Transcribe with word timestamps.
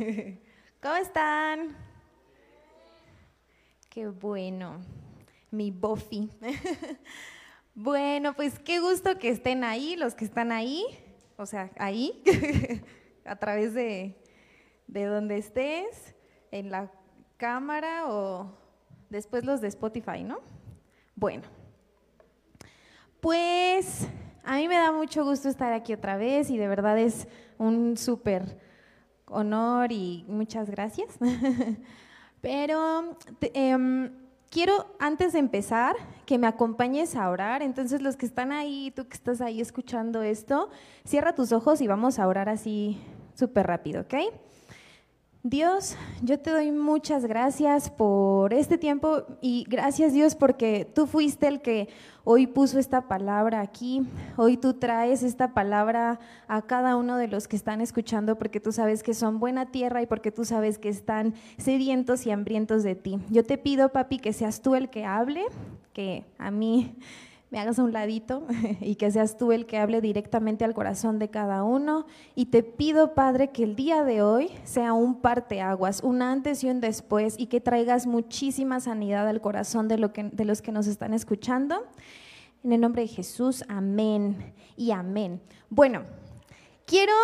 ¿Cómo 0.82 0.94
están? 0.96 1.76
Qué 3.90 4.08
bueno, 4.08 4.80
mi 5.50 5.70
Buffy. 5.70 6.30
bueno, 7.74 8.34
pues 8.34 8.58
qué 8.60 8.80
gusto 8.80 9.18
que 9.18 9.28
estén 9.28 9.62
ahí, 9.64 9.96
los 9.96 10.14
que 10.14 10.24
están 10.24 10.52
ahí, 10.52 10.84
o 11.36 11.44
sea, 11.44 11.70
ahí, 11.78 12.22
a 13.24 13.36
través 13.36 13.74
de, 13.74 14.16
de 14.86 15.04
donde 15.04 15.36
estés, 15.36 16.14
en 16.50 16.70
la 16.70 16.90
cámara 17.36 18.08
o 18.08 18.56
después 19.10 19.44
los 19.44 19.60
de 19.60 19.68
Spotify, 19.68 20.24
¿no? 20.24 20.40
Bueno, 21.14 21.42
pues 23.20 24.08
a 24.44 24.56
mí 24.56 24.66
me 24.66 24.76
da 24.76 24.92
mucho 24.92 25.24
gusto 25.24 25.48
estar 25.48 25.72
aquí 25.72 25.92
otra 25.92 26.16
vez 26.16 26.48
y 26.48 26.56
de 26.56 26.68
verdad 26.68 26.98
es 26.98 27.28
un 27.58 27.98
súper 27.98 28.69
honor 29.30 29.92
y 29.92 30.24
muchas 30.28 30.70
gracias. 30.70 31.18
Pero 32.40 33.16
em, 33.40 34.10
quiero, 34.50 34.86
antes 34.98 35.32
de 35.32 35.38
empezar, 35.38 35.96
que 36.26 36.38
me 36.38 36.46
acompañes 36.46 37.16
a 37.16 37.28
orar. 37.30 37.62
Entonces, 37.62 38.02
los 38.02 38.16
que 38.16 38.26
están 38.26 38.52
ahí, 38.52 38.92
tú 38.94 39.06
que 39.08 39.14
estás 39.14 39.40
ahí 39.40 39.60
escuchando 39.60 40.22
esto, 40.22 40.70
cierra 41.04 41.34
tus 41.34 41.52
ojos 41.52 41.80
y 41.80 41.86
vamos 41.86 42.18
a 42.18 42.26
orar 42.26 42.48
así 42.48 43.00
súper 43.34 43.66
rápido, 43.66 44.02
¿ok? 44.02 44.14
Dios, 45.42 45.96
yo 46.22 46.38
te 46.38 46.50
doy 46.50 46.70
muchas 46.70 47.24
gracias 47.24 47.88
por 47.88 48.52
este 48.52 48.76
tiempo 48.76 49.22
y 49.40 49.64
gracias 49.66 50.12
Dios 50.12 50.34
porque 50.34 50.86
tú 50.94 51.06
fuiste 51.06 51.48
el 51.48 51.62
que 51.62 51.88
hoy 52.24 52.46
puso 52.46 52.78
esta 52.78 53.08
palabra 53.08 53.62
aquí. 53.62 54.02
Hoy 54.36 54.58
tú 54.58 54.74
traes 54.74 55.22
esta 55.22 55.54
palabra 55.54 56.20
a 56.46 56.60
cada 56.60 56.94
uno 56.96 57.16
de 57.16 57.26
los 57.26 57.48
que 57.48 57.56
están 57.56 57.80
escuchando 57.80 58.36
porque 58.36 58.60
tú 58.60 58.70
sabes 58.70 59.02
que 59.02 59.14
son 59.14 59.40
buena 59.40 59.70
tierra 59.70 60.02
y 60.02 60.06
porque 60.06 60.30
tú 60.30 60.44
sabes 60.44 60.76
que 60.76 60.90
están 60.90 61.32
sedientos 61.56 62.26
y 62.26 62.32
hambrientos 62.32 62.82
de 62.82 62.94
ti. 62.94 63.18
Yo 63.30 63.42
te 63.42 63.56
pido, 63.56 63.88
papi, 63.88 64.18
que 64.18 64.34
seas 64.34 64.60
tú 64.60 64.74
el 64.74 64.90
que 64.90 65.06
hable, 65.06 65.46
que 65.94 66.26
a 66.36 66.50
mí 66.50 66.98
me 67.50 67.58
hagas 67.58 67.78
a 67.78 67.82
un 67.82 67.92
ladito 67.92 68.46
y 68.80 68.94
que 68.94 69.10
seas 69.10 69.36
tú 69.36 69.52
el 69.52 69.66
que 69.66 69.78
hable 69.78 70.00
directamente 70.00 70.64
al 70.64 70.74
corazón 70.74 71.18
de 71.18 71.28
cada 71.28 71.64
uno. 71.64 72.06
Y 72.34 72.46
te 72.46 72.62
pido, 72.62 73.14
Padre, 73.14 73.50
que 73.50 73.64
el 73.64 73.74
día 73.76 74.04
de 74.04 74.22
hoy 74.22 74.50
sea 74.62 74.92
un 74.92 75.20
parteaguas, 75.20 76.02
un 76.02 76.22
antes 76.22 76.62
y 76.62 76.70
un 76.70 76.80
después, 76.80 77.34
y 77.38 77.46
que 77.46 77.60
traigas 77.60 78.06
muchísima 78.06 78.80
sanidad 78.80 79.28
al 79.28 79.40
corazón 79.40 79.88
de, 79.88 79.98
lo 79.98 80.12
que, 80.12 80.24
de 80.24 80.44
los 80.44 80.62
que 80.62 80.72
nos 80.72 80.86
están 80.86 81.12
escuchando. 81.12 81.86
En 82.62 82.72
el 82.72 82.80
nombre 82.80 83.02
de 83.02 83.08
Jesús, 83.08 83.64
amén 83.68 84.54
y 84.76 84.92
amén. 84.92 85.40
Bueno, 85.70 86.02
quiero, 86.86 87.14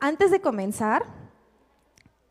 antes 0.00 0.30
de 0.30 0.40
comenzar, 0.40 1.04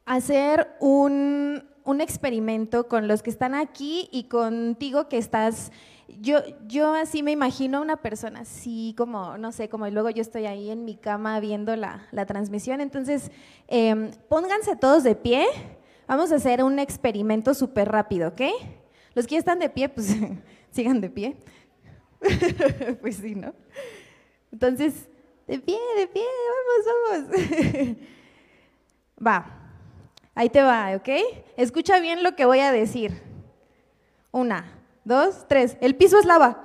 hacer 0.05 0.75
un, 0.79 1.63
un 1.89 2.01
experimento 2.01 2.87
con 2.87 3.07
los 3.07 3.23
que 3.23 3.31
están 3.31 3.55
aquí 3.55 4.09
y 4.11 4.25
contigo 4.25 5.09
que 5.09 5.17
estás 5.17 5.71
yo, 6.21 6.39
yo 6.67 6.93
así 6.93 7.23
me 7.23 7.31
imagino 7.31 7.79
a 7.79 7.81
una 7.81 7.97
persona 7.97 8.41
así 8.41 8.93
como, 8.95 9.37
no 9.37 9.51
sé, 9.51 9.69
como 9.69 9.87
luego 9.89 10.09
yo 10.09 10.21
estoy 10.21 10.45
ahí 10.45 10.69
en 10.69 10.85
mi 10.85 10.95
cama 10.95 11.39
viendo 11.39 11.75
la, 11.75 12.07
transmisión. 12.27 12.81
Entonces, 12.81 13.31
em, 13.67 14.11
pónganse 14.27 14.75
todos 14.75 15.03
de 15.03 15.15
pie. 15.15 15.47
Vamos 16.07 16.31
a 16.31 16.35
hacer 16.35 16.63
un 16.63 16.79
experimento 16.79 17.53
súper 17.53 17.89
rápido, 17.89 18.29
¿ok? 18.29 18.41
Los 19.15 19.25
que 19.25 19.33
ya 19.33 19.39
están 19.39 19.59
de 19.59 19.69
pie, 19.69 19.89
pues 19.89 20.15
sigan 20.71 21.01
de 21.01 21.09
pie. 21.09 21.37
pues 23.01 23.15
sí, 23.17 23.35
¿no? 23.35 23.53
Entonces, 24.51 25.07
de 25.47 25.59
pie, 25.59 25.79
de 25.97 26.07
pie, 26.07 26.25
vamos, 27.09 27.29
vamos. 27.29 27.97
va, 29.25 29.58
ahí 30.39 30.49
te 30.49 30.61
va, 30.61 30.95
¿ok? 30.95 31.09
Escucha 31.57 31.99
bien 31.99 32.23
lo 32.23 32.33
que 32.37 32.45
voy 32.45 32.59
a 32.59 32.71
decir. 32.71 33.21
Una, 34.31 34.71
dos, 35.03 35.45
tres. 35.49 35.75
El 35.81 35.97
piso 35.97 36.17
es 36.17 36.23
lava. 36.23 36.63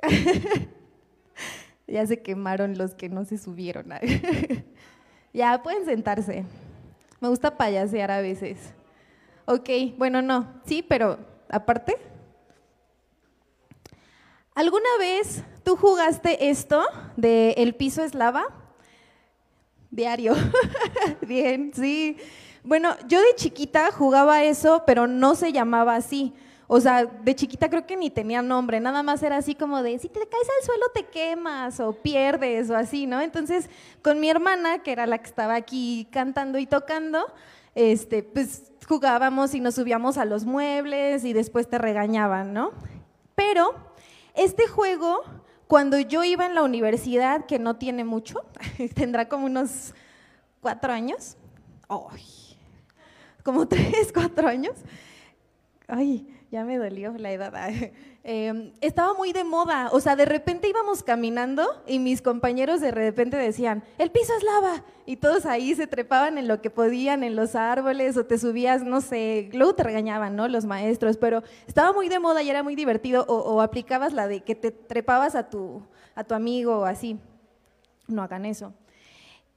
ya 1.86 2.06
se 2.06 2.22
quemaron 2.22 2.78
los 2.78 2.94
que 2.94 3.10
no 3.10 3.26
se 3.26 3.36
subieron. 3.36 3.90
ya, 5.34 5.62
pueden 5.62 5.84
sentarse. 5.84 6.46
Me 7.20 7.28
gusta 7.28 7.58
payasear 7.58 8.10
a 8.10 8.22
veces. 8.22 8.72
Ok, 9.44 9.68
bueno, 9.98 10.22
no, 10.22 10.50
sí, 10.64 10.82
pero 10.82 11.18
aparte. 11.50 11.98
¿Alguna 14.54 14.88
vez 14.98 15.42
tú 15.62 15.76
jugaste 15.76 16.48
esto 16.48 16.86
de 17.18 17.50
el 17.58 17.74
piso 17.74 18.02
es 18.02 18.14
lava? 18.14 18.65
Diario. 19.96 20.34
Bien, 21.22 21.72
sí. 21.74 22.18
Bueno, 22.62 22.94
yo 23.08 23.18
de 23.20 23.34
chiquita 23.34 23.90
jugaba 23.90 24.44
eso, 24.44 24.84
pero 24.86 25.06
no 25.06 25.34
se 25.34 25.52
llamaba 25.52 25.96
así. 25.96 26.34
O 26.68 26.80
sea, 26.80 27.06
de 27.06 27.34
chiquita 27.34 27.70
creo 27.70 27.86
que 27.86 27.96
ni 27.96 28.10
tenía 28.10 28.42
nombre, 28.42 28.78
nada 28.80 29.02
más 29.02 29.22
era 29.22 29.36
así 29.36 29.54
como 29.54 29.82
de, 29.82 29.98
si 29.98 30.08
te 30.08 30.18
caes 30.18 30.48
al 30.58 30.66
suelo 30.66 30.84
te 30.92 31.06
quemas 31.06 31.78
o 31.78 31.92
pierdes 31.92 32.68
o 32.70 32.76
así, 32.76 33.06
¿no? 33.06 33.20
Entonces, 33.20 33.70
con 34.02 34.18
mi 34.18 34.28
hermana, 34.28 34.82
que 34.82 34.92
era 34.92 35.06
la 35.06 35.18
que 35.18 35.26
estaba 35.26 35.54
aquí 35.54 36.08
cantando 36.10 36.58
y 36.58 36.66
tocando, 36.66 37.24
este, 37.76 38.24
pues 38.24 38.72
jugábamos 38.88 39.54
y 39.54 39.60
nos 39.60 39.76
subíamos 39.76 40.18
a 40.18 40.24
los 40.24 40.44
muebles 40.44 41.24
y 41.24 41.32
después 41.32 41.70
te 41.70 41.78
regañaban, 41.78 42.52
¿no? 42.52 42.72
Pero 43.36 43.74
este 44.34 44.66
juego, 44.66 45.22
cuando 45.66 45.98
yo 45.98 46.22
iba 46.24 46.46
en 46.46 46.54
la 46.54 46.62
universidad, 46.62 47.46
que 47.46 47.58
no 47.58 47.76
tiene 47.76 48.04
mucho, 48.04 48.44
tendrá 48.94 49.28
como 49.28 49.46
unos 49.46 49.94
cuatro 50.60 50.92
años, 50.92 51.36
¡ay! 51.88 52.56
como 53.46 53.68
tres, 53.68 54.12
cuatro 54.12 54.48
años. 54.48 54.74
Ay, 55.86 56.26
ya 56.56 56.64
me 56.64 56.78
dolió 56.78 57.12
la 57.18 57.32
edad. 57.32 57.70
Em, 58.28 58.72
estaba 58.80 59.14
muy 59.14 59.32
de 59.32 59.44
moda, 59.44 59.88
o 59.92 60.00
sea, 60.00 60.16
de 60.16 60.24
repente 60.24 60.68
íbamos 60.68 61.04
caminando 61.04 61.62
y 61.86 62.00
mis 62.00 62.20
compañeros 62.20 62.80
de 62.80 62.90
repente 62.90 63.36
decían, 63.36 63.84
el 63.98 64.10
piso 64.10 64.32
es 64.36 64.42
lava, 64.42 64.82
y 65.04 65.18
todos 65.18 65.46
ahí 65.46 65.76
se 65.76 65.86
trepaban 65.86 66.36
en 66.36 66.48
lo 66.48 66.60
que 66.60 66.68
podían, 66.68 67.22
en 67.22 67.36
los 67.36 67.54
árboles, 67.54 68.16
o 68.16 68.26
te 68.26 68.36
subías, 68.36 68.82
no 68.82 69.00
sé, 69.00 69.48
luego 69.52 69.76
te 69.76 69.84
regañaban, 69.84 70.34
¿no? 70.34 70.48
Los 70.48 70.64
maestros, 70.64 71.18
pero 71.18 71.44
estaba 71.68 71.92
muy 71.92 72.08
de 72.08 72.18
moda 72.18 72.42
y 72.42 72.50
era 72.50 72.64
muy 72.64 72.74
divertido, 72.74 73.24
o, 73.28 73.36
o 73.36 73.60
aplicabas 73.60 74.12
la 74.12 74.26
de 74.26 74.40
que 74.40 74.56
te 74.56 74.72
trepabas 74.72 75.36
a 75.36 75.48
tu, 75.48 75.82
a 76.16 76.24
tu 76.24 76.34
amigo 76.34 76.80
o 76.80 76.84
así. 76.84 77.20
No 78.08 78.22
hagan 78.24 78.44
eso. 78.44 78.72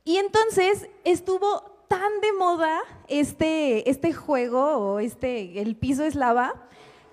Y 0.03 0.17
entonces 0.17 0.87
estuvo 1.05 1.79
tan 1.89 2.21
de 2.21 2.33
moda 2.33 2.79
este, 3.07 3.89
este 3.89 4.13
juego 4.13 4.77
o 4.77 4.99
este, 4.99 5.59
el 5.59 5.75
piso 5.75 6.03
es 6.03 6.13
lava, 6.13 6.67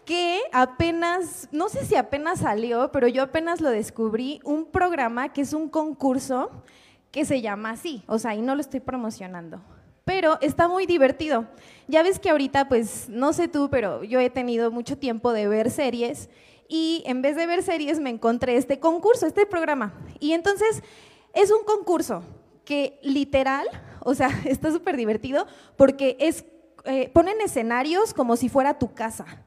que 0.06 0.40
apenas, 0.52 1.48
no 1.50 1.68
sé 1.68 1.84
si 1.84 1.96
apenas 1.96 2.38
salió, 2.38 2.90
pero 2.92 3.08
yo 3.08 3.24
apenas 3.24 3.60
lo 3.60 3.70
descubrí, 3.70 4.40
un 4.44 4.64
programa 4.64 5.32
que 5.32 5.42
es 5.42 5.52
un 5.52 5.68
concurso 5.68 6.62
que 7.10 7.24
se 7.24 7.42
llama 7.42 7.70
así, 7.70 8.04
o 8.06 8.18
sea, 8.18 8.34
y 8.34 8.40
no 8.40 8.54
lo 8.54 8.60
estoy 8.60 8.80
promocionando, 8.80 9.60
pero 10.04 10.38
está 10.40 10.68
muy 10.68 10.86
divertido. 10.86 11.46
Ya 11.88 12.04
ves 12.04 12.20
que 12.20 12.30
ahorita, 12.30 12.68
pues, 12.68 13.08
no 13.08 13.32
sé 13.32 13.48
tú, 13.48 13.68
pero 13.68 14.04
yo 14.04 14.20
he 14.20 14.30
tenido 14.30 14.70
mucho 14.70 14.96
tiempo 14.96 15.32
de 15.32 15.48
ver 15.48 15.70
series 15.70 16.30
y 16.68 17.02
en 17.06 17.20
vez 17.20 17.34
de 17.34 17.46
ver 17.46 17.64
series 17.64 17.98
me 17.98 18.10
encontré 18.10 18.56
este 18.56 18.78
concurso, 18.78 19.26
este 19.26 19.44
programa. 19.44 19.92
Y 20.20 20.32
entonces 20.32 20.82
es 21.34 21.50
un 21.50 21.64
concurso 21.64 22.22
que 22.64 23.00
literal, 23.02 23.66
o 24.04 24.14
sea, 24.14 24.28
está 24.44 24.70
súper 24.70 24.96
divertido 24.96 25.46
porque 25.76 26.16
es, 26.20 26.44
eh, 26.84 27.10
ponen 27.12 27.40
escenarios 27.40 28.14
como 28.14 28.36
si 28.36 28.48
fuera 28.48 28.78
tu 28.78 28.94
casa. 28.94 29.45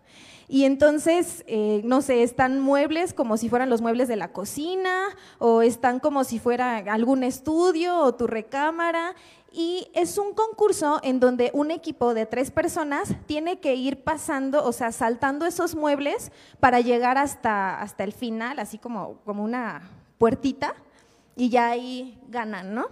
Y 0.51 0.65
entonces, 0.65 1.43
eh, 1.45 1.81
no 1.85 2.01
sé, 2.01 2.23
están 2.23 2.59
muebles 2.59 3.13
como 3.13 3.37
si 3.37 3.49
fueran 3.49 3.69
los 3.69 3.81
muebles 3.81 4.07
de 4.07 4.15
la 4.15 4.33
cocina, 4.33 5.05
o 5.37 5.61
están 5.61 5.99
como 5.99 6.23
si 6.23 6.39
fuera 6.39 6.77
algún 6.77 7.23
estudio 7.23 7.99
o 7.99 8.15
tu 8.15 8.25
recámara. 8.25 9.13
Y 9.51 9.89
es 9.93 10.17
un 10.17 10.33
concurso 10.33 10.99
en 11.03 11.19
donde 11.19 11.51
un 11.53 11.69
equipo 11.69 12.15
de 12.15 12.25
tres 12.25 12.49
personas 12.49 13.13
tiene 13.27 13.59
que 13.59 13.75
ir 13.75 14.03
pasando, 14.03 14.65
o 14.65 14.71
sea, 14.71 14.91
saltando 14.91 15.45
esos 15.45 15.75
muebles 15.75 16.31
para 16.59 16.81
llegar 16.81 17.19
hasta, 17.19 17.79
hasta 17.79 18.03
el 18.03 18.11
final, 18.11 18.57
así 18.57 18.79
como, 18.79 19.19
como 19.25 19.43
una 19.43 19.87
puertita, 20.17 20.73
y 21.35 21.49
ya 21.49 21.69
ahí 21.69 22.19
ganan, 22.27 22.73
¿no? 22.73 22.87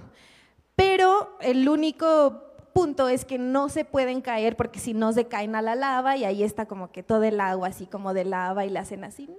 Pero 0.75 1.35
el 1.41 1.67
único 1.67 2.46
punto 2.77 3.09
es 3.09 3.25
que 3.25 3.39
no 3.39 3.69
se 3.69 3.85
pueden 3.85 4.21
caer 4.21 4.55
porque 4.55 4.79
si 4.79 4.93
no 4.93 5.11
se 5.11 5.25
caen 5.25 5.55
a 5.55 5.63
la 5.63 5.73
lava 5.73 6.15
y 6.15 6.25
ahí 6.25 6.43
está 6.43 6.67
como 6.67 6.91
que 6.91 7.01
todo 7.01 7.23
el 7.23 7.41
agua 7.41 7.69
así 7.69 7.87
como 7.87 8.13
de 8.13 8.23
lava 8.23 8.67
y 8.67 8.69
la 8.69 8.81
hacen 8.81 9.03
así, 9.03 9.25
no, 9.25 9.33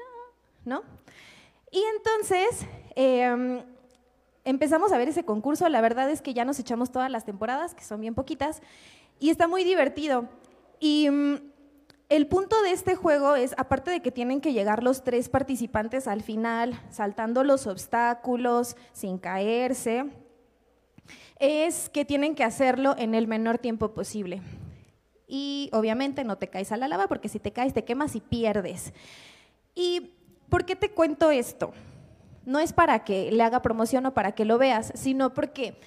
¿no? 0.64 0.82
Y 1.70 1.80
entonces 1.96 2.66
em, 2.96 3.62
empezamos 4.44 4.90
a 4.90 4.98
ver 4.98 5.08
ese 5.08 5.24
concurso, 5.24 5.68
la 5.68 5.80
verdad 5.80 6.10
es 6.10 6.20
que 6.20 6.34
ya 6.34 6.44
nos 6.44 6.58
echamos 6.58 6.90
todas 6.90 7.12
las 7.12 7.24
temporadas, 7.24 7.76
que 7.76 7.84
son 7.84 8.00
bien 8.00 8.16
poquitas, 8.16 8.60
y 9.20 9.30
está 9.30 9.46
muy 9.46 9.62
divertido. 9.62 10.28
Y 10.80 11.08
mm, 11.08 11.36
el 12.08 12.26
punto 12.26 12.60
de 12.62 12.72
este 12.72 12.96
juego 12.96 13.36
es, 13.36 13.54
aparte 13.56 13.92
de 13.92 14.02
que 14.02 14.10
tienen 14.10 14.40
que 14.40 14.52
llegar 14.52 14.82
los 14.82 15.04
tres 15.04 15.28
participantes 15.28 16.08
al 16.08 16.22
final, 16.24 16.80
saltando 16.90 17.44
los 17.44 17.68
obstáculos, 17.68 18.76
sin 18.92 19.16
caerse, 19.16 20.06
es 21.38 21.88
que 21.88 22.04
tienen 22.04 22.34
que 22.34 22.44
hacerlo 22.44 22.94
en 22.98 23.14
el 23.14 23.26
menor 23.26 23.58
tiempo 23.58 23.92
posible. 23.92 24.42
Y 25.26 25.68
obviamente 25.72 26.24
no 26.24 26.38
te 26.38 26.48
caes 26.48 26.72
a 26.72 26.76
la 26.76 26.88
lava 26.88 27.06
porque 27.06 27.28
si 27.28 27.38
te 27.38 27.52
caes 27.52 27.74
te 27.74 27.84
quemas 27.84 28.16
y 28.16 28.20
pierdes. 28.20 28.92
¿Y 29.74 30.12
por 30.48 30.64
qué 30.64 30.74
te 30.74 30.90
cuento 30.90 31.30
esto? 31.30 31.72
No 32.46 32.58
es 32.58 32.72
para 32.72 33.04
que 33.04 33.30
le 33.30 33.42
haga 33.42 33.60
promoción 33.60 34.06
o 34.06 34.14
para 34.14 34.32
que 34.32 34.44
lo 34.44 34.56
veas, 34.56 34.92
sino 34.94 35.34
porque 35.34 35.78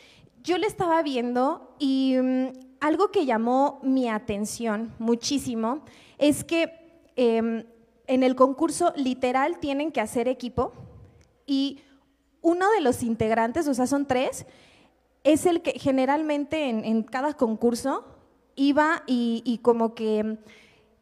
yo 0.44 0.58
le 0.58 0.68
estaba 0.68 1.02
viendo 1.02 1.76
y 1.80 2.16
mm, 2.22 2.48
algo 2.80 3.12
que 3.12 3.26
llamó 3.26 3.80
mi 3.84 4.10
atención 4.10 4.94
muchísimo 5.00 5.84
es 6.18 6.44
que 6.44 6.72
em, 7.16 7.64
en 8.08 8.24
el 8.24 8.36
concurso 8.36 8.94
literal 8.96 9.60
tienen 9.60 9.92
que 9.92 10.02
hacer 10.02 10.28
equipo 10.28 10.72
y 11.46 11.80
uno 12.42 12.70
de 12.72 12.82
los 12.82 13.04
integrantes, 13.04 13.68
o 13.68 13.74
sea, 13.74 13.88
son 13.88 14.06
tres, 14.06 14.46
es 15.24 15.46
el 15.46 15.62
que 15.62 15.74
generalmente 15.74 16.70
en, 16.70 17.04
cada 17.04 17.34
concurso 17.34 18.06
iba 18.56 19.04
y, 19.06 19.60
como 19.62 19.94
que 19.94 20.38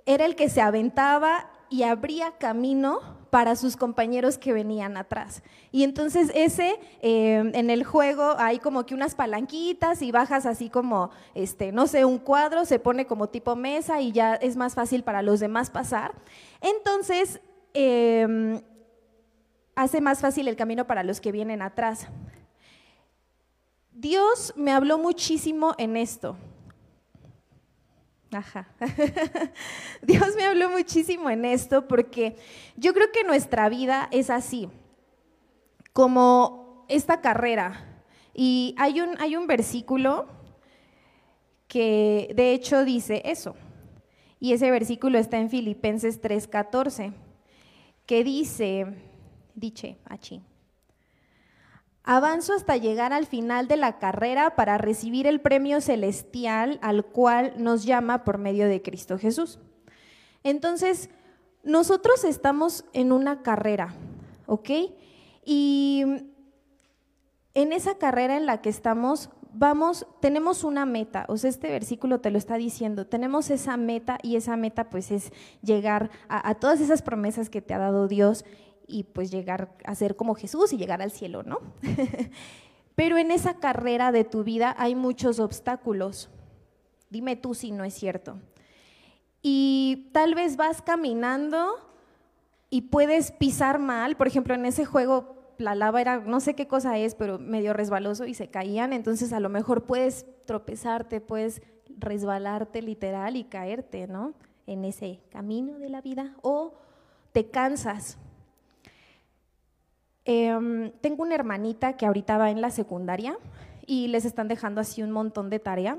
era 0.05 0.25
el 0.25 0.35
que 0.35 0.49
se 0.49 0.61
aventaba 0.61 1.49
y 1.69 1.83
abría 1.83 2.31
camino 2.37 2.99
para 3.29 3.55
sus 3.55 3.77
compañeros 3.77 4.39
que 4.39 4.53
venían 4.53 4.97
atrás. 4.97 5.43
Y 5.71 5.83
entonces 5.83 6.31
ese, 6.33 6.79
eh, 7.01 7.51
en 7.53 7.69
el 7.69 7.83
juego 7.83 8.35
hay 8.39 8.57
como 8.57 8.85
que 8.87 8.95
unas 8.95 9.13
palanquitas 9.13 10.01
y 10.01 10.11
bajas 10.11 10.47
así 10.47 10.69
como, 10.69 11.11
este, 11.35 11.71
no 11.71 11.85
sé, 11.85 12.05
un 12.05 12.17
cuadro, 12.17 12.65
se 12.65 12.79
pone 12.79 13.05
como 13.05 13.29
tipo 13.29 13.55
mesa 13.55 14.01
y 14.01 14.11
ya 14.11 14.33
es 14.33 14.57
más 14.57 14.73
fácil 14.73 15.03
para 15.03 15.21
los 15.21 15.39
demás 15.39 15.69
pasar. 15.69 16.15
Entonces, 16.59 17.39
em, 17.73 18.61
hace 19.75 20.01
más 20.01 20.21
fácil 20.21 20.47
el 20.47 20.55
camino 20.55 20.87
para 20.87 21.03
los 21.03 21.21
que 21.21 21.31
vienen 21.31 21.61
atrás. 21.61 22.07
Dios 23.99 24.53
me 24.55 24.71
habló 24.71 24.97
muchísimo 24.97 25.75
en 25.77 25.97
esto. 25.97 26.37
Ajá. 28.31 28.69
Dios 30.01 30.35
me 30.37 30.45
habló 30.45 30.69
muchísimo 30.69 31.29
en 31.29 31.43
esto 31.43 31.85
porque 31.85 32.37
yo 32.77 32.93
creo 32.93 33.11
que 33.11 33.25
nuestra 33.25 33.67
vida 33.67 34.07
es 34.11 34.29
así, 34.29 34.69
como 35.91 36.85
esta 36.87 37.19
carrera. 37.19 38.03
Y 38.33 38.73
hay 38.77 39.01
un, 39.01 39.19
hay 39.19 39.35
un 39.35 39.47
versículo 39.47 40.27
que 41.67 42.31
de 42.35 42.53
hecho 42.53 42.85
dice 42.85 43.21
eso. 43.25 43.57
Y 44.39 44.53
ese 44.53 44.71
versículo 44.71 45.17
está 45.17 45.39
en 45.39 45.49
Filipenses 45.49 46.21
3:14, 46.21 47.11
que 48.05 48.23
dice, 48.23 48.85
dice, 49.55 49.97
achí. 50.05 50.41
Avanzo 52.03 52.53
hasta 52.53 52.77
llegar 52.77 53.13
al 53.13 53.25
final 53.25 53.67
de 53.67 53.77
la 53.77 53.99
carrera 53.99 54.55
para 54.55 54.77
recibir 54.77 55.27
el 55.27 55.41
premio 55.41 55.81
celestial 55.81 56.79
al 56.81 57.05
cual 57.05 57.53
nos 57.57 57.83
llama 57.83 58.23
por 58.23 58.37
medio 58.37 58.67
de 58.67 58.81
Cristo 58.81 59.17
Jesús. 59.17 59.59
Entonces, 60.43 61.09
nosotros 61.63 62.23
estamos 62.23 62.85
en 62.93 63.11
una 63.11 63.43
carrera, 63.43 63.93
¿ok? 64.45 64.69
Y 65.45 66.03
en 67.53 67.73
esa 67.73 67.97
carrera 67.97 68.37
en 68.37 68.45
la 68.45 68.61
que 68.61 68.69
estamos, 68.69 69.29
vamos, 69.51 70.07
tenemos 70.21 70.63
una 70.63 70.85
meta, 70.85 71.25
o 71.27 71.37
sea, 71.37 71.49
este 71.49 71.69
versículo 71.69 72.21
te 72.21 72.31
lo 72.31 72.37
está 72.37 72.55
diciendo, 72.55 73.07
tenemos 73.07 73.49
esa 73.49 73.75
meta 73.75 74.17
y 74.23 74.35
esa 74.35 74.55
meta 74.55 74.89
pues 74.89 75.11
es 75.11 75.31
llegar 75.61 76.09
a, 76.29 76.47
a 76.49 76.55
todas 76.55 76.79
esas 76.79 77.01
promesas 77.01 77.49
que 77.49 77.61
te 77.61 77.73
ha 77.73 77.79
dado 77.79 78.07
Dios 78.07 78.45
y 78.89 79.03
pues 79.03 79.31
llegar 79.31 79.77
a 79.85 79.95
ser 79.95 80.15
como 80.15 80.35
Jesús 80.35 80.73
y 80.73 80.77
llegar 80.77 81.01
al 81.01 81.11
cielo, 81.11 81.43
¿no? 81.43 81.59
Pero 82.95 83.17
en 83.17 83.31
esa 83.31 83.55
carrera 83.55 84.11
de 84.11 84.25
tu 84.25 84.43
vida 84.43 84.75
hay 84.77 84.95
muchos 84.95 85.39
obstáculos. 85.39 86.29
Dime 87.09 87.35
tú 87.37 87.53
si 87.53 87.71
no 87.71 87.85
es 87.85 87.93
cierto. 87.93 88.37
Y 89.41 90.09
tal 90.11 90.35
vez 90.35 90.57
vas 90.57 90.81
caminando 90.81 91.75
y 92.69 92.81
puedes 92.81 93.31
pisar 93.31 93.79
mal. 93.79 94.17
Por 94.17 94.27
ejemplo, 94.27 94.53
en 94.53 94.65
ese 94.65 94.83
juego 94.83 95.53
la 95.57 95.75
lava 95.75 96.01
era, 96.01 96.19
no 96.19 96.39
sé 96.39 96.55
qué 96.55 96.67
cosa 96.67 96.97
es, 96.97 97.15
pero 97.15 97.39
medio 97.39 97.73
resbaloso 97.73 98.25
y 98.25 98.33
se 98.33 98.49
caían. 98.49 98.91
Entonces 98.91 99.31
a 99.31 99.39
lo 99.39 99.49
mejor 99.49 99.85
puedes 99.85 100.25
tropezarte, 100.45 101.21
puedes 101.21 101.61
resbalarte 101.87 102.81
literal 102.81 103.35
y 103.35 103.45
caerte, 103.45 104.07
¿no? 104.07 104.33
En 104.67 104.83
ese 104.83 105.21
camino 105.31 105.79
de 105.79 105.89
la 105.89 106.01
vida. 106.01 106.35
O 106.41 106.73
te 107.31 107.49
cansas 107.49 108.17
Em, 110.31 110.91
tengo 111.01 111.23
una 111.23 111.33
hermanita 111.33 111.97
que 111.97 112.05
ahorita 112.05 112.37
va 112.37 112.51
en 112.51 112.61
la 112.61 112.69
secundaria 112.69 113.35
y 113.87 114.09
les 114.09 114.25
están 114.25 114.47
dejando 114.47 114.79
así 114.79 115.01
un 115.01 115.09
montón 115.09 115.49
de 115.49 115.57
tarea. 115.57 115.97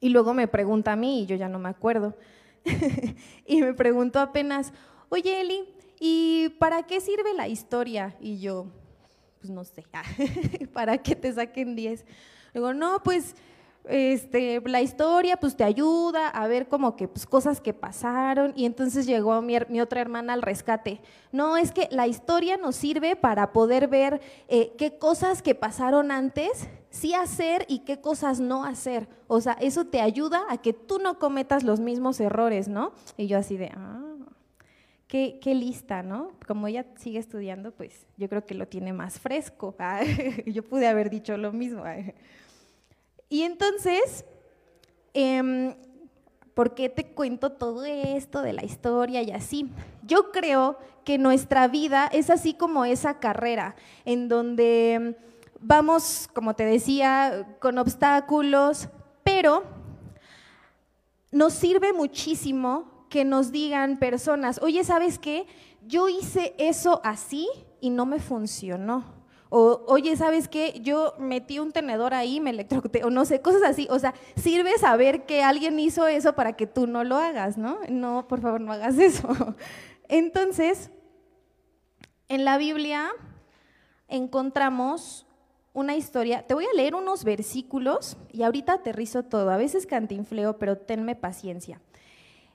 Y 0.00 0.10
luego 0.10 0.34
me 0.34 0.48
pregunta 0.48 0.92
a 0.92 0.96
mí 0.96 1.22
y 1.22 1.26
yo 1.26 1.34
ya 1.34 1.48
no 1.48 1.58
me 1.58 1.70
acuerdo. 1.70 2.14
y 3.46 3.62
me 3.62 3.72
preguntó 3.72 4.20
apenas, 4.20 4.74
oye 5.08 5.40
Eli, 5.40 5.64
¿y 5.98 6.50
para 6.58 6.82
qué 6.82 7.00
sirve 7.00 7.32
la 7.32 7.48
historia? 7.48 8.14
Y 8.20 8.38
yo, 8.38 8.66
pues 9.40 9.50
no 9.50 9.64
sé, 9.64 9.84
¿para 10.74 10.98
qué 10.98 11.16
te 11.16 11.32
saquen 11.32 11.74
10? 11.74 12.04
Digo, 12.52 12.74
no, 12.74 13.02
pues 13.02 13.34
este, 13.88 14.60
la 14.64 14.82
historia 14.82 15.36
pues 15.36 15.56
te 15.56 15.64
ayuda 15.64 16.28
a 16.28 16.46
ver 16.48 16.68
como 16.68 16.96
que 16.96 17.08
pues, 17.08 17.26
cosas 17.26 17.60
que 17.60 17.72
pasaron 17.72 18.52
y 18.56 18.64
entonces 18.64 19.06
llegó 19.06 19.40
mi, 19.42 19.80
otra 19.80 20.00
hermana 20.00 20.32
al 20.32 20.42
rescate. 20.42 21.00
No, 21.32 21.56
es 21.56 21.72
que 21.72 21.88
la 21.90 22.06
historia 22.06 22.56
nos 22.56 22.76
sirve 22.76 23.16
para 23.16 23.52
poder 23.52 23.88
ver 23.88 24.20
eh, 24.48 24.72
qué 24.76 24.98
cosas 24.98 25.42
que 25.42 25.54
pasaron 25.54 26.10
antes 26.10 26.68
sí 26.90 27.14
hacer 27.14 27.66
y 27.68 27.80
qué 27.80 28.00
cosas 28.00 28.40
no 28.40 28.64
hacer. 28.64 29.08
O 29.26 29.40
sea, 29.40 29.52
eso 29.60 29.84
te 29.86 30.00
ayuda 30.00 30.42
a 30.48 30.58
que 30.58 30.72
tú 30.72 30.98
no 30.98 31.18
cometas 31.18 31.62
los 31.62 31.80
mismos 31.80 32.20
errores, 32.20 32.68
¿no? 32.68 32.92
Y 33.16 33.26
yo 33.26 33.38
así 33.38 33.56
de, 33.56 33.70
ah, 33.74 34.16
qué, 35.06 35.38
qué 35.40 35.54
lista, 35.54 36.02
¿no? 36.02 36.32
Como 36.46 36.66
ella 36.66 36.86
sigue 36.96 37.18
estudiando, 37.18 37.72
pues 37.72 38.06
yo 38.16 38.28
creo 38.28 38.44
que 38.46 38.54
lo 38.54 38.66
tiene 38.66 38.92
más 38.92 39.20
fresco. 39.20 39.76
yo 40.46 40.62
pude 40.62 40.86
haber 40.86 41.10
dicho 41.10 41.36
lo 41.36 41.52
mismo. 41.52 41.84
Y 43.28 43.42
entonces, 43.42 44.24
em, 45.14 45.74
¿por 46.54 46.74
qué 46.74 46.88
te 46.88 47.06
cuento 47.06 47.52
todo 47.52 47.84
esto 47.84 48.42
de 48.42 48.52
la 48.52 48.64
historia 48.64 49.22
y 49.22 49.30
así? 49.30 49.70
Yo 50.02 50.30
creo 50.30 50.78
que 51.04 51.18
nuestra 51.18 51.68
vida 51.68 52.06
es 52.06 52.30
así 52.30 52.54
como 52.54 52.84
esa 52.84 53.18
carrera, 53.18 53.76
en 54.04 54.28
donde 54.28 55.16
vamos, 55.60 56.28
como 56.32 56.54
te 56.54 56.64
decía, 56.64 57.56
con 57.60 57.78
obstáculos, 57.78 58.88
pero 59.24 59.64
nos 61.32 61.52
sirve 61.52 61.92
muchísimo 61.92 63.06
que 63.08 63.24
nos 63.24 63.52
digan 63.52 63.98
personas, 63.98 64.60
oye, 64.62 64.84
¿sabes 64.84 65.18
qué? 65.18 65.46
Yo 65.86 66.08
hice 66.08 66.54
eso 66.58 67.00
así 67.04 67.48
y 67.80 67.90
no 67.90 68.06
me 68.06 68.18
funcionó. 68.18 69.15
O, 69.48 69.84
oye, 69.86 70.16
¿sabes 70.16 70.48
qué? 70.48 70.80
Yo 70.82 71.14
metí 71.18 71.58
un 71.58 71.72
tenedor 71.72 72.14
ahí, 72.14 72.40
me 72.40 72.50
electrocuté, 72.50 73.04
o 73.04 73.10
no 73.10 73.24
sé, 73.24 73.40
cosas 73.40 73.62
así. 73.62 73.86
O 73.90 73.98
sea, 73.98 74.14
sirve 74.34 74.76
saber 74.78 75.24
que 75.24 75.42
alguien 75.42 75.78
hizo 75.78 76.06
eso 76.06 76.34
para 76.34 76.54
que 76.54 76.66
tú 76.66 76.86
no 76.86 77.04
lo 77.04 77.16
hagas, 77.16 77.56
¿no? 77.56 77.78
No, 77.88 78.26
por 78.28 78.40
favor, 78.40 78.60
no 78.60 78.72
hagas 78.72 78.98
eso. 78.98 79.28
Entonces, 80.08 80.90
en 82.28 82.44
la 82.44 82.58
Biblia 82.58 83.10
encontramos 84.08 85.26
una 85.72 85.94
historia. 85.94 86.46
Te 86.46 86.54
voy 86.54 86.64
a 86.64 86.74
leer 86.74 86.94
unos 86.94 87.22
versículos 87.22 88.16
y 88.32 88.42
ahorita 88.42 88.74
aterrizo 88.74 89.22
todo. 89.22 89.50
A 89.50 89.56
veces 89.56 89.86
cantinfleo, 89.86 90.58
pero 90.58 90.78
tenme 90.78 91.14
paciencia. 91.14 91.80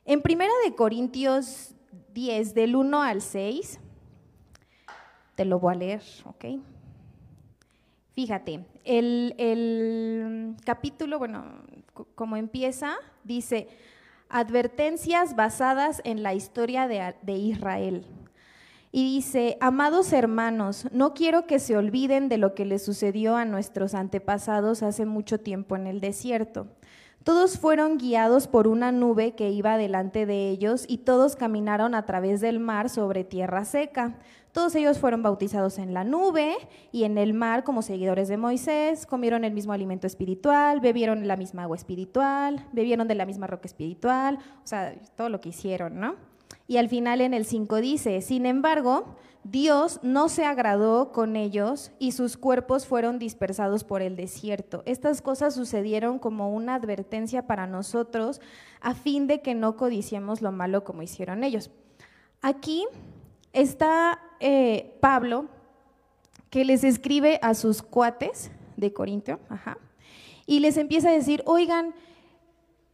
En 0.05 0.21
Primera 0.21 0.51
de 0.65 0.75
Corintios 0.75 1.75
10, 2.13 2.53
del 2.53 2.75
1 2.75 3.01
al 3.01 3.21
6, 3.21 3.79
te 5.36 5.45
lo 5.45 5.60
voy 5.60 5.74
a 5.74 5.77
leer, 5.77 6.01
¿ok? 6.25 6.45
Fíjate, 8.13 8.65
el, 8.83 10.55
capítulo, 10.65 11.17
bueno, 11.17 11.45
como 12.15 12.35
empieza, 12.35 12.95
dice, 13.23 13.67
advertencias 14.29 15.35
basadas 15.35 16.01
en 16.03 16.23
la 16.23 16.33
historia 16.33 16.87
de, 16.87 17.15
de 17.21 17.33
Israel. 17.33 18.05
Y 18.91 19.15
dice, 19.15 19.57
amados 19.61 20.11
hermanos, 20.11 20.87
no 20.91 21.13
quiero 21.13 21.47
que 21.47 21.59
se 21.59 21.77
olviden 21.77 22.27
de 22.27 22.37
lo 22.37 22.53
que 22.53 22.65
le 22.65 22.77
sucedió 22.77 23.37
a 23.37 23.45
nuestros 23.45 23.93
antepasados 23.93 24.83
hace 24.83 25.05
mucho 25.05 25.39
tiempo 25.39 25.77
en 25.77 25.87
el 25.87 26.01
desierto. 26.01 26.67
Todos 27.23 27.59
fueron 27.59 27.99
guiados 27.99 28.47
por 28.47 28.67
una 28.67 28.91
nube 28.91 29.35
que 29.35 29.51
iba 29.51 29.77
delante 29.77 30.25
de 30.25 30.49
ellos 30.49 30.85
y 30.87 30.99
todos 30.99 31.35
caminaron 31.35 31.93
a 31.93 32.05
través 32.07 32.41
del 32.41 32.59
mar 32.59 32.89
sobre 32.89 33.23
tierra 33.23 33.63
seca. 33.63 34.17
Todos 34.51 34.73
ellos 34.73 34.97
fueron 34.97 35.21
bautizados 35.21 35.77
en 35.77 35.93
la 35.93 36.03
nube 36.03 36.55
y 36.91 37.03
en 37.03 37.19
el 37.19 37.35
mar 37.35 37.63
como 37.63 37.83
seguidores 37.83 38.27
de 38.27 38.37
Moisés, 38.37 39.05
comieron 39.05 39.43
el 39.43 39.53
mismo 39.53 39.71
alimento 39.71 40.07
espiritual, 40.07 40.79
bebieron 40.79 41.27
la 41.27 41.37
misma 41.37 41.63
agua 41.63 41.77
espiritual, 41.77 42.65
bebieron 42.73 43.07
de 43.07 43.15
la 43.15 43.27
misma 43.27 43.45
roca 43.45 43.67
espiritual, 43.67 44.39
o 44.63 44.67
sea, 44.67 44.95
todo 45.15 45.29
lo 45.29 45.39
que 45.41 45.49
hicieron, 45.49 45.99
¿no? 45.99 46.15
Y 46.67 46.77
al 46.77 46.89
final 46.89 47.21
en 47.21 47.35
el 47.35 47.45
5 47.45 47.77
dice, 47.81 48.21
sin 48.21 48.47
embargo, 48.47 49.15
Dios 49.43 50.00
no 50.03 50.29
se 50.29 50.45
agradó 50.45 51.12
con 51.12 51.36
ellos 51.36 51.91
y 51.98 52.12
sus 52.12 52.38
cuerpos 52.38 52.86
fueron 52.86 53.17
dispersados 53.17 53.83
por 53.83 54.01
el 54.01 54.15
desierto. 54.15 54.83
Estas 54.86 55.21
cosas 55.21 55.55
sucedieron 55.55 56.19
como 56.19 56.53
una 56.53 56.75
advertencia 56.75 57.48
para 57.48 57.65
nosotros 57.65 58.39
a 58.81 58.93
fin 58.93 59.25
de 59.27 59.41
que 59.41 59.55
no 59.55 59.77
codiciemos 59.77 60.41
lo 60.41 60.51
malo 60.51 60.83
como 60.83 61.01
hicieron 61.01 61.43
ellos. 61.43 61.71
Aquí 62.41 62.86
está 63.51 64.19
eh, 64.39 64.98
Pablo 65.01 65.48
que 66.51 66.65
les 66.65 66.83
escribe 66.83 67.39
a 67.41 67.55
sus 67.55 67.81
cuates 67.81 68.51
de 68.77 68.93
Corintio, 68.93 69.39
y 70.45 70.60
les 70.60 70.75
empieza 70.75 71.10
a 71.10 71.13
decir, 71.13 71.43
oigan, 71.45 71.93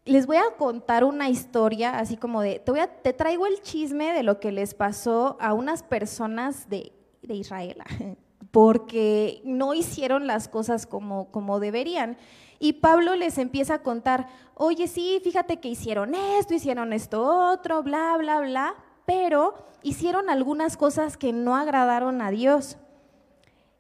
les 0.08 0.26
voy 0.26 0.38
a 0.38 0.56
contar 0.58 1.04
una 1.04 1.30
historia 1.30 2.00
así 2.00 2.18
como 2.18 2.42
de, 2.42 2.60
te, 2.60 3.14
traigo 3.14 3.46
el 3.46 3.62
chisme 3.62 4.14
de 4.14 4.24
lo 4.24 4.40
que 4.40 4.52
les 4.52 4.74
pasó 4.74 5.38
a 5.40 5.54
unas 5.54 5.84
personas 5.84 6.70
de, 6.70 6.94
Israel, 7.30 7.84
porque 8.52 9.42
no 9.44 9.74
hicieron 9.74 10.28
las 10.28 10.48
cosas 10.48 10.86
como, 10.86 11.30
como 11.30 11.60
deberían. 11.60 12.18
Y 12.58 12.74
Pablo 12.74 13.16
les 13.16 13.38
empieza 13.38 13.76
a 13.76 13.84
contar, 13.84 14.28
oye, 14.56 14.88
sí, 14.88 15.20
fíjate 15.24 15.60
que 15.60 15.68
hicieron 15.68 16.16
esto, 16.16 16.54
hicieron 16.54 16.94
esto 16.94 17.52
otro, 17.52 17.84
bla, 17.84 18.16
bla, 18.18 18.40
bla, 18.40 18.76
pero 19.06 19.56
hicieron 19.84 20.30
algunas 20.30 20.78
cosas 20.78 21.18
que 21.18 21.34
no 21.34 21.56
agradaron 21.56 22.22
a 22.22 22.32
Dios. 22.32 22.78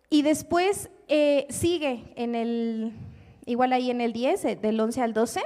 Y 0.10 0.24
después 0.24 0.90
eh, 1.08 1.48
sigue 1.50 2.12
en 2.18 2.36
el, 2.36 2.94
igual 3.46 3.72
ahí 3.72 3.90
en 3.90 4.02
el 4.02 4.12
10, 4.12 4.46
eh, 4.46 4.56
del 4.58 4.80
11 4.80 5.02
al 5.02 5.14
12 5.14 5.42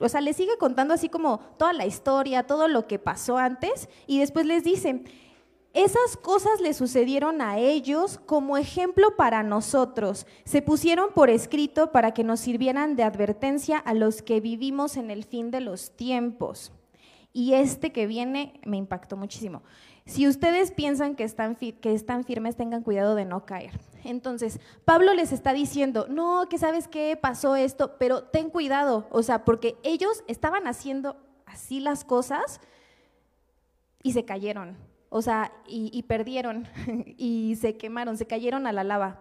o 0.00 0.08
sea, 0.08 0.20
les 0.20 0.36
sigue 0.36 0.56
contando 0.58 0.94
así 0.94 1.08
como 1.08 1.38
toda 1.58 1.72
la 1.72 1.86
historia, 1.86 2.46
todo 2.46 2.68
lo 2.68 2.86
que 2.86 2.98
pasó 2.98 3.36
antes, 3.36 3.88
y 4.06 4.18
después 4.18 4.46
les 4.46 4.64
dice, 4.64 5.04
esas 5.72 6.16
cosas 6.16 6.60
le 6.60 6.74
sucedieron 6.74 7.40
a 7.40 7.58
ellos 7.58 8.18
como 8.26 8.56
ejemplo 8.56 9.14
para 9.16 9.44
nosotros. 9.44 10.26
Se 10.44 10.62
pusieron 10.62 11.12
por 11.14 11.30
escrito 11.30 11.92
para 11.92 12.12
que 12.12 12.24
nos 12.24 12.40
sirvieran 12.40 12.96
de 12.96 13.04
advertencia 13.04 13.78
a 13.78 13.94
los 13.94 14.20
que 14.20 14.40
vivimos 14.40 14.96
en 14.96 15.12
el 15.12 15.22
fin 15.22 15.52
de 15.52 15.60
los 15.60 15.96
tiempos. 15.96 16.72
Y 17.32 17.52
este 17.54 17.92
que 17.92 18.08
viene 18.08 18.60
me 18.64 18.78
impactó 18.78 19.16
muchísimo. 19.16 19.62
Si 20.10 20.26
ustedes 20.26 20.72
piensan 20.72 21.14
que 21.14 21.22
están, 21.22 21.54
que 21.54 21.94
están 21.94 22.24
firmes, 22.24 22.56
tengan 22.56 22.82
cuidado 22.82 23.14
de 23.14 23.24
no 23.24 23.46
caer. 23.46 23.78
Entonces, 24.02 24.58
Pablo 24.84 25.14
les 25.14 25.30
está 25.30 25.52
diciendo, 25.52 26.06
no, 26.10 26.48
que 26.48 26.58
sabes 26.58 26.88
qué 26.88 27.16
pasó 27.16 27.54
esto, 27.54 27.96
pero 27.96 28.24
ten 28.24 28.50
cuidado, 28.50 29.06
o 29.12 29.22
sea, 29.22 29.44
porque 29.44 29.76
ellos 29.84 30.24
estaban 30.26 30.66
haciendo 30.66 31.16
así 31.46 31.78
las 31.78 32.02
cosas 32.02 32.60
y 34.02 34.10
se 34.12 34.24
cayeron, 34.24 34.76
o 35.10 35.22
sea, 35.22 35.52
y, 35.64 35.96
y 35.96 36.02
perdieron, 36.02 36.66
y 37.16 37.56
se 37.60 37.76
quemaron, 37.76 38.16
se 38.18 38.26
cayeron 38.26 38.66
a 38.66 38.72
la 38.72 38.82
lava. 38.82 39.20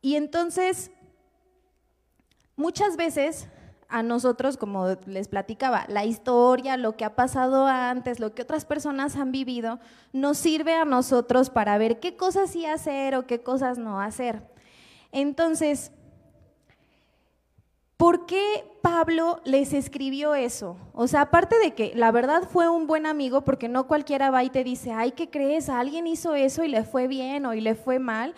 Y 0.00 0.14
entonces, 0.14 0.92
muchas 2.54 2.96
veces 2.96 3.48
a 3.88 4.02
nosotros, 4.02 4.56
como 4.56 4.96
les 5.06 5.28
platicaba, 5.28 5.84
la 5.88 6.04
historia, 6.04 6.76
lo 6.76 6.96
que 6.96 7.04
ha 7.04 7.14
pasado 7.14 7.66
antes, 7.66 8.20
lo 8.20 8.34
que 8.34 8.42
otras 8.42 8.64
personas 8.64 9.16
han 9.16 9.32
vivido, 9.32 9.78
nos 10.12 10.38
sirve 10.38 10.74
a 10.74 10.84
nosotros 10.84 11.50
para 11.50 11.78
ver 11.78 12.00
qué 12.00 12.16
cosas 12.16 12.50
sí 12.50 12.66
hacer 12.66 13.14
o 13.14 13.26
qué 13.26 13.42
cosas 13.42 13.78
no 13.78 14.00
hacer. 14.00 14.42
Entonces, 15.12 15.92
¿por 17.96 18.26
qué 18.26 18.64
Pablo 18.82 19.40
les 19.44 19.72
escribió 19.72 20.34
eso? 20.34 20.76
O 20.92 21.06
sea, 21.06 21.22
aparte 21.22 21.58
de 21.58 21.74
que 21.74 21.92
la 21.94 22.10
verdad 22.10 22.48
fue 22.48 22.68
un 22.68 22.86
buen 22.86 23.06
amigo, 23.06 23.42
porque 23.42 23.68
no 23.68 23.86
cualquiera 23.86 24.30
va 24.30 24.44
y 24.44 24.50
te 24.50 24.64
dice, 24.64 24.92
ay, 24.92 25.12
¿qué 25.12 25.30
crees? 25.30 25.68
Alguien 25.68 26.06
hizo 26.06 26.34
eso 26.34 26.64
y 26.64 26.68
le 26.68 26.84
fue 26.84 27.06
bien 27.06 27.46
o 27.46 27.54
y 27.54 27.60
le 27.60 27.74
fue 27.74 27.98
mal. 27.98 28.34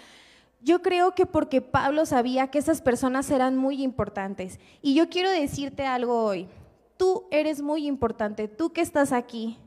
Yo 0.67 0.83
creo 0.83 1.15
que 1.15 1.27
porque 1.27 1.61
Pablo 1.61 2.07
sabía 2.07 2.49
que 2.49 2.59
esas 2.59 2.83
personas 2.83 3.31
eran 3.31 3.57
muy 3.57 3.85
importantes. 3.85 4.59
Y 4.83 4.95
yo 4.95 5.09
quiero 5.09 5.31
decirte 5.31 5.87
algo 5.87 6.25
hoy. 6.25 6.49
Tú 6.97 7.29
eres 7.31 7.63
muy 7.63 7.87
importante, 7.87 8.49
tú 8.49 8.73
que 8.73 8.81
estás 8.81 9.13
aquí, 9.13 9.59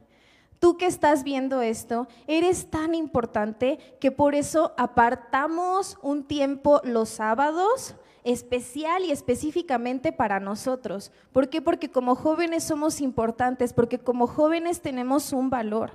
tú 0.59 0.75
que 0.75 0.87
estás 0.87 1.23
viendo 1.23 1.61
esto, 1.61 2.09
eres 2.27 2.69
tan 2.69 2.95
importante 2.95 3.79
que 4.01 4.11
por 4.11 4.35
eso 4.35 4.73
apartamos 4.75 5.97
un 6.01 6.25
tiempo 6.25 6.81
los 6.83 7.07
sábados 7.07 7.95
especial 8.25 9.05
y 9.05 9.11
específicamente 9.11 10.11
para 10.11 10.41
nosotros. 10.41 11.13
¿Por 11.31 11.47
qué? 11.47 11.61
Porque 11.61 11.89
como 11.89 12.15
jóvenes 12.15 12.65
somos 12.65 12.99
importantes, 12.99 13.71
porque 13.71 13.99
como 13.99 14.27
jóvenes 14.27 14.81
tenemos 14.81 15.31
un 15.31 15.49
valor. 15.49 15.91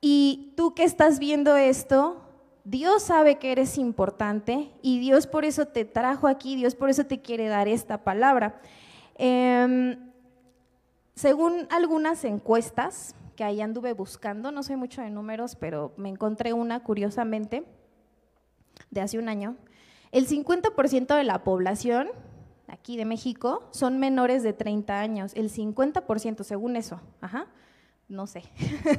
Y 0.00 0.52
tú 0.56 0.74
que 0.74 0.82
estás 0.82 1.20
viendo 1.20 1.54
esto, 1.54 2.20
Dios 2.64 3.02
sabe 3.02 3.38
que 3.38 3.52
eres 3.52 3.78
importante 3.78 4.70
y 4.82 5.00
Dios 5.00 5.26
por 5.26 5.44
eso 5.44 5.66
te 5.66 5.84
trajo 5.84 6.28
aquí, 6.28 6.54
Dios 6.54 6.74
por 6.74 6.90
eso 6.90 7.04
te 7.04 7.20
quiere 7.20 7.48
dar 7.48 7.68
esta 7.68 8.04
palabra. 8.04 8.60
Em, 9.16 9.98
según 11.14 11.66
algunas 11.70 12.24
encuestas 12.24 13.14
que 13.36 13.44
ahí 13.44 13.60
anduve 13.60 13.92
buscando, 13.92 14.52
no 14.52 14.62
soy 14.62 14.76
mucho 14.76 15.02
de 15.02 15.10
números, 15.10 15.56
pero 15.56 15.92
me 15.96 16.08
encontré 16.08 16.52
una 16.52 16.82
curiosamente 16.82 17.64
de 18.90 19.00
hace 19.00 19.18
un 19.18 19.28
año, 19.28 19.56
el 20.12 20.26
50% 20.26 21.16
de 21.16 21.24
la 21.24 21.42
población 21.42 22.10
aquí 22.68 22.96
de 22.96 23.04
México 23.04 23.68
son 23.72 23.98
menores 23.98 24.42
de 24.42 24.52
30 24.52 25.00
años, 25.00 25.32
el 25.34 25.50
50% 25.50 26.42
según 26.42 26.76
eso, 26.76 27.00
ajá, 27.20 27.46
no 28.08 28.26
sé, 28.26 28.44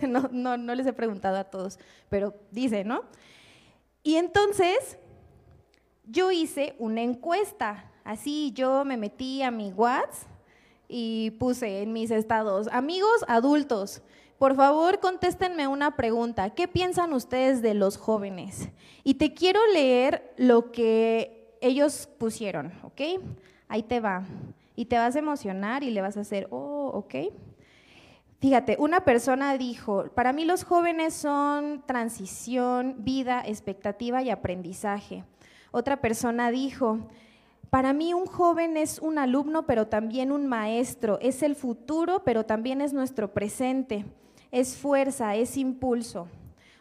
no, 0.08 0.58
les 0.58 0.88
he 0.88 0.94
preguntado 0.94 1.38
a 1.38 1.46
todos, 1.46 1.80
pero 2.10 2.36
dice, 2.52 2.84
¿no? 2.84 3.04
Y 4.04 4.16
entonces 4.16 4.98
yo 6.06 6.32
hice 6.32 6.76
una 6.78 7.02
encuesta. 7.02 7.90
Así 8.04 8.52
yo 8.54 8.84
me 8.84 8.98
metí 8.98 9.42
a 9.42 9.52
mi 9.52 9.72
WhatsApp 9.72 10.30
y 10.90 11.32
puse 11.40 11.82
en 11.82 11.94
mis 11.94 12.12
estados, 12.12 12.68
amigos 12.68 13.26
adultos, 13.28 14.04
por 14.38 14.56
favor 14.56 15.00
contéstenme 15.00 15.68
una 15.68 15.96
pregunta. 15.96 16.50
¿Qué 16.50 16.68
piensan 16.68 17.14
ustedes 17.14 17.62
de 17.62 17.74
los 17.74 17.98
jóvenes? 17.98 18.70
Y 19.04 19.14
te 19.14 19.34
quiero 19.34 19.60
leer 19.74 20.34
lo 20.38 20.72
que 20.72 21.56
ellos 21.62 22.10
pusieron, 22.18 22.74
¿ok? 22.84 23.24
Ahí 23.70 23.84
te 23.84 24.02
va. 24.02 24.26
Y 24.76 24.86
te 24.86 24.98
vas 24.98 25.16
a 25.16 25.20
emocionar 25.20 25.82
y 25.84 25.92
le 25.92 26.02
vas 26.02 26.18
a 26.18 26.22
hacer, 26.22 26.48
oh, 26.52 26.92
ok. 26.94 27.34
Fíjate, 28.44 28.76
una 28.78 29.06
persona 29.06 29.58
dijo, 29.58 30.08
para 30.16 30.34
mí 30.34 30.44
los 30.44 30.66
jóvenes 30.66 31.14
son 31.14 31.82
transición, 31.86 32.96
vida, 32.98 33.42
expectativa 33.46 34.22
y 34.22 34.32
aprendizaje. 34.32 35.24
Otra 35.72 36.02
persona 36.02 36.52
dijo, 36.52 37.08
para 37.70 37.94
mí 37.94 38.14
un 38.14 38.26
joven 38.26 38.76
es 38.76 39.00
un 39.00 39.18
alumno, 39.18 39.66
pero 39.66 39.88
también 39.88 40.30
un 40.30 40.48
maestro, 40.48 41.20
es 41.22 41.42
el 41.42 41.56
futuro, 41.56 42.26
pero 42.26 42.46
también 42.46 42.82
es 42.82 42.92
nuestro 42.92 43.34
presente, 43.34 44.04
es 44.52 44.76
fuerza, 44.76 45.36
es 45.36 45.56
impulso. 45.56 46.28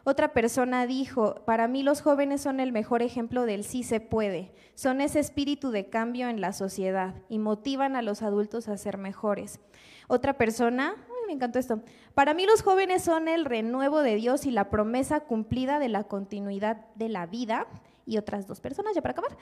Otra 0.03 0.33
persona 0.33 0.85
dijo, 0.89 1.37
para 1.45 1.69
mí 1.69 1.85
los 1.85 2.01
jóvenes 2.01 2.41
son 2.41 2.59
el 2.59 2.73
mejor 2.73 3.03
ejemplo 3.03 3.47
del 3.47 3.63
sí 3.63 3.85
se 3.85 4.01
puede, 4.01 4.51
son 4.75 5.01
ese 5.01 5.21
espíritu 5.21 5.71
de 5.71 5.89
cambio 5.89 6.29
en 6.29 6.41
la 6.41 6.53
sociedad 6.53 7.15
y 7.29 7.39
motivan 7.39 7.95
a 7.95 8.03
los 8.03 8.23
adultos 8.23 8.67
a 8.67 8.77
ser 8.77 8.99
mejores. 8.99 9.61
Otra 10.09 10.37
persona, 10.37 10.97
me 11.27 11.33
encantó 11.33 11.59
esto. 11.59 11.81
Para 12.15 12.35
mí 12.35 12.47
los 12.47 12.63
jóvenes 12.63 13.03
son 13.03 13.29
el 13.29 13.45
renuevo 13.45 14.01
de 14.03 14.17
Dios 14.17 14.47
y 14.47 14.51
la 14.51 14.71
promesa 14.71 15.21
cumplida 15.21 15.79
de 15.79 15.89
la 15.89 16.05
continuidad 16.05 16.87
de 16.95 17.09
la 17.09 17.27
vida. 17.27 17.67
Y 18.05 18.19
otras 18.19 18.47
dos 18.47 18.61
personas, 18.61 18.95
ya 18.95 19.03
para 19.03 19.13
acabar, 19.13 19.37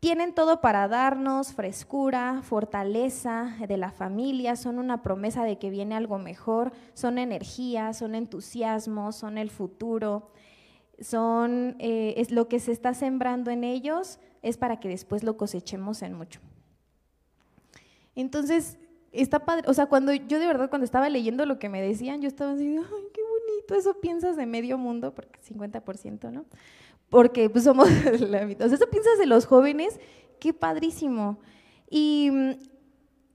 tienen 0.00 0.34
todo 0.34 0.60
para 0.60 0.88
darnos 0.88 1.52
frescura, 1.52 2.42
fortaleza 2.42 3.56
de 3.68 3.76
la 3.76 3.92
familia, 3.92 4.56
son 4.56 4.78
una 4.78 5.02
promesa 5.02 5.44
de 5.44 5.58
que 5.58 5.70
viene 5.70 5.94
algo 5.94 6.18
mejor, 6.18 6.72
son 6.94 7.18
energía, 7.18 7.92
son 7.92 8.14
entusiasmo, 8.14 9.12
son 9.12 9.38
el 9.38 9.50
futuro, 9.50 10.30
son 11.00 11.76
eh, 11.78 12.14
es 12.16 12.30
lo 12.30 12.48
que 12.48 12.58
se 12.58 12.72
está 12.72 12.94
sembrando 12.94 13.50
en 13.50 13.64
ellos 13.64 14.18
es 14.42 14.56
para 14.56 14.80
que 14.80 14.88
después 14.88 15.22
lo 15.22 15.36
cosechemos 15.36 16.02
en 16.02 16.14
mucho. 16.14 16.40
Entonces, 18.14 18.78
está 19.12 19.44
padre, 19.44 19.68
o 19.68 19.74
sea, 19.74 19.86
cuando 19.86 20.12
yo 20.12 20.38
de 20.38 20.46
verdad 20.46 20.70
cuando 20.70 20.84
estaba 20.84 21.08
leyendo 21.08 21.44
lo 21.46 21.58
que 21.58 21.68
me 21.68 21.82
decían, 21.82 22.22
yo 22.22 22.28
estaba 22.28 22.52
así, 22.52 22.66
ay, 22.66 23.04
qué 23.12 23.20
bonito, 23.22 23.74
eso 23.74 24.00
piensas 24.00 24.36
de 24.36 24.46
medio 24.46 24.78
mundo, 24.78 25.14
porque 25.14 25.38
50%, 25.40 26.32
¿no? 26.32 26.46
Porque 27.10 27.50
pues 27.50 27.64
somos 27.64 27.88
la 28.20 28.46
mitad. 28.46 28.66
O 28.66 28.68
sea, 28.68 28.76
eso 28.76 28.88
piensas 28.88 29.18
de 29.18 29.26
los 29.26 29.46
jóvenes, 29.46 30.00
qué 30.40 30.54
padrísimo. 30.54 31.38
Y 31.90 32.30
mm, 32.32 32.50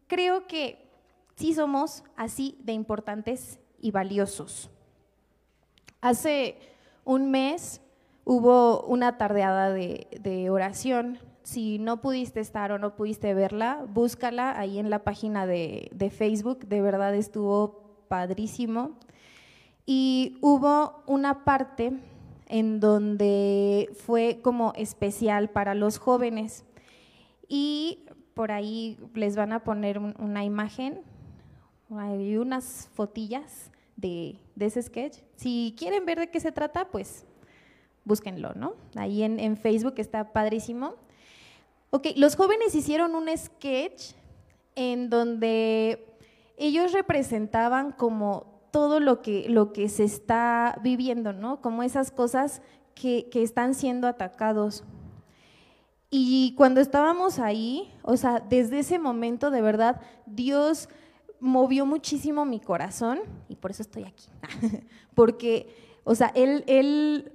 creo 0.07 0.47
que 0.47 0.89
sí 1.35 1.53
somos 1.53 2.03
así 2.15 2.57
de 2.63 2.73
importantes 2.73 3.59
y 3.79 3.91
valiosos. 3.91 4.71
Hace 6.01 6.57
un 7.05 7.29
mes 7.29 7.81
hubo 8.25 8.81
una 8.83 9.17
tardeada 9.17 9.71
de, 9.71 10.07
de 10.21 10.49
oración 10.49 11.19
si 11.47 11.79
no 11.79 12.01
pudiste 12.01 12.41
estar 12.41 12.73
o 12.73 12.77
no 12.77 12.97
pudiste 12.97 13.33
verla, 13.33 13.85
búscala 13.87 14.59
ahí 14.59 14.79
en 14.79 14.89
la 14.89 15.05
página 15.05 15.47
de, 15.47 16.11
Facebook. 16.13 16.67
De 16.67 16.81
verdad 16.81 17.15
estuvo 17.15 18.03
padrísimo. 18.09 18.97
Y 19.85 20.39
hubo 20.41 21.01
una 21.07 21.45
parte 21.45 21.93
en 22.47 22.81
donde 22.81 23.89
fue 23.95 24.41
como 24.43 24.73
especial 24.75 25.49
para 25.49 25.73
los 25.73 25.99
jóvenes. 25.99 26.65
Y 27.47 28.03
por 28.33 28.51
ahí 28.51 28.99
les 29.13 29.37
van 29.37 29.53
a 29.53 29.63
poner 29.63 29.99
una 29.99 30.43
imagen, 30.43 30.99
hay 31.91 32.35
unas 32.35 32.89
fotillas 32.93 33.71
de, 33.95 34.37
ese 34.59 34.81
sketch. 34.81 35.19
Si 35.37 35.73
quieren 35.79 36.05
ver 36.05 36.19
de 36.19 36.29
qué 36.29 36.41
se 36.41 36.51
trata, 36.51 36.89
pues 36.89 37.25
búsquenlo, 38.03 38.53
¿no? 38.53 38.73
Ahí 38.97 39.23
en, 39.23 39.39
en 39.39 39.55
Facebook 39.55 39.93
está 39.95 40.33
padrísimo. 40.33 41.06
Ok, 41.89 42.07
los 42.15 42.35
jóvenes 42.35 42.75
hicieron 42.75 43.15
un 43.15 43.29
sketch 43.37 44.11
en 44.75 45.09
donde 45.09 46.05
ellos 46.57 46.91
representaban 46.91 47.91
como 47.91 48.57
todo 48.71 48.99
lo 48.99 49.21
que, 49.21 49.47
lo 49.49 49.71
que 49.71 49.87
se 49.87 50.03
está 50.03 50.79
viviendo, 50.83 51.31
¿no? 51.31 51.61
Como 51.61 51.83
esas 51.83 52.11
cosas 52.11 52.61
que, 52.93 53.29
que 53.31 53.41
están 53.41 53.73
siendo 53.73 54.07
atacados. 54.07 54.83
Y 56.09 56.53
cuando 56.57 56.81
estábamos 56.81 57.39
ahí, 57.39 57.93
o 58.01 58.17
sea, 58.17 58.39
desde 58.39 58.79
ese 58.79 58.99
momento 58.99 59.49
de 59.49 59.61
verdad, 59.61 60.01
Dios 60.25 60.89
movió 61.39 61.85
muchísimo 61.85 62.45
mi 62.45 62.59
corazón 62.59 63.19
y 63.47 63.55
por 63.55 63.71
eso 63.71 63.81
estoy 63.81 64.03
aquí. 64.03 64.27
Porque, 65.15 65.73
o 66.03 66.15
sea, 66.15 66.31
Él, 66.35 66.63
él 66.67 67.31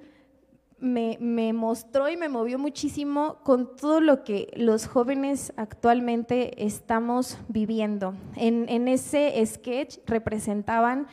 me, 0.82 1.52
mostró 1.52 2.08
y 2.08 2.16
me 2.16 2.28
movió 2.28 2.58
muchísimo 2.58 3.38
con 3.44 3.76
todo 3.76 4.00
lo 4.00 4.24
que 4.24 4.52
los 4.56 4.88
jóvenes 4.88 5.52
actualmente 5.56 6.64
estamos 6.64 7.38
viviendo. 7.48 8.14
En, 8.34 8.88
ese 8.88 9.40
sketch 9.46 9.98
representaban 10.06 11.06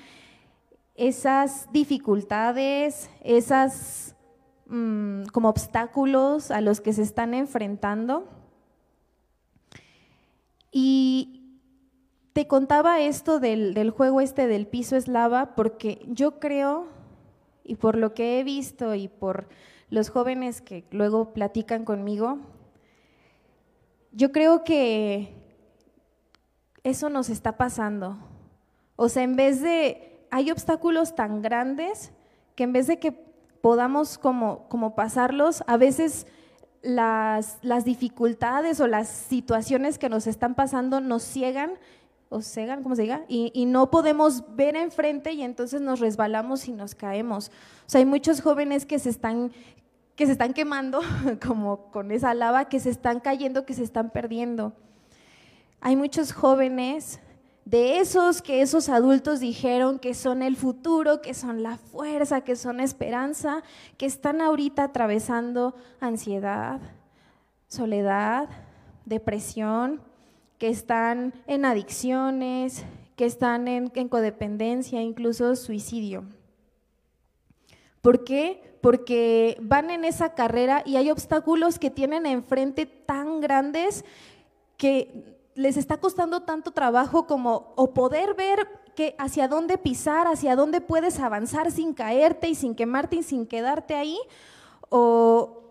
esas 0.95 1.71
dificultades, 1.71 3.11
esas 3.23 4.15
mm, 4.65 5.25
como 5.31 5.49
obstáculos 5.49 6.49
a 6.49 6.61
los 6.61 6.81
que 6.81 6.91
se 6.91 7.03
están 7.03 7.35
enfrentando. 7.35 8.27
Y 10.71 11.59
te 12.33 12.47
contaba 12.47 12.99
esto 12.99 13.39
del, 13.39 13.75
del 13.75 13.91
juego 13.91 14.19
este 14.19 14.47
del 14.47 14.65
piso 14.65 14.95
eslava 14.95 15.55
porque 15.55 16.01
yo 16.07 16.39
creo 16.39 16.98
y 17.69 17.75
por 17.75 17.95
lo 17.95 18.15
que 18.15 18.39
he 18.39 18.43
visto 18.43 18.95
y 18.95 19.07
por 19.07 19.47
los 19.91 20.09
jóvenes 20.09 20.59
que 20.59 20.85
luego 20.89 21.33
platican 21.33 21.85
conmigo, 21.85 22.39
yo 24.11 24.31
creo 24.31 24.63
que 24.63 25.35
eso 26.83 27.09
nos 27.09 27.29
está 27.29 27.57
pasando. 27.57 28.17
O 28.95 29.07
sea, 29.07 29.21
en 29.21 29.35
vez 29.35 29.61
de, 29.61 30.25
hay 30.31 30.49
obstáculos 30.49 31.13
tan 31.13 31.43
grandes 31.43 32.11
que 32.55 32.63
en 32.63 32.73
vez 32.73 32.87
de 32.87 32.97
que 32.97 33.11
podamos 33.11 34.17
como, 34.17 34.67
como 34.67 34.95
pasarlos, 34.95 35.63
a 35.67 35.77
veces 35.77 36.25
las, 36.81 37.59
las 37.61 37.85
dificultades 37.85 38.79
o 38.79 38.87
las 38.87 39.09
situaciones 39.09 39.99
que 39.99 40.09
nos 40.09 40.25
están 40.25 40.55
pasando 40.55 41.01
nos 41.01 41.21
ciegan 41.21 41.73
o 42.29 42.41
cegan, 42.41 42.83
como 42.83 42.95
se 42.95 43.01
diga, 43.01 43.25
y, 43.27 43.65
no 43.65 43.89
podemos 43.89 44.55
ver 44.55 44.75
enfrente 44.75 45.33
y 45.33 45.41
entonces 45.41 45.81
nos 45.81 45.99
resbalamos 45.99 46.67
y 46.67 46.71
nos 46.71 46.93
caemos. 46.93 47.49
O 47.87 47.89
sea, 47.89 47.99
hay 47.99 48.05
muchos 48.05 48.41
jóvenes 48.41 48.85
que 48.85 48.99
se 48.99 49.09
están 49.09 49.51
que 50.15 50.25
se 50.25 50.33
están 50.33 50.53
quemando, 50.53 50.99
como 51.47 51.91
con 51.91 52.11
esa 52.11 52.33
lava, 52.33 52.65
que 52.65 52.81
se 52.81 52.89
están 52.89 53.21
cayendo, 53.21 53.65
que 53.65 53.73
se 53.73 53.83
están 53.83 54.09
perdiendo. 54.09 54.73
Hay 55.79 55.95
muchos 55.95 56.33
jóvenes 56.33 57.21
de 57.63 57.99
esos 57.99 58.41
que 58.41 58.61
esos 58.61 58.89
adultos 58.89 59.39
dijeron 59.39 59.97
que 59.97 60.13
son 60.13 60.41
el 60.41 60.57
futuro, 60.57 61.21
que 61.21 61.33
son 61.33 61.63
la 61.63 61.77
fuerza, 61.77 62.41
que 62.41 62.57
son 62.57 62.81
esperanza, 62.81 63.63
que 63.97 64.05
están 64.05 64.41
ahorita 64.41 64.83
atravesando 64.83 65.73
ansiedad, 66.01 66.81
soledad, 67.69 68.49
depresión, 69.05 70.01
que 70.59 70.67
están 70.67 71.33
en 71.47 71.65
adicciones, 71.65 72.83
que 73.15 73.25
están 73.25 73.67
en, 73.67 73.89
codependencia, 74.09 75.01
incluso 75.01 75.55
suicidio. 75.55 76.25
¿Por 78.01 78.23
qué? 78.23 78.77
Porque 78.81 79.57
van 79.61 79.89
en 79.89 80.05
esa 80.05 80.35
carrera 80.35 80.83
y 80.85 80.97
hay 80.97 81.11
obstáculos 81.11 81.79
que 81.79 81.89
tienen 81.89 82.25
enfrente 82.25 82.85
tan 82.85 83.41
grandes 83.41 84.05
que 84.77 85.37
les 85.55 85.75
está 85.75 85.97
costando 85.97 86.43
tanto 86.43 86.71
trabajo 86.71 87.25
como 87.25 87.73
o 87.75 87.93
poder 87.93 88.35
ver 88.35 88.67
que 88.95 89.15
hacia 89.17 89.47
dónde 89.47 89.77
pisar, 89.77 90.27
hacia 90.27 90.55
dónde 90.55 90.81
puedes 90.81 91.19
avanzar 91.19 91.71
sin 91.71 91.93
caerte 91.93 92.49
y 92.49 92.55
sin 92.55 92.75
quemarte 92.75 93.17
y 93.17 93.23
sin 93.23 93.45
quedarte 93.45 93.95
ahí, 93.95 94.17
o 94.89 95.63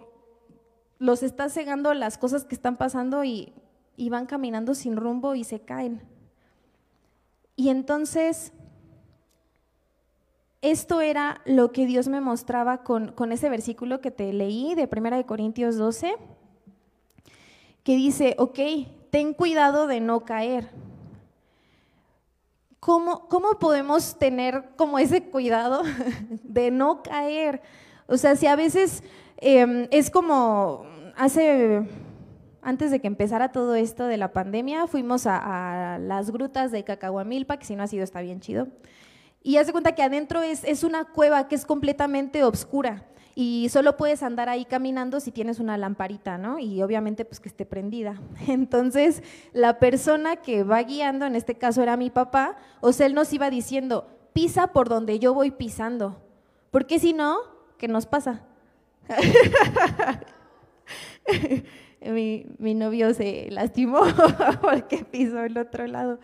los 0.99 1.23
está 1.23 1.49
cegando 1.49 1.93
las 1.95 2.19
cosas 2.19 2.45
que 2.45 2.55
están 2.55 2.77
pasando 2.77 3.25
y 3.25 3.53
y 3.99 4.09
van 4.09 4.27
caminando 4.27 4.75
sin 4.75 4.97
rumbo 4.97 5.35
y 5.35 5.45
se 5.45 5.61
caen. 5.61 6.01
Y 7.57 7.69
entonces, 7.69 8.53
esto 10.63 11.01
era 11.01 11.41
lo 11.45 11.73
que 11.73 11.85
Dios 11.85 12.07
me 12.07 12.21
mostraba 12.21 12.85
con, 12.85 13.13
ese 13.33 13.51
versículo 13.51 14.01
que 14.01 14.13
te 14.13 14.33
leí 14.33 14.77
de 14.77 14.89
1 14.91 15.27
Corintios 15.27 15.77
12, 15.77 16.15
que 17.83 17.97
dice, 17.97 18.37
ok, 18.39 18.59
ten 19.11 19.35
cuidado 19.35 19.89
de 19.89 20.01
no 20.01 20.25
caer. 20.25 20.71
¿Cómo, 22.79 23.29
cómo 23.29 23.59
podemos 23.59 24.17
tener 24.17 24.71
como 24.77 25.01
ese 25.01 25.25
cuidado 25.25 25.83
de 26.45 26.71
no 26.71 27.03
caer? 27.03 27.61
O 28.07 28.17
sea, 28.17 28.37
si 28.37 28.47
a 28.47 28.55
veces 28.55 29.03
em, 29.39 29.89
es 29.91 30.11
como 30.11 30.87
hace 31.17 31.83
antes 32.69 32.91
de 32.91 33.01
que 33.01 33.07
empezara 33.07 33.51
todo 33.51 33.75
esto 33.77 34.05
de 34.05 34.19
la 34.19 34.35
pandemia, 34.35 34.87
fuimos 34.87 35.27
a, 35.27 35.99
las 35.99 36.31
grutas 36.31 36.71
de 36.71 36.85
Cacahuamilpa, 36.85 37.57
que 37.57 37.65
si 37.65 37.75
no 37.75 37.83
ha 37.83 37.87
sido 37.87 38.05
está 38.05 38.21
bien 38.21 38.41
chido. 38.41 38.69
Y 39.43 39.57
haz 39.57 39.69
de 39.69 39.73
cuenta 39.73 39.93
que 39.93 40.03
adentro 40.03 40.43
es, 40.43 40.65
es 40.65 40.85
una 40.85 41.07
cueva 41.07 41.49
que 41.49 41.55
es 41.55 41.65
completamente 41.65 42.45
oscura 42.45 43.07
y 43.35 43.69
solo 43.71 43.97
puedes 43.97 44.23
andar 44.23 44.51
ahí 44.51 44.67
caminando 44.67 45.19
si 45.19 45.33
tienes 45.33 45.61
una 45.61 45.79
lamparita, 45.79 46.37
¿no? 46.37 46.59
Y 46.59 46.83
obviamente 46.83 47.25
pues 47.25 47.41
que 47.41 47.49
esté 47.49 47.65
prendida. 47.65 48.21
Entonces, 48.47 49.23
la 49.55 49.79
persona 49.79 50.37
que 50.37 50.63
va 50.63 50.83
guiando, 50.83 51.25
en 51.25 51.37
este 51.37 51.55
caso 51.55 51.83
era 51.83 51.97
mi 51.97 52.11
papá, 52.11 52.59
o 52.83 52.93
sea, 52.93 53.07
él 53.07 53.15
nos 53.15 53.33
iba 53.33 53.49
diciendo, 53.49 54.09
pisa 54.35 54.75
por 54.75 54.91
donde 54.91 55.19
yo 55.19 55.33
voy 55.33 55.53
pisando, 55.53 56.21
porque 56.71 56.99
si 56.99 57.15
no, 57.15 57.39
¿qué 57.79 57.89
nos 57.89 58.05
pasa? 58.05 58.43
mi, 62.01 62.47
mi 62.59 62.75
novio 62.75 63.13
se 63.15 63.49
lastimó 63.51 64.01
porque 64.61 65.05
pisó 65.05 65.41
el 65.41 65.59
otro 65.59 65.87
lado. 65.87 66.19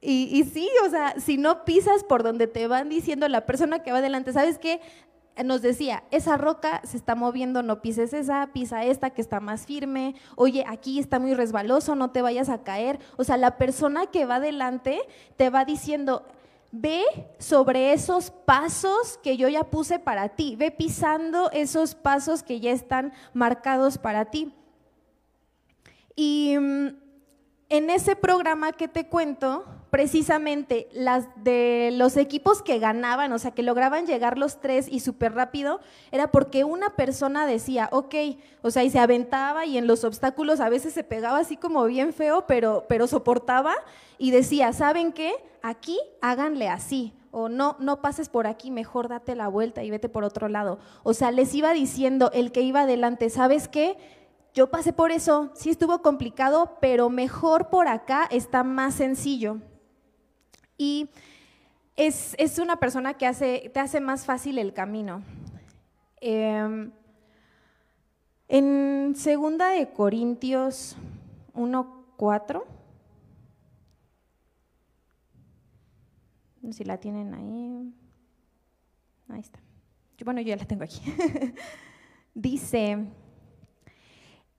Y, 0.00 0.28
y, 0.32 0.44
sí, 0.44 0.68
o 0.86 0.90
sea, 0.90 1.18
si 1.18 1.36
no 1.36 1.64
pisas 1.64 2.04
por 2.04 2.22
donde 2.22 2.46
te 2.46 2.66
van 2.66 2.88
diciendo 2.88 3.28
la 3.28 3.46
persona 3.46 3.82
que 3.82 3.92
va 3.92 3.98
adelante, 3.98 4.32
¿sabes 4.32 4.58
qué? 4.58 4.80
Nos 5.44 5.62
decía, 5.62 6.04
esa 6.10 6.36
roca 6.36 6.80
se 6.84 6.96
está 6.96 7.14
moviendo, 7.14 7.62
no 7.62 7.82
pises 7.82 8.12
esa, 8.12 8.50
pisa 8.52 8.84
esta 8.84 9.10
que 9.10 9.20
está 9.20 9.40
más 9.40 9.66
firme, 9.66 10.14
oye, 10.34 10.64
aquí 10.66 10.98
está 10.98 11.18
muy 11.18 11.34
resbaloso, 11.34 11.94
no 11.94 12.10
te 12.10 12.22
vayas 12.22 12.48
a 12.48 12.62
caer. 12.62 13.00
O 13.16 13.24
sea, 13.24 13.36
la 13.36 13.58
persona 13.58 14.06
que 14.06 14.24
va 14.24 14.36
adelante 14.36 15.00
te 15.36 15.50
va 15.50 15.64
diciendo, 15.64 16.24
ve 16.72 17.02
sobre 17.38 17.92
esos 17.92 18.30
pasos 18.30 19.18
que 19.22 19.36
yo 19.36 19.48
ya 19.48 19.64
puse 19.64 19.98
para 19.98 20.30
ti, 20.30 20.56
ve 20.56 20.70
pisando 20.70 21.50
esos 21.50 21.94
pasos 21.94 22.42
que 22.42 22.60
ya 22.60 22.70
están 22.70 23.12
marcados 23.34 23.98
para 23.98 24.26
ti. 24.26 24.54
Y 26.16 26.56
mm, 26.58 26.88
en 27.68 27.90
ese 27.90 28.16
programa 28.16 28.72
que 28.72 28.88
te 28.88 29.06
cuento, 29.06 29.64
precisamente 29.90 30.88
las 30.92 31.26
de 31.42 31.90
los 31.92 32.16
equipos 32.16 32.62
que 32.62 32.78
ganaban, 32.78 33.32
o 33.32 33.38
sea, 33.38 33.52
que 33.52 33.62
lograban 33.62 34.06
llegar 34.06 34.38
los 34.38 34.60
tres 34.60 34.88
y 34.90 35.00
súper 35.00 35.34
rápido, 35.34 35.80
era 36.10 36.30
porque 36.30 36.64
una 36.64 36.96
persona 36.96 37.46
decía, 37.46 37.88
ok, 37.92 38.14
o 38.62 38.70
sea, 38.70 38.84
y 38.84 38.90
se 38.90 38.98
aventaba 38.98 39.66
y 39.66 39.78
en 39.78 39.86
los 39.86 40.04
obstáculos 40.04 40.60
a 40.60 40.68
veces 40.68 40.92
se 40.92 41.04
pegaba 41.04 41.38
así 41.38 41.56
como 41.56 41.84
bien 41.86 42.12
feo, 42.12 42.46
pero, 42.46 42.84
pero 42.88 43.06
soportaba 43.06 43.74
y 44.18 44.30
decía, 44.30 44.72
¿saben 44.72 45.12
qué? 45.12 45.32
Aquí 45.62 45.98
háganle 46.20 46.68
así. 46.68 47.12
O 47.30 47.50
no, 47.50 47.76
no 47.80 48.00
pases 48.00 48.30
por 48.30 48.46
aquí, 48.46 48.70
mejor 48.70 49.08
date 49.08 49.34
la 49.34 49.48
vuelta 49.48 49.84
y 49.84 49.90
vete 49.90 50.08
por 50.08 50.24
otro 50.24 50.48
lado. 50.48 50.78
O 51.02 51.12
sea, 51.12 51.30
les 51.30 51.54
iba 51.54 51.72
diciendo 51.74 52.30
el 52.32 52.50
que 52.50 52.62
iba 52.62 52.82
adelante, 52.82 53.28
¿sabes 53.28 53.68
qué? 53.68 53.98
Yo 54.56 54.70
pasé 54.70 54.94
por 54.94 55.10
eso, 55.10 55.50
sí 55.54 55.68
estuvo 55.68 56.00
complicado, 56.00 56.78
pero 56.80 57.10
mejor 57.10 57.68
por 57.68 57.88
acá 57.88 58.26
está 58.30 58.64
más 58.64 58.94
sencillo. 58.94 59.58
Y 60.78 61.10
es, 61.94 62.58
una 62.58 62.76
persona 62.76 63.12
que 63.12 63.26
hace, 63.26 63.70
te 63.74 63.80
hace 63.80 64.00
más 64.00 64.24
fácil 64.24 64.56
el 64.56 64.72
camino. 64.72 65.22
Em, 66.22 66.90
en 68.48 69.12
segunda 69.14 69.68
de 69.68 69.92
Corintios 69.92 70.96
1.4, 71.52 72.64
Si 76.72 76.82
la 76.82 76.96
tienen 76.96 77.34
ahí. 77.34 77.94
Ahí 79.28 79.40
está. 79.40 79.60
Bueno, 80.24 80.40
yo 80.40 80.48
ya 80.48 80.56
la 80.56 80.64
tengo 80.64 80.82
aquí. 80.84 81.02
Dice, 82.34 83.06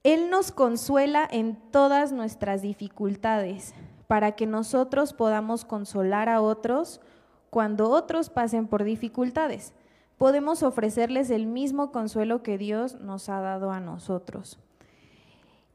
Él 0.08 0.30
nos 0.30 0.52
consuela 0.52 1.28
en 1.30 1.54
todas 1.70 2.12
nuestras 2.12 2.62
dificultades 2.62 3.74
para 4.06 4.32
que 4.32 4.46
nosotros 4.46 5.12
podamos 5.12 5.66
consolar 5.66 6.30
a 6.30 6.40
otros 6.40 7.02
cuando 7.50 7.90
otros 7.90 8.30
pasen 8.30 8.68
por 8.68 8.84
dificultades. 8.84 9.74
Podemos 10.16 10.62
ofrecerles 10.62 11.28
el 11.28 11.44
mismo 11.44 11.92
consuelo 11.92 12.42
que 12.42 12.56
Dios 12.56 12.94
nos 12.94 13.28
ha 13.28 13.40
dado 13.40 13.70
a 13.70 13.80
nosotros. 13.80 14.58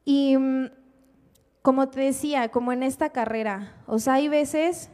Y 0.04 0.36
mm, 0.36 0.72
como 1.62 1.90
te 1.90 2.02
decía, 2.02 2.50
como 2.50 2.72
en 2.72 2.82
esta 2.82 3.12
carrera, 3.12 3.84
o 3.86 4.00
sea, 4.00 4.16
hay 4.16 4.30
veces 4.30 4.90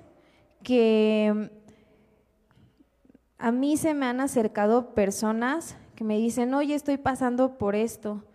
que 0.63 1.31
mm, 1.33 1.43
a 3.37 3.53
mí 3.53 3.77
se 3.77 3.93
me 3.93 4.05
han 4.05 4.19
acercado 4.19 4.93
personas 4.93 5.77
que 5.95 6.03
me 6.03 6.17
dicen, 6.17 6.53
oye, 6.53 6.75
estoy 6.75 6.97
pasando 6.97 7.57
por 7.57 7.75
esto. 7.75 8.25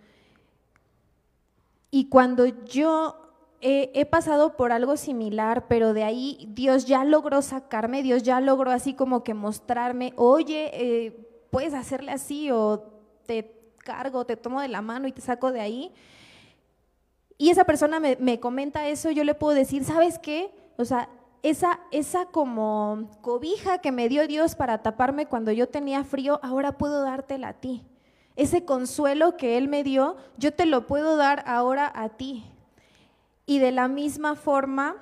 Y 1.95 2.07
cuando 2.07 2.47
yo 2.47 3.15
he, 3.61 4.05
pasado 4.07 4.57
por 4.57 4.73
algo 4.73 4.97
similar, 4.97 5.69
pero 5.69 5.95
de 5.95 6.03
ahí 6.03 6.49
Dios 6.51 6.87
ya 6.87 7.05
logró 7.05 7.41
sacarme, 7.41 8.03
Dios 8.03 8.25
ya 8.25 8.41
logró 8.41 8.73
así 8.73 8.95
como 8.95 9.23
que 9.23 9.33
mostrarme, 9.33 10.13
oye, 10.17 10.73
eh, 10.73 11.47
puedes 11.53 11.73
hacerle 11.73 12.11
así 12.11 12.51
o 12.51 12.83
te 13.27 13.73
cargo, 13.79 14.27
te 14.27 14.37
tomo 14.37 14.61
de 14.61 14.67
la 14.67 14.83
mano 14.83 15.07
y 15.07 15.13
te 15.13 15.21
saco 15.21 15.53
de 15.53 15.61
ahí. 15.61 15.93
Y 17.39 17.51
esa 17.51 17.63
persona 17.63 18.01
me, 18.01 18.17
me 18.17 18.41
comenta 18.41 18.89
eso, 18.89 19.13
yo 19.13 19.23
le 19.23 19.37
puedo 19.37 19.55
decir, 19.55 19.85
¿sabes 19.85 20.19
qué? 20.19 20.53
O 20.77 20.85
sea, 20.85 21.09
esa, 21.45 21.79
esa 21.93 22.27
como 22.27 23.09
cobija 23.21 23.79
que 23.79 23.93
me 23.93 24.09
dio 24.09 24.27
Dios 24.27 24.57
para 24.57 24.83
taparme 24.83 25.27
cuando 25.27 25.53
yo 25.53 25.69
tenía 25.69 26.03
frío, 26.03 26.41
ahora 26.43 26.77
puedo 26.77 27.03
dártela 27.03 27.51
a 27.51 27.61
ti. 27.61 27.87
Ese 28.37 28.65
consuelo 28.65 29.37
que 29.37 29.57
Él 29.57 29.69
me 29.69 29.85
dio, 29.85 30.17
yo 30.39 30.53
te 30.53 30.67
lo 30.67 30.87
puedo 30.87 31.17
dar 31.17 31.45
ahora 31.47 31.91
a 31.95 32.11
ti. 32.11 32.45
Y 33.47 33.59
de 33.59 33.73
la 33.73 33.89
misma 33.89 34.35
forma, 34.35 34.97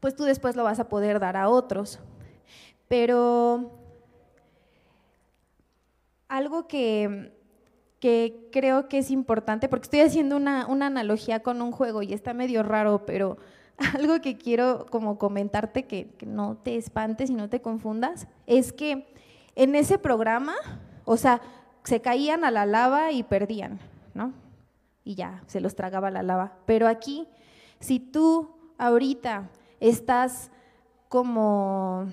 pues 0.00 0.14
tú 0.14 0.24
después 0.24 0.56
lo 0.56 0.64
vas 0.64 0.78
a 0.78 0.88
poder 0.88 1.20
dar 1.20 1.36
a 1.36 1.48
otros. 1.48 2.00
Pero 2.88 3.70
algo 6.28 6.68
que, 6.68 7.32
que 8.00 8.48
creo 8.52 8.88
que 8.88 8.98
es 8.98 9.10
importante, 9.10 9.68
porque 9.68 9.84
estoy 9.84 10.00
haciendo 10.00 10.36
una, 10.36 10.66
una, 10.66 10.86
analogía 10.86 11.40
con 11.40 11.62
un 11.62 11.72
juego 11.72 12.02
y 12.02 12.12
está 12.12 12.34
medio 12.34 12.62
raro, 12.62 13.06
pero 13.06 13.38
algo 13.94 14.20
que 14.20 14.36
quiero 14.36 14.86
como 14.90 15.18
comentarte 15.18 15.86
que, 15.86 16.10
que 16.18 16.26
no 16.26 16.56
te 16.56 16.76
espantes 16.76 17.30
y 17.30 17.34
no 17.34 17.48
te 17.48 17.62
confundas, 17.62 18.28
es 18.46 18.72
que 18.72 19.06
en 19.56 19.74
ese 19.74 19.98
programa, 19.98 20.54
o 21.04 21.16
sea, 21.16 21.40
se 21.88 22.00
caían 22.00 22.44
a 22.44 22.50
la 22.50 22.66
lava 22.66 23.12
y 23.12 23.22
perdían, 23.22 23.80
¿no? 24.14 24.32
y 25.08 25.14
ya, 25.14 25.42
se 25.46 25.62
los 25.62 25.74
tragaba 25.74 26.10
la 26.10 26.22
lava. 26.22 26.58
Pero 26.66 26.86
aquí, 26.86 27.26
si 27.80 27.98
tú 27.98 28.50
ahorita 28.76 29.48
estás 29.80 30.50
como, 31.08 32.04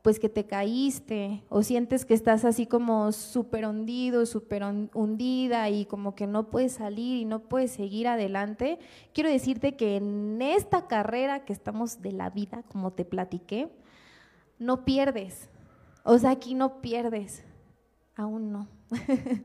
pues 0.00 0.18
que 0.18 0.30
te 0.30 0.46
caíste 0.46 1.42
o 1.50 1.62
sientes 1.62 2.06
que 2.06 2.14
estás 2.14 2.46
así 2.46 2.64
como 2.64 3.12
súper 3.12 3.66
hundido, 3.66 4.24
súper 4.24 4.62
hundida 4.94 5.68
y 5.68 5.84
como 5.84 6.14
que 6.14 6.26
no 6.26 6.48
puedes 6.48 6.72
salir 6.72 7.18
y 7.18 7.26
no 7.26 7.40
puedes 7.40 7.72
seguir 7.72 8.08
adelante, 8.08 8.78
quiero 9.12 9.28
decirte 9.28 9.76
que 9.76 9.96
en 9.96 10.40
esta 10.40 10.86
carrera 10.86 11.44
que 11.44 11.52
estamos 11.52 12.00
de 12.00 12.12
la 12.12 12.30
vida, 12.30 12.62
como 12.72 12.94
te 12.94 13.04
platiqué, 13.04 13.68
no 14.58 14.86
pierdes. 14.86 15.50
O 16.04 16.16
sea, 16.16 16.30
aquí 16.30 16.54
no 16.54 16.80
pierdes. 16.80 17.44
Aún 18.20 18.52
no. 18.52 18.68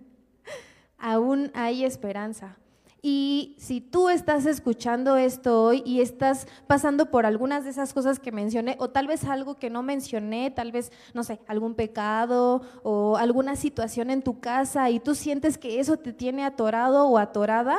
Aún 0.97 1.49
hay 1.53 1.85
esperanza. 1.85 2.57
Y 3.01 3.55
si 3.57 3.79
tú 3.79 4.09
estás 4.09 4.45
escuchando 4.45 5.15
esto 5.15 5.63
hoy 5.63 5.81
y 5.85 6.01
estás 6.01 6.45
pasando 6.67 7.09
por 7.09 7.25
algunas 7.25 7.63
de 7.63 7.69
esas 7.69 7.93
cosas 7.93 8.19
que 8.19 8.33
mencioné, 8.33 8.75
o 8.79 8.89
tal 8.89 9.07
vez 9.07 9.23
algo 9.23 9.55
que 9.55 9.69
no 9.69 9.81
mencioné, 9.81 10.51
tal 10.51 10.73
vez, 10.73 10.91
no 11.13 11.23
sé, 11.23 11.39
algún 11.47 11.73
pecado 11.73 12.63
o 12.83 13.15
alguna 13.15 13.55
situación 13.55 14.09
en 14.09 14.21
tu 14.21 14.41
casa 14.41 14.89
y 14.89 14.99
tú 14.99 15.15
sientes 15.15 15.57
que 15.57 15.79
eso 15.79 15.95
te 15.95 16.11
tiene 16.11 16.43
atorado 16.43 17.07
o 17.07 17.17
atorada, 17.17 17.77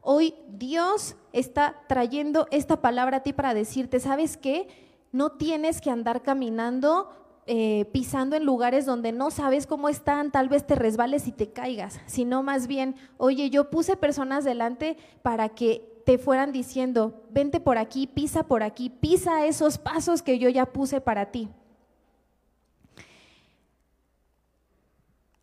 hoy 0.00 0.34
Dios 0.48 1.14
está 1.32 1.76
trayendo 1.86 2.48
esta 2.50 2.80
palabra 2.80 3.18
a 3.18 3.22
ti 3.22 3.32
para 3.32 3.54
decirte, 3.54 4.00
¿sabes 4.00 4.36
qué? 4.36 4.66
No 5.12 5.30
tienes 5.30 5.80
que 5.80 5.90
andar 5.90 6.22
caminando 6.22 7.23
eh, 7.46 7.84
pisando 7.92 8.36
en 8.36 8.44
lugares 8.44 8.86
donde 8.86 9.12
no 9.12 9.30
sabes 9.30 9.66
cómo 9.66 9.88
están, 9.88 10.30
tal 10.30 10.48
vez 10.48 10.66
te 10.66 10.74
resbales 10.74 11.26
y 11.28 11.32
te 11.32 11.52
caigas, 11.52 12.00
sino 12.06 12.42
más 12.42 12.66
bien, 12.66 12.96
oye, 13.18 13.50
yo 13.50 13.70
puse 13.70 13.96
personas 13.96 14.44
delante 14.44 14.96
para 15.22 15.50
que 15.50 16.00
te 16.04 16.18
fueran 16.18 16.52
diciendo, 16.52 17.22
vente 17.30 17.60
por 17.60 17.78
aquí, 17.78 18.06
pisa 18.06 18.44
por 18.44 18.62
aquí, 18.62 18.90
pisa 18.90 19.46
esos 19.46 19.78
pasos 19.78 20.22
que 20.22 20.38
yo 20.38 20.48
ya 20.48 20.66
puse 20.66 21.00
para 21.00 21.30
ti. 21.30 21.48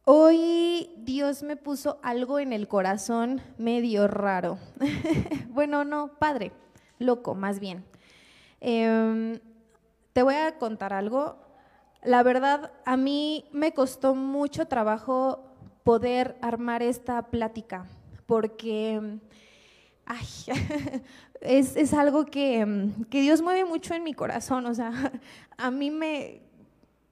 Hoy 0.04 0.90
Dios 0.98 1.44
me 1.44 1.56
puso 1.56 2.00
algo 2.02 2.40
en 2.40 2.54
el 2.54 2.68
corazón 2.68 3.42
medio 3.58 4.08
raro. 4.08 4.58
bueno, 5.50 5.86
no, 5.86 6.18
padre, 6.20 6.52
loco, 7.00 7.36
más 7.36 7.60
bien. 7.60 7.86
Em, 8.60 9.40
te 10.14 10.24
voy 10.24 10.36
a 10.36 10.58
contar 10.58 10.94
algo. 10.94 11.38
La 12.04 12.24
verdad, 12.24 12.72
a 12.86 12.98
mí 12.98 13.46
me 13.52 13.74
costó 13.74 14.16
mucho 14.16 14.68
trabajo 14.68 15.46
poder 15.84 16.36
armar 16.42 16.82
esta 16.82 17.22
plática, 17.28 17.86
porque 18.26 19.20
es, 21.42 21.94
algo 21.94 22.26
que, 22.26 22.92
Dios 23.10 23.42
mueve 23.42 23.66
mucho 23.66 23.94
en 23.94 24.04
mi 24.04 24.14
corazón, 24.14 24.66
o 24.66 24.74
sea, 24.74 24.92
a 25.58 25.70
mí 25.70 25.92
me, 25.92 26.42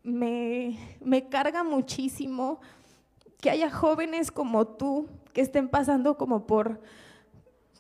me 0.04 1.30
carga 1.30 1.64
muchísimo 1.64 2.60
que 3.42 3.52
haya 3.52 3.70
jóvenes 3.70 4.32
como 4.32 4.66
tú 4.68 5.08
que 5.34 5.42
estén 5.42 5.70
pasando 5.70 6.18
como 6.18 6.48
por 6.48 6.82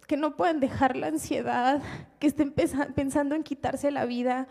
que 0.07 0.17
no 0.17 0.35
pueden 0.35 0.59
dejar 0.59 0.95
la 0.95 1.07
ansiedad, 1.07 1.81
que 2.17 2.25
estén 2.27 2.51
pensando 2.51 3.35
en 3.35 3.43
quitarse 3.43 3.91
la 3.91 4.05
vida. 4.05 4.47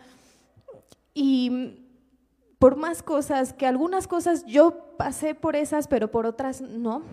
Y 1.13 1.88
por 2.59 2.75
más 2.75 3.01
cosas, 3.01 3.53
que 3.53 3.65
algunas 3.65 4.07
cosas 4.07 4.45
yo 4.45 4.95
pasé 4.97 5.33
por 5.33 5.55
esas, 5.55 5.87
pero 5.87 6.11
por 6.11 6.25
otras 6.25 6.61
no. 6.61 7.03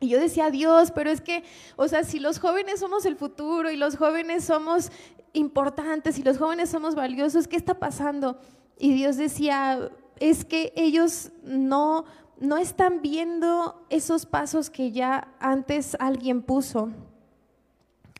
Y 0.00 0.08
yo 0.08 0.20
decía, 0.20 0.50
Dios, 0.50 0.92
pero 0.92 1.10
es 1.10 1.20
que, 1.20 1.42
o 1.74 1.88
sea, 1.88 2.04
si 2.04 2.20
los 2.20 2.38
jóvenes 2.38 2.78
somos 2.78 3.04
el 3.04 3.16
futuro 3.16 3.68
y 3.70 3.76
los 3.76 3.96
jóvenes 3.96 4.44
somos 4.44 4.92
importantes 5.32 6.18
y 6.18 6.22
los 6.22 6.38
jóvenes 6.38 6.70
somos 6.70 6.94
valiosos, 6.94 7.48
¿qué 7.48 7.56
está 7.56 7.74
pasando? 7.74 8.38
Y 8.78 8.94
Dios 8.94 9.16
decía, 9.16 9.90
es 10.20 10.44
que 10.44 10.72
ellos 10.76 11.32
no, 11.42 12.04
no 12.38 12.58
están 12.58 13.02
viendo 13.02 13.84
esos 13.90 14.24
pasos 14.24 14.70
que 14.70 14.92
ya 14.92 15.34
antes 15.40 15.96
alguien 15.98 16.42
puso. 16.42 16.90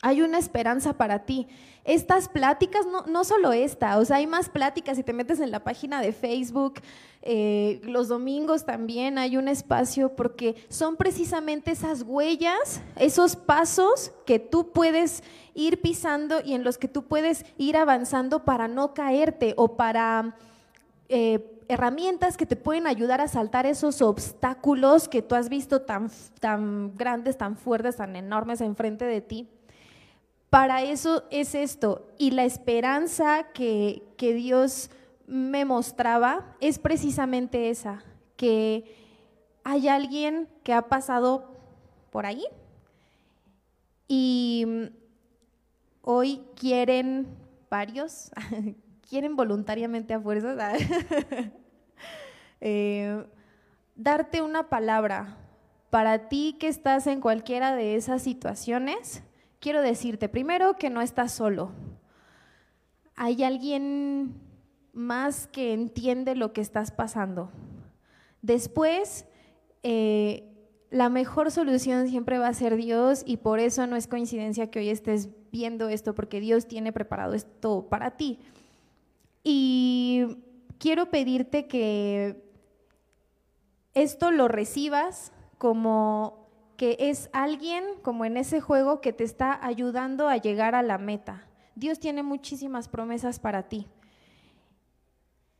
Hay 0.01 0.21
una 0.21 0.37
esperanza 0.37 0.93
para 0.93 1.25
ti 1.25 1.47
estas 1.89 2.29
pláticas, 2.29 2.85
no, 2.85 3.05
no, 3.07 3.23
solo 3.23 3.51
esta, 3.51 3.97
o 3.97 4.05
sea, 4.05 4.17
hay 4.17 4.27
más 4.27 4.47
pláticas, 4.49 4.97
si 4.97 5.03
te 5.03 5.11
metes 5.11 5.39
en 5.39 5.49
la 5.49 5.63
página 5.63 6.01
de 6.01 6.11
Facebook, 6.11 6.81
eh, 7.23 7.81
los 7.83 8.07
domingos 8.07 8.63
también 8.63 9.17
hay 9.17 9.37
un 9.37 9.47
espacio 9.47 10.15
porque 10.15 10.55
son 10.69 10.97
precisamente 10.97 11.71
esas 11.71 12.03
huellas, 12.03 12.81
esos 12.95 13.35
pasos 13.35 14.11
que 14.27 14.37
tú 14.37 14.71
puedes 14.71 15.23
ir 15.55 15.81
pisando 15.81 16.41
y 16.45 16.53
en 16.53 16.63
los 16.63 16.77
que 16.77 16.87
tú 16.87 17.05
puedes 17.05 17.43
ir 17.57 17.75
avanzando 17.75 18.45
para 18.45 18.67
no 18.67 18.93
caerte 18.93 19.53
o 19.57 19.75
para... 19.75 20.35
Eh, 21.11 21.55
herramientas 21.69 22.35
que 22.35 22.47
te 22.47 22.55
pueden 22.55 22.87
ayudar 22.87 23.21
a 23.21 23.27
saltar 23.27 23.67
esos 23.67 24.01
obstáculos 24.01 25.07
que 25.07 25.21
tú 25.21 25.35
has 25.35 25.49
visto 25.49 25.83
tan, 25.83 26.09
tan 26.39 26.95
grandes, 26.95 27.37
tan 27.37 27.57
fuertes, 27.57 27.97
tan 27.97 28.15
enormes 28.15 28.59
enfrente 28.61 29.05
de 29.05 29.21
ti. 29.21 29.47
Para 30.49 30.81
eso 30.81 31.23
es 31.29 31.53
esto. 31.53 32.07
Y 32.17 32.31
la 32.31 32.43
esperanza 32.43 33.47
que, 33.53 34.03
Dios 34.17 34.89
me 35.27 35.63
mostraba 35.63 36.55
es 36.59 36.79
precisamente 36.79 37.69
esa, 37.69 38.03
que 38.35 38.95
hay 39.63 39.87
alguien 39.87 40.49
que 40.63 40.73
ha 40.73 40.89
pasado 40.89 41.55
por 42.09 42.25
ahí 42.25 42.43
y 44.07 44.65
hoy 46.01 46.41
quieren 46.55 47.27
varios, 47.69 48.31
quieren 49.09 49.35
voluntariamente 49.35 50.15
a 50.15 50.19
fuerza 50.19 50.55
eh, 52.61 53.23
darte 53.95 54.41
una 54.41 54.67
palabra 54.67 55.37
para 55.91 56.27
ti 56.27 56.57
que 56.59 56.67
estás 56.67 57.05
en 57.05 57.21
cualquiera 57.21 57.75
de 57.75 57.95
esas 57.95 58.23
situaciones 58.23 59.21
quiero 59.59 59.81
decirte 59.81 60.29
primero 60.29 60.75
que 60.77 60.89
no 60.89 61.01
estás 61.01 61.31
solo. 61.31 61.71
Hay 63.15 63.43
alguien 63.43 64.33
más 64.93 65.47
que 65.47 65.73
entiende 65.73 66.35
lo 66.35 66.53
que 66.53 66.61
estás 66.61 66.91
pasando. 66.91 67.51
Después, 68.41 69.25
eh, 69.83 70.49
la 70.89 71.09
mejor 71.09 71.51
solución 71.51 72.07
siempre 72.07 72.39
va 72.39 72.47
a 72.47 72.53
ser 72.53 72.75
Dios 72.75 73.23
y 73.25 73.37
por 73.37 73.59
eso 73.59 73.85
no 73.87 73.95
es 73.95 74.07
coincidencia 74.07 74.71
que 74.71 74.79
hoy 74.79 74.89
estés 74.89 75.29
viendo 75.51 75.89
esto, 75.89 76.15
porque 76.15 76.39
Dios 76.39 76.67
tiene 76.67 76.93
preparado 76.93 77.33
esto 77.33 77.87
para 77.89 78.11
ti. 78.11 78.39
Y 79.43 80.37
quiero 80.77 81.09
pedirte 81.09 81.67
que 81.67 82.43
esto 83.93 84.31
lo 84.31 84.47
recibas 84.47 85.31
como 85.57 86.38
que 86.79 86.95
es 86.97 87.29
alguien, 87.33 87.83
como 88.03 88.23
en 88.23 88.37
ese 88.37 88.61
juego, 88.61 89.01
que 89.01 89.11
te 89.11 89.25
está 89.25 89.59
ayudando 89.65 90.29
a 90.29 90.37
llegar 90.37 90.75
a 90.75 90.81
la 90.81 90.97
meta. 90.97 91.45
Dios 91.75 91.99
tiene 91.99 92.23
muchísimas 92.23 92.87
promesas 92.87 93.37
para 93.37 93.63
ti 93.63 93.85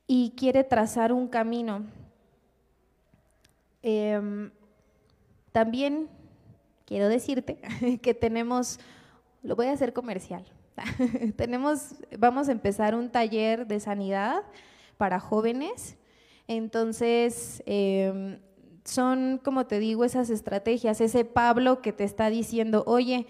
y 0.07 0.31
quiere 0.37 0.63
trazar 0.63 1.11
un 1.11 1.27
camino. 1.27 1.83
Em, 3.83 4.49
también 5.51 6.07
quiero 6.85 7.09
decirte 7.09 7.57
que 8.01 8.13
tenemos, 8.13 8.79
lo 9.43 9.57
voy 9.57 9.65
a 9.65 9.73
hacer 9.73 9.91
comercial, 9.91 10.45
tenemos, 11.35 11.95
vamos 12.17 12.47
a 12.47 12.53
empezar 12.53 12.95
un 12.95 13.09
taller 13.09 13.67
de 13.67 13.81
sanidad 13.81 14.43
para 14.95 15.19
jóvenes. 15.19 15.97
Entonces, 16.47 17.61
em, 17.65 18.39
son, 18.85 19.39
como 19.43 19.65
te 19.65 19.79
digo, 19.79 20.05
esas 20.05 20.29
estrategias, 20.29 21.01
ese 21.01 21.25
Pablo 21.25 21.81
que 21.81 21.93
te 21.93 22.03
está 22.03 22.29
diciendo, 22.29 22.83
oye, 22.87 23.27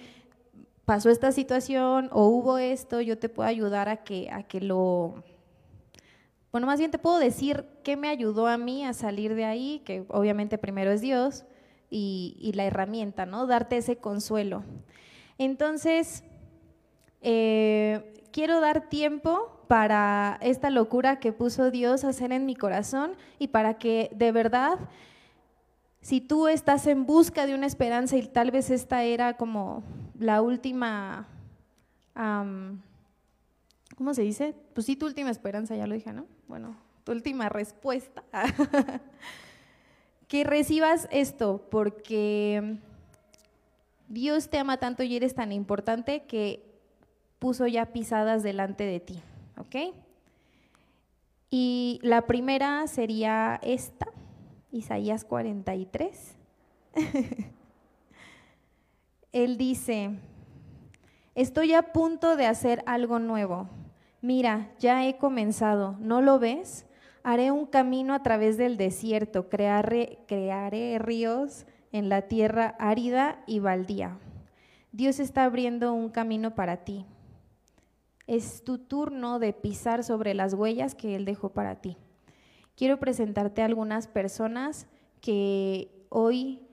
pasó 0.86 1.10
esta 1.10 1.32
situación 1.32 2.10
o 2.12 2.26
hubo 2.26 2.58
esto, 2.58 3.02
yo 3.02 3.18
te 3.18 3.30
puedo 3.30 3.48
ayudar 3.48 3.90
a 3.90 3.98
que, 3.98 4.30
a 4.32 4.44
que 4.44 4.62
lo 4.62 5.24
bueno, 6.52 6.66
más 6.66 6.80
bien 6.80 6.90
te 6.90 6.98
puedo 6.98 7.20
decir 7.20 7.66
qué 7.84 7.96
me 7.96 8.10
ayudó 8.10 8.48
a 8.48 8.58
mí 8.58 8.84
a 8.84 8.94
salir 8.94 9.36
de 9.36 9.46
ahí, 9.46 9.84
que 9.86 10.06
obviamente 10.08 10.58
primero 10.58 10.92
es 10.92 11.00
Dios 11.00 11.46
y, 11.92 12.52
la 12.56 12.66
herramienta, 12.66 13.28
¿no? 13.28 13.46
Darte 13.46 13.78
ese 13.78 13.98
consuelo. 13.98 14.64
Entonces, 15.38 16.24
eh, 17.22 18.14
quiero 18.32 18.62
dar 18.62 18.90
tiempo 18.90 19.64
para 19.68 20.40
esta 20.42 20.72
locura 20.72 21.20
que 21.20 21.34
puso 21.34 21.70
Dios 21.70 22.04
a 22.04 22.10
hacer 22.10 22.32
en 22.32 22.48
mi 22.48 22.56
corazón 22.56 23.12
y 23.38 23.50
para 23.50 23.76
que 23.76 24.10
de 24.16 24.32
verdad, 24.32 24.80
si 26.02 26.22
tú 26.22 26.48
estás 26.48 26.88
en 26.88 27.06
busca 27.06 27.46
de 27.46 27.56
una 27.56 27.66
esperanza 27.66 28.18
y 28.18 28.28
tal 28.28 28.52
vez 28.52 28.70
esta 28.70 29.04
era 29.04 29.38
como 29.38 29.84
la 30.18 30.42
última... 30.42 31.28
¿cómo 33.96 34.14
se 34.14 34.22
dice? 34.24 34.56
Pues 34.74 34.86
sí, 34.86 34.96
tu 34.96 35.06
última 35.06 35.30
esperanza, 35.30 35.76
ya 35.76 35.88
lo 35.88 35.94
dije, 35.94 36.12
¿no? 36.12 36.26
Bueno, 36.48 36.76
tu 37.04 37.12
última 37.14 37.48
respuesta. 37.48 38.24
que 40.28 40.44
recibas 40.44 41.08
esto, 41.12 41.66
porque 41.72 42.78
Dios 44.10 44.50
te 44.50 44.58
ama 44.58 44.78
tanto 44.78 45.04
y 45.04 45.16
eres 45.16 45.34
tan 45.36 45.52
importante 45.52 46.24
que 46.24 46.64
puso 47.40 47.68
ya 47.68 47.88
pisadas 47.88 48.44
delante 48.44 48.84
de 48.84 49.00
ti, 49.00 49.20
¿ok? 49.58 49.96
Y 51.50 52.00
la 52.04 52.28
primera 52.28 52.86
sería 52.88 53.60
esta, 53.64 54.08
Isaías 54.72 55.26
43. 55.26 56.36
Él 59.32 59.58
dice, 59.58 60.12
estoy 61.36 61.74
a 61.74 61.94
punto 61.94 62.36
de 62.36 62.46
hacer 62.46 62.84
algo 62.86 63.20
nuevo 63.20 63.70
mira, 64.22 64.72
ya 64.80 65.08
he 65.08 65.18
comenzado, 65.18 65.96
¿no 66.00 66.22
lo 66.22 66.40
ves? 66.40 66.86
Haré 67.24 67.52
un 67.52 67.66
camino 67.66 68.14
a 68.14 68.24
través 68.24 68.58
del 68.58 68.78
desierto, 68.78 69.50
crearé, 69.50 70.20
crearé 70.28 70.98
ríos 71.00 71.66
en 71.92 72.10
la 72.10 72.24
tierra 72.24 72.76
árida 72.80 73.44
y 73.46 73.60
baldía. 73.60 74.18
Dios 74.92 75.20
está 75.20 75.44
abriendo 75.44 75.94
un 75.94 76.10
camino 76.10 76.56
para 76.56 76.78
ti. 76.84 77.06
Es 78.26 78.64
tu 78.64 78.78
turno 78.78 79.40
de 79.40 79.54
pisar 79.54 80.04
sobre 80.04 80.34
las 80.34 80.54
huellas 80.54 80.96
que 80.96 81.16
Él 81.16 81.26
dejó 81.26 81.50
para 81.50 81.82
ti. 81.82 81.98
Quiero 82.80 82.98
presentarte 82.98 83.62
a 83.62 83.66
algunas 83.66 84.08
personas 84.08 84.88
que 85.20 85.92
hoy 86.08 86.66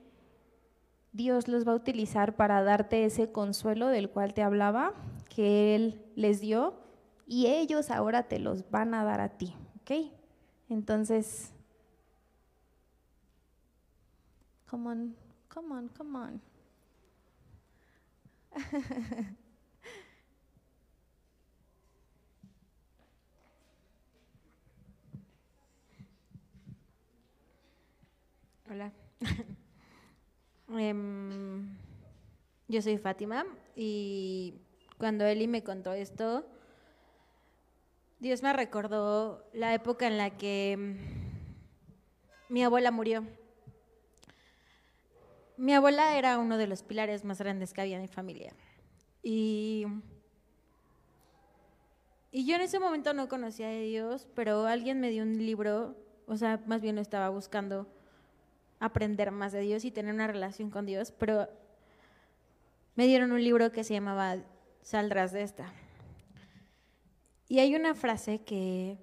Dios 1.11 1.49
los 1.49 1.67
va 1.67 1.73
a 1.73 1.75
utilizar 1.75 2.37
para 2.37 2.63
darte 2.63 3.03
ese 3.03 3.33
consuelo 3.33 3.87
del 3.87 4.09
cual 4.09 4.33
te 4.33 4.41
hablaba, 4.41 4.93
que 5.27 5.75
Él 5.75 6.01
les 6.15 6.39
dio 6.39 6.75
y 7.25 7.47
ellos 7.47 7.91
ahora 7.91 8.23
te 8.23 8.39
los 8.39 8.71
van 8.71 8.93
a 8.93 9.03
dar 9.03 9.19
a 9.19 9.37
ti, 9.37 9.53
¿ok? 9.81 10.09
Entonces, 10.69 11.51
come 14.69 14.89
on, 14.89 15.15
come 15.53 15.75
on, 15.75 15.89
come 15.89 16.17
on. 16.17 16.41
Hola. 28.69 28.91
Em, 30.77 31.77
yo 32.67 32.81
soy 32.81 32.97
Fátima 32.97 33.45
y 33.73 34.55
cuando 34.97 35.23
Eli 35.25 35.47
me 35.47 35.63
contó 35.63 35.93
esto, 35.93 36.45
Dios 38.19 38.43
me 38.43 38.51
recordó 38.51 39.47
la 39.53 39.73
época 39.73 40.07
en 40.07 40.17
la 40.17 40.31
que 40.31 40.75
mm, 40.77 42.53
mi 42.53 42.65
abuela 42.65 42.91
murió. 42.91 43.25
Mi 45.55 45.73
abuela 45.73 46.17
era 46.17 46.37
uno 46.37 46.57
de 46.57 46.67
los 46.67 46.83
pilares 46.83 47.23
más 47.23 47.39
grandes 47.39 47.71
que 47.71 47.79
había 47.79 47.95
en 47.95 48.01
mi 48.01 48.09
familia. 48.09 48.53
Y, 49.23 49.85
y 52.29 52.45
yo 52.45 52.55
en 52.55 52.61
ese 52.61 52.79
momento 52.79 53.13
no 53.13 53.29
conocía 53.29 53.69
a 53.69 53.79
Dios, 53.79 54.27
pero 54.35 54.65
alguien 54.65 54.99
me 54.99 55.11
dio 55.11 55.23
un 55.23 55.37
libro, 55.37 55.95
o 56.27 56.35
sea, 56.35 56.61
más 56.65 56.81
bien 56.81 56.97
estaba 56.97 57.29
buscando 57.29 57.87
aprender 58.79 59.31
más 59.31 59.51
de 59.51 59.61
Dios 59.61 59.85
y 59.85 59.91
tener 59.91 60.13
una 60.13 60.27
relación 60.27 60.69
con 60.69 60.85
Dios, 60.85 61.11
pero 61.11 61.47
me 62.95 63.07
dieron 63.07 63.31
un 63.31 63.43
libro 63.43 63.71
que 63.71 63.83
se 63.83 63.93
llamaba 63.93 64.37
Saldrás 64.81 65.31
de 65.31 65.43
esta. 65.43 65.71
Y 67.47 67.59
hay 67.59 67.75
una 67.75 67.95
frase 67.95 68.39
que, 68.39 68.97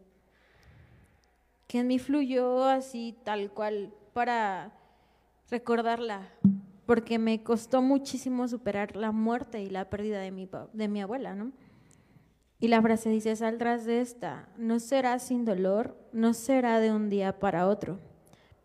que 1.67 1.81
en 1.81 1.87
mí 1.87 1.99
fluyó 1.99 2.65
así 2.65 3.17
tal 3.25 3.51
cual 3.51 3.95
para 4.13 4.73
recordarla, 5.51 6.29
porque 6.87 7.19
me 7.19 7.43
costó 7.43 7.83
muchísimo 7.83 8.49
superar 8.49 8.97
la 8.97 9.13
muerte 9.13 9.63
y 9.63 9.71
la 9.71 9.89
pérdida 9.89 10.21
de 10.21 10.31
mi, 10.31 10.49
de 10.73 10.89
mi 10.89 11.01
abuela, 11.01 11.35
¿no? 11.35 11.53
Y 12.61 12.69
la 12.69 12.81
frase 12.81 13.11
dice, 13.11 13.37
saldrás 13.37 13.85
de 13.85 14.01
esta, 14.01 14.49
no 14.57 14.79
será 14.79 15.19
sin 15.19 15.45
dolor, 15.45 15.97
no 16.13 16.33
será 16.35 16.81
de 16.81 16.93
un 16.93 17.11
día 17.11 17.39
para 17.39 17.67
otro, 17.67 17.99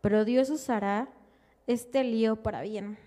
pero 0.02 0.26
Dios 0.26 0.50
usará 0.50 1.10
este 1.68 2.04
lío 2.04 2.38
para 2.38 2.62
bien. 2.62 2.98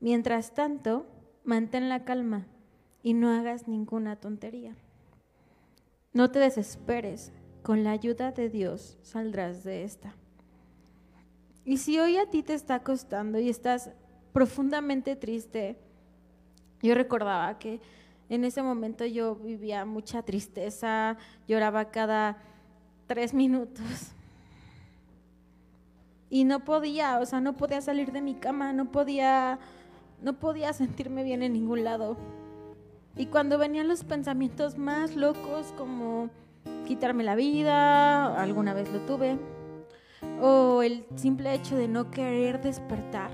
Mientras 0.00 0.54
tanto, 0.54 1.06
mantén 1.44 1.88
la 1.88 2.04
calma 2.04 2.46
y 3.02 3.14
no 3.14 3.30
hagas 3.30 3.68
ninguna 3.68 4.16
tontería. 4.16 4.74
No 6.12 6.30
te 6.30 6.38
desesperes, 6.38 7.32
con 7.62 7.84
la 7.84 7.90
ayuda 7.90 8.32
de 8.32 8.48
Dios 8.48 8.96
saldrás 9.02 9.64
de 9.64 9.84
esta. 9.84 10.14
Y 11.64 11.76
si 11.76 11.98
hoy 11.98 12.16
a 12.16 12.30
ti 12.30 12.42
te 12.42 12.54
está 12.54 12.82
costando 12.82 13.38
y 13.38 13.48
estás 13.48 13.90
profundamente 14.32 15.16
triste, 15.16 15.78
yo 16.82 16.94
recordaba 16.94 17.58
que 17.58 17.80
en 18.28 18.44
ese 18.44 18.62
momento 18.62 19.04
yo 19.04 19.34
vivía 19.36 19.84
mucha 19.84 20.22
tristeza, 20.22 21.18
lloraba 21.46 21.90
cada 21.90 22.38
tres 23.06 23.34
minutos. 23.34 24.12
Y 26.30 26.44
no 26.44 26.64
podía, 26.64 27.18
o 27.18 27.26
sea, 27.26 27.40
no 27.40 27.56
podía 27.56 27.80
salir 27.80 28.12
de 28.12 28.22
mi 28.22 28.34
cama, 28.34 28.72
no 28.72 28.86
podía, 28.86 29.58
no 30.22 30.34
podía 30.34 30.72
sentirme 30.72 31.24
bien 31.24 31.42
en 31.42 31.52
ningún 31.52 31.82
lado. 31.82 32.16
Y 33.16 33.26
cuando 33.26 33.58
venían 33.58 33.88
los 33.88 34.04
pensamientos 34.04 34.78
más 34.78 35.16
locos 35.16 35.74
como 35.76 36.30
quitarme 36.86 37.24
la 37.24 37.34
vida, 37.34 38.40
alguna 38.40 38.74
vez 38.74 38.90
lo 38.92 39.00
tuve, 39.00 39.38
o 40.40 40.82
el 40.82 41.04
simple 41.16 41.52
hecho 41.52 41.76
de 41.76 41.88
no 41.88 42.10
querer 42.10 42.62
despertar, 42.62 43.30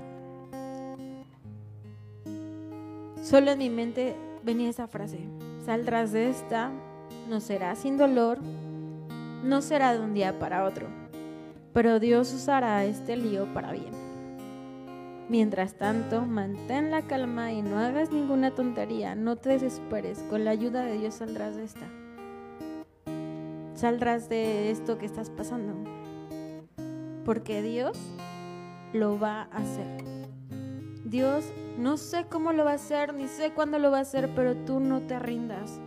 solo 3.21 3.51
en 3.51 3.59
mi 3.59 3.69
mente 3.69 4.15
venía 4.43 4.69
esa 4.69 4.87
frase, 4.87 5.19
saldrás 5.65 6.11
de 6.11 6.29
esta, 6.29 6.71
no 7.29 7.39
será 7.39 7.75
sin 7.75 7.97
dolor, 7.97 8.39
no 9.43 9.61
será 9.61 9.93
de 9.93 9.99
un 9.99 10.13
día 10.13 10.39
para 10.39 10.63
otro, 10.63 10.87
pero 11.77 11.99
Dios 11.99 12.33
usará 12.33 12.85
este 12.85 13.15
lío 13.15 13.53
para 13.53 13.71
bien. 13.71 13.91
Mientras 15.29 15.75
tanto, 15.75 16.23
mantén 16.25 16.89
la 16.89 17.03
calma 17.03 17.53
y 17.53 17.61
no 17.61 17.77
hagas 17.77 18.09
ninguna 18.11 18.49
tontería, 18.49 19.13
no 19.13 19.35
te 19.35 19.49
desesperes, 19.49 20.23
con 20.27 20.43
la 20.43 20.49
ayuda 20.49 20.81
de 20.81 20.97
Dios 20.97 21.13
saldrás 21.13 21.55
de 21.55 21.65
esta. 21.65 21.87
saldrás 23.75 24.27
de 24.27 24.71
esto 24.71 24.97
que 24.97 25.05
estás 25.05 25.29
pasando. 25.29 25.75
Porque 27.23 27.61
Dios 27.61 27.95
lo 28.91 29.19
va 29.19 29.43
a 29.43 29.57
hacer. 29.57 30.03
Dios 31.05 31.45
no 31.77 31.97
sé 31.97 32.25
cómo 32.27 32.53
lo 32.53 32.65
va 32.65 32.71
a 32.71 32.81
hacer, 32.81 33.13
ni 33.13 33.27
sé 33.27 33.51
cuándo 33.51 33.77
lo 33.77 33.91
va 33.91 33.99
a 33.99 34.01
hacer, 34.01 34.31
pero 34.33 34.55
tú 34.55 34.79
no 34.79 35.01
te 35.01 35.19
rindas. 35.19 35.79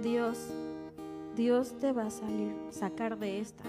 Dios, 0.00 0.38
Dios 1.34 1.76
te 1.80 1.90
va 1.90 2.06
a 2.06 2.10
salir, 2.10 2.54
sacar 2.70 3.18
de 3.18 3.40
esta. 3.40 3.64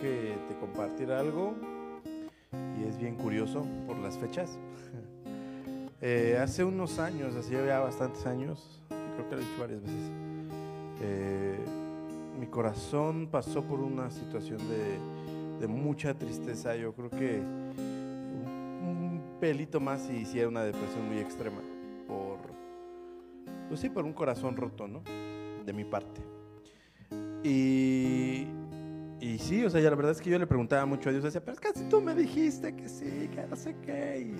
Que 0.00 0.36
te 0.48 0.56
compartiera 0.58 1.20
algo, 1.20 1.54
y 2.78 2.88
es 2.88 2.98
bien 2.98 3.16
curioso 3.16 3.66
por 3.86 3.96
las 3.98 4.18
fechas, 4.18 4.58
eh, 6.00 6.38
hace 6.40 6.64
unos 6.64 6.98
años, 6.98 7.36
así 7.36 7.52
ya 7.52 7.80
bastantes 7.80 8.26
años, 8.26 8.82
creo 8.88 9.28
que 9.28 9.36
lo 9.36 9.42
he 9.42 9.44
dicho 9.44 9.60
varias 9.60 9.82
veces, 9.82 10.10
eh, 11.02 11.58
mi 12.38 12.46
corazón 12.46 13.28
pasó 13.30 13.62
por 13.62 13.80
una 13.80 14.10
situación 14.10 14.58
de, 14.58 14.98
de 15.60 15.66
mucha 15.68 16.14
tristeza. 16.14 16.74
Yo 16.74 16.94
creo 16.94 17.10
que 17.10 17.38
un, 17.38 18.82
un 18.82 19.22
pelito 19.38 19.78
más 19.78 20.08
y 20.10 20.16
hiciera 20.16 20.48
una 20.48 20.64
depresión 20.64 21.06
muy 21.06 21.18
extrema 21.18 21.60
por, 22.08 22.38
pues 23.68 23.80
sí, 23.80 23.90
por 23.90 24.04
un 24.04 24.14
corazón 24.14 24.56
roto, 24.56 24.88
¿no? 24.88 25.02
De 25.64 25.72
mi 25.72 25.84
parte. 25.84 26.22
Y, 27.44 28.46
y 29.20 29.38
sí, 29.38 29.64
o 29.64 29.70
sea, 29.70 29.80
la 29.82 29.94
verdad 29.94 30.12
es 30.12 30.20
que 30.20 30.30
yo 30.30 30.38
le 30.38 30.46
preguntaba 30.46 30.86
mucho 30.86 31.10
a 31.10 31.12
Dios, 31.12 31.22
decía, 31.22 31.44
pero 31.44 31.52
es 31.52 31.60
que 31.60 31.72
tú 31.90 32.00
me 32.00 32.14
dijiste 32.14 32.74
que 32.74 32.88
sí, 32.88 33.28
que 33.34 33.46
no 33.48 33.54
sé 33.54 33.76
qué. 33.84 34.32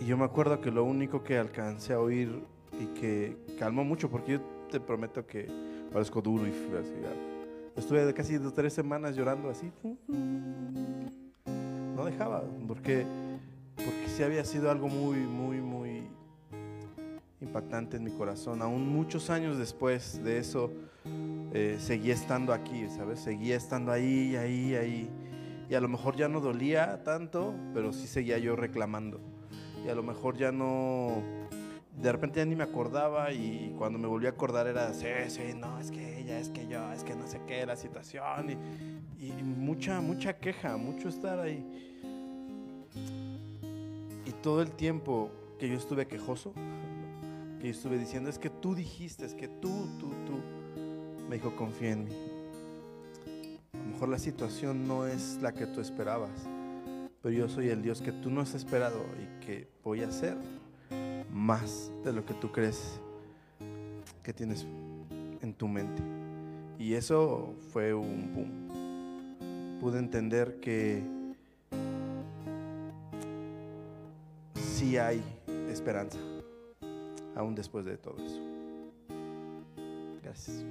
Y, 0.00 0.04
yo 0.04 0.16
me 0.16 0.24
acuerdo 0.24 0.60
que 0.60 0.72
lo 0.72 0.82
único 0.82 1.22
que 1.22 1.38
alcancé 1.38 1.92
a 1.92 2.00
oír 2.00 2.42
y 2.80 2.86
que 2.98 3.36
calmó 3.56 3.84
mucho, 3.84 4.10
porque 4.10 4.32
yo 4.32 4.40
te 4.68 4.80
prometo 4.80 5.24
que 5.24 5.46
parezco 5.92 6.20
duro 6.20 6.44
y 6.44 6.50
así. 6.50 6.92
Estuve 7.76 8.12
casi 8.14 8.36
tres 8.38 8.72
semanas 8.72 9.14
llorando 9.14 9.48
así. 9.48 9.70
No 11.94 12.04
dejaba, 12.04 12.42
porque, 12.66 13.06
porque 13.76 14.08
sí 14.08 14.24
había 14.24 14.44
sido 14.44 14.72
algo 14.72 14.88
muy, 14.88 15.18
muy, 15.18 15.60
muy 15.60 16.02
impactante 17.40 17.96
en 17.96 18.04
mi 18.04 18.10
corazón. 18.10 18.60
Aún 18.60 18.88
muchos 18.88 19.30
años 19.30 19.56
después 19.56 20.22
de 20.24 20.38
eso, 20.38 20.72
eh, 21.52 21.76
seguía 21.78 22.14
estando 22.14 22.52
aquí, 22.52 22.88
¿sabes? 22.88 23.20
Seguía 23.20 23.56
estando 23.56 23.92
ahí, 23.92 24.36
ahí, 24.36 24.74
ahí. 24.74 25.10
Y 25.68 25.74
a 25.74 25.80
lo 25.80 25.88
mejor 25.88 26.16
ya 26.16 26.28
no 26.28 26.40
dolía 26.40 27.02
tanto, 27.04 27.54
pero 27.74 27.92
sí 27.92 28.06
seguía 28.06 28.38
yo 28.38 28.56
reclamando. 28.56 29.20
Y 29.84 29.88
a 29.88 29.94
lo 29.94 30.02
mejor 30.02 30.36
ya 30.36 30.52
no, 30.52 31.22
de 32.00 32.10
repente 32.10 32.40
ya 32.40 32.46
ni 32.46 32.56
me 32.56 32.64
acordaba 32.64 33.32
y 33.32 33.74
cuando 33.76 33.98
me 33.98 34.06
volví 34.06 34.26
a 34.26 34.30
acordar 34.30 34.66
era, 34.66 34.92
sí, 34.94 35.06
sí, 35.28 35.42
no, 35.56 35.78
es 35.78 35.90
que 35.90 36.20
ella, 36.20 36.38
es 36.38 36.48
que 36.48 36.66
yo, 36.66 36.92
es 36.92 37.04
que 37.04 37.14
no 37.14 37.26
sé 37.26 37.40
qué, 37.46 37.66
la 37.66 37.76
situación. 37.76 38.50
Y, 39.18 39.26
y 39.26 39.42
mucha, 39.42 40.00
mucha 40.00 40.38
queja, 40.38 40.76
mucho 40.76 41.08
estar 41.08 41.38
ahí. 41.38 41.64
Y 44.24 44.30
todo 44.42 44.62
el 44.62 44.70
tiempo 44.72 45.30
que 45.58 45.68
yo 45.68 45.76
estuve 45.76 46.06
quejoso, 46.06 46.52
que 47.60 47.68
yo 47.68 47.70
estuve 47.70 47.98
diciendo, 47.98 48.30
es 48.30 48.38
que 48.38 48.50
tú 48.50 48.74
dijiste, 48.74 49.24
es 49.24 49.34
que 49.34 49.48
tú, 49.48 49.88
tú, 49.98 50.10
me 51.32 51.38
dijo, 51.38 51.56
confía 51.56 51.92
en 51.92 52.04
mí. 52.04 52.10
A 53.72 53.78
lo 53.78 53.84
mejor 53.84 54.10
la 54.10 54.18
situación 54.18 54.86
no 54.86 55.06
es 55.06 55.38
la 55.40 55.54
que 55.54 55.64
tú 55.66 55.80
esperabas, 55.80 56.46
pero 57.22 57.34
yo 57.34 57.48
soy 57.48 57.70
el 57.70 57.80
Dios 57.80 58.02
que 58.02 58.12
tú 58.12 58.28
no 58.28 58.42
has 58.42 58.52
esperado 58.52 59.02
y 59.18 59.46
que 59.46 59.66
voy 59.82 60.02
a 60.02 60.08
hacer 60.08 60.36
más 61.32 61.90
de 62.04 62.12
lo 62.12 62.26
que 62.26 62.34
tú 62.34 62.52
crees 62.52 63.00
que 64.22 64.34
tienes 64.34 64.66
en 65.40 65.54
tu 65.54 65.68
mente. 65.68 66.02
Y 66.78 66.92
eso 66.92 67.54
fue 67.72 67.94
un 67.94 68.34
boom. 68.34 69.80
Pude 69.80 70.00
entender 70.00 70.60
que 70.60 71.02
sí 74.54 74.98
hay 74.98 75.22
esperanza, 75.70 76.18
aún 77.34 77.54
después 77.54 77.86
de 77.86 77.96
todo 77.96 78.16
eso. 78.18 78.38
Gracias. 80.22 80.62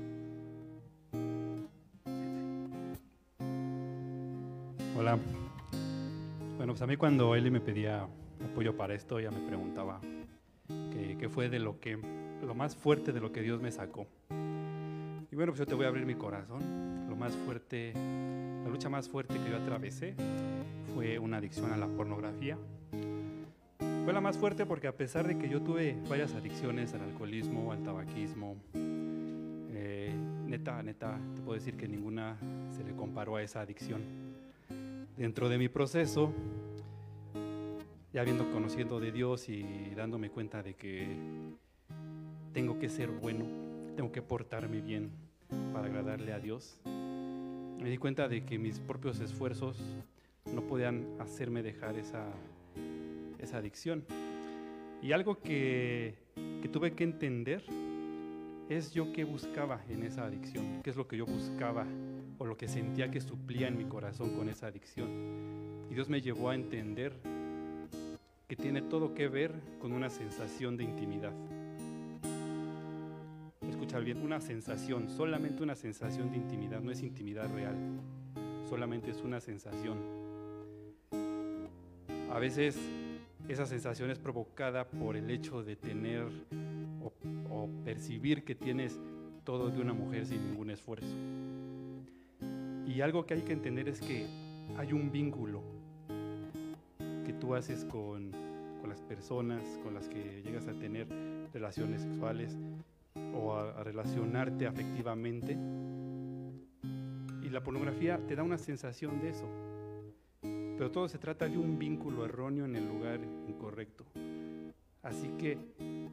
Hola. 5.02 5.18
Bueno, 6.58 6.74
pues 6.74 6.82
a 6.84 6.86
mí 6.86 6.96
cuando 6.96 7.36
Eli 7.36 7.50
me 7.50 7.60
pedía 7.60 8.08
apoyo 8.52 8.78
para 8.78 8.94
esto, 8.94 9.18
ella 9.18 9.32
me 9.32 9.40
preguntaba 9.40 10.00
qué, 11.18 11.28
fue 11.28 11.50
de 11.50 11.58
lo 11.58 11.80
que, 11.80 11.98
lo 12.46 12.54
más 12.54 12.76
fuerte 12.76 13.12
de 13.12 13.20
lo 13.20 13.32
que 13.32 13.42
Dios 13.42 13.60
me 13.60 13.72
sacó. 13.72 14.06
Y 15.32 15.36
bueno, 15.36 15.54
pues 15.54 15.58
yo 15.58 15.66
te 15.66 15.74
voy 15.74 15.86
a 15.86 15.88
abrir 15.88 16.06
mi 16.06 16.14
corazón. 16.14 17.08
Lo 17.10 17.16
más 17.16 17.36
fuerte, 17.36 17.94
la 17.96 18.70
lucha 18.70 18.90
más 18.90 19.10
fuerte 19.10 19.40
que 19.40 19.50
yo 19.50 19.58
atravesé 19.58 20.14
fue 20.94 21.18
una 21.18 21.38
adicción 21.38 21.74
a 21.74 21.78
la 21.78 21.88
pornografía. 21.88 22.60
Fue 24.04 24.14
la 24.14 24.22
más 24.22 24.38
fuerte 24.38 24.68
porque 24.68 24.86
a 24.86 24.96
pesar 24.96 25.26
de 25.26 25.36
que 25.40 25.50
yo 25.50 25.64
tuve 25.64 25.98
varias 26.08 26.36
adicciones 26.36 26.94
al 26.94 27.02
alcoholismo, 27.02 27.72
al 27.72 27.82
tabaquismo, 27.82 28.56
eh, 28.76 30.14
neta, 30.46 30.84
neta, 30.84 31.18
te 31.34 31.42
puedo 31.42 31.58
decir 31.58 31.76
que 31.76 31.88
ninguna 31.88 32.38
se 32.70 32.84
le 32.84 32.96
comparó 32.96 33.38
a 33.38 33.42
esa 33.42 33.62
adicción. 33.62 34.21
Dentro 35.18 35.50
de 35.50 35.58
mi 35.58 35.70
proceso, 35.70 36.34
ya 38.14 38.24
viendo, 38.24 38.50
conociendo 38.52 39.00
de 39.00 39.12
Dios 39.12 39.50
y 39.50 39.64
dándome 39.96 40.30
cuenta 40.30 40.64
de 40.64 40.74
que 40.74 41.08
tengo 42.54 42.80
que 42.80 42.90
ser 42.90 43.10
bueno, 43.10 43.46
tengo 43.96 44.12
que 44.12 44.22
portarme 44.22 44.82
bien 44.82 45.12
para 45.74 45.88
agradarle 45.88 46.34
a 46.34 46.40
Dios, 46.40 46.80
me 46.86 47.90
di 47.90 47.98
cuenta 47.98 48.28
de 48.28 48.46
que 48.46 48.58
mis 48.58 48.80
propios 48.80 49.20
esfuerzos 49.20 49.78
no 50.54 50.62
podían 50.62 51.06
hacerme 51.20 51.62
dejar 51.64 51.98
esa, 51.98 52.26
esa 53.40 53.58
adicción. 53.58 54.06
Y 55.02 55.14
algo 55.14 55.40
que, 55.40 56.16
que 56.62 56.70
tuve 56.70 56.94
que 56.94 57.04
entender 57.04 57.64
es 58.78 58.94
yo 58.94 59.12
qué 59.12 59.26
buscaba 59.26 59.82
en 59.90 60.04
esa 60.04 60.26
adicción, 60.26 60.82
qué 60.82 60.92
es 60.92 60.96
lo 60.96 61.06
que 61.06 61.18
yo 61.18 61.26
buscaba 61.26 61.86
o 62.38 62.46
lo 62.46 62.56
que 62.56 62.70
sentía 62.70 63.12
que 63.12 63.20
suplía 63.20 63.68
en 63.68 63.78
mi 63.78 63.84
corazón 63.84 64.30
con 64.30 64.48
esa 64.48 64.68
adicción. 64.68 65.10
Y 65.90 65.94
Dios 65.94 66.08
me 66.08 66.22
llevó 66.22 66.50
a 66.50 66.56
entender 66.56 67.14
que 68.48 68.56
tiene 68.56 68.82
todo 68.82 69.14
que 69.14 69.28
ver 69.28 69.52
con 69.80 69.92
una 69.92 70.10
sensación 70.10 70.78
de 70.78 70.86
intimidad. 70.86 71.34
Escuchar 73.70 74.06
bien, 74.06 74.22
una 74.22 74.40
sensación, 74.40 75.10
solamente 75.10 75.64
una 75.64 75.76
sensación 75.76 76.32
de 76.32 76.38
intimidad, 76.38 76.80
no 76.80 76.92
es 76.92 77.04
intimidad 77.04 77.54
real, 77.54 77.76
solamente 78.70 79.12
es 79.12 79.22
una 79.22 79.42
sensación. 79.42 79.98
A 82.32 82.40
veces 82.40 82.80
esa 83.50 83.66
sensación 83.66 84.12
es 84.12 84.20
provocada 84.20 84.88
por 84.88 85.18
el 85.18 85.30
hecho 85.30 85.62
de 85.62 85.76
tener 85.76 86.30
percibir 87.92 88.46
que 88.46 88.56
tienes 88.56 88.98
todo 89.44 89.70
de 89.70 89.82
una 89.82 89.92
mujer 89.92 90.26
sin 90.26 90.42
ningún 90.48 90.70
esfuerzo. 90.70 91.14
Y 92.88 93.02
algo 93.02 93.26
que 93.26 93.34
hay 93.34 93.42
que 93.42 93.52
entender 93.52 93.90
es 93.90 94.00
que 94.00 94.28
hay 94.78 94.94
un 94.94 95.12
vínculo 95.12 95.62
que 97.26 97.34
tú 97.34 97.54
haces 97.54 97.84
con, 97.84 98.32
las 98.88 99.02
personas 99.02 99.62
con 99.84 99.94
las 99.94 100.08
que 100.08 100.42
llegas 100.42 100.70
a 100.70 100.74
tener 100.74 101.06
relaciones 101.54 102.04
sexuales 102.04 102.56
o 103.36 103.56
a 103.56 103.84
relacionarte 103.84 104.68
afectivamente. 104.68 105.58
Y 107.44 107.50
la 107.50 107.62
pornografía 107.62 108.26
te 108.26 108.38
da 108.38 108.44
una 108.44 108.58
sensación 108.58 109.20
de 109.20 109.32
eso. 109.32 109.50
Pero 110.42 110.92
todo 110.92 111.10
se 111.10 111.18
trata 111.18 111.50
de 111.50 111.58
un 111.58 111.78
vínculo 111.78 112.24
erróneo 112.24 112.64
en 112.64 112.78
el 112.78 112.88
lugar 112.88 113.20
incorrecto. 113.50 114.06
Así 115.04 115.28
que 115.38 115.58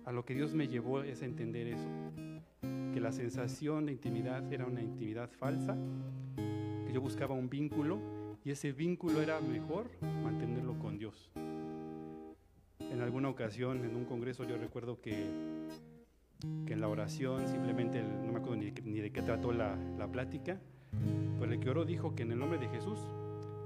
a 0.09 0.12
lo 0.12 0.24
que 0.24 0.34
Dios 0.34 0.54
me 0.54 0.68
llevó 0.68 1.02
es 1.02 1.20
a 1.20 1.26
entender 1.26 1.66
eso, 1.66 1.86
que 2.94 2.98
la 2.98 3.12
sensación 3.12 3.84
de 3.84 3.92
intimidad 3.92 4.50
era 4.50 4.64
una 4.64 4.80
intimidad 4.80 5.30
falsa, 5.32 5.76
que 6.86 6.92
yo 6.94 7.02
buscaba 7.02 7.34
un 7.34 7.50
vínculo 7.50 8.00
y 8.42 8.50
ese 8.50 8.72
vínculo 8.72 9.20
era 9.20 9.38
mejor 9.42 9.90
mantenerlo 10.24 10.78
con 10.78 10.98
Dios. 10.98 11.30
En 12.80 13.02
alguna 13.02 13.28
ocasión, 13.28 13.84
en 13.84 13.96
un 13.96 14.06
congreso, 14.06 14.44
yo 14.44 14.56
recuerdo 14.56 14.98
que, 14.98 15.12
que 16.64 16.72
en 16.72 16.80
la 16.80 16.88
oración, 16.88 17.46
simplemente, 17.46 18.02
no 18.02 18.32
me 18.32 18.38
acuerdo 18.38 18.56
ni, 18.56 19.00
de 19.00 19.12
qué 19.12 19.20
trató 19.20 19.52
la, 19.52 19.76
la 19.98 20.11
plática, 20.11 20.59
pero 21.38 21.52
el 21.52 21.61
que 21.61 21.68
oró 21.68 21.84
dijo 21.84 22.14
que 22.14 22.22
en 22.22 22.32
el 22.32 22.38
nombre 22.38 22.59
de 22.59 22.68
Jesús, 22.68 22.98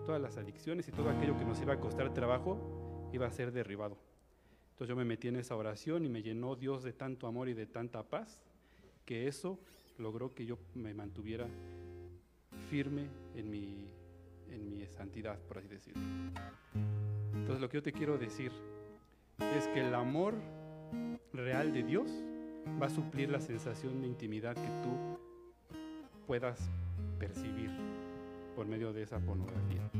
todas 0.04 0.20
las 0.20 0.36
adicciones 0.38 0.88
y 0.88 0.90
todo 0.90 1.08
aquello 1.08 1.38
que 1.38 1.44
nos 1.44 1.62
iba 1.62 1.74
a 1.74 1.78
costar 1.78 2.12
trabajo 2.12 3.08
iba 3.12 3.28
a 3.28 3.30
ser 3.30 3.52
derribado. 3.52 4.11
Entonces 4.72 4.88
yo 4.88 4.96
me 4.96 5.04
metí 5.04 5.28
en 5.28 5.36
esa 5.36 5.56
oración 5.56 6.04
y 6.04 6.08
me 6.08 6.22
llenó 6.22 6.56
Dios 6.56 6.82
de 6.82 6.92
tanto 6.92 7.26
amor 7.26 7.48
y 7.48 7.54
de 7.54 7.66
tanta 7.66 8.02
paz 8.02 8.40
que 9.04 9.28
eso 9.28 9.58
logró 9.98 10.34
que 10.34 10.44
yo 10.44 10.58
me 10.74 10.94
mantuviera 10.94 11.46
firme 12.70 13.06
en 13.36 13.50
mi, 13.50 13.86
en 14.50 14.68
mi 14.70 14.86
santidad, 14.86 15.38
por 15.40 15.58
así 15.58 15.68
decirlo. 15.68 16.02
Entonces 17.34 17.60
lo 17.60 17.68
que 17.68 17.78
yo 17.78 17.82
te 17.82 17.92
quiero 17.92 18.18
decir 18.18 18.52
es 19.56 19.66
que 19.68 19.80
el 19.80 19.94
amor 19.94 20.34
real 21.32 21.72
de 21.72 21.82
Dios 21.82 22.10
va 22.80 22.86
a 22.86 22.90
suplir 22.90 23.30
la 23.30 23.40
sensación 23.40 24.00
de 24.00 24.06
intimidad 24.06 24.54
que 24.54 24.68
tú 24.82 25.18
puedas 26.26 26.70
percibir 27.18 27.70
por 28.54 28.66
medio 28.66 28.92
de 28.92 29.02
esa 29.02 29.18
pornografía. 29.18 29.90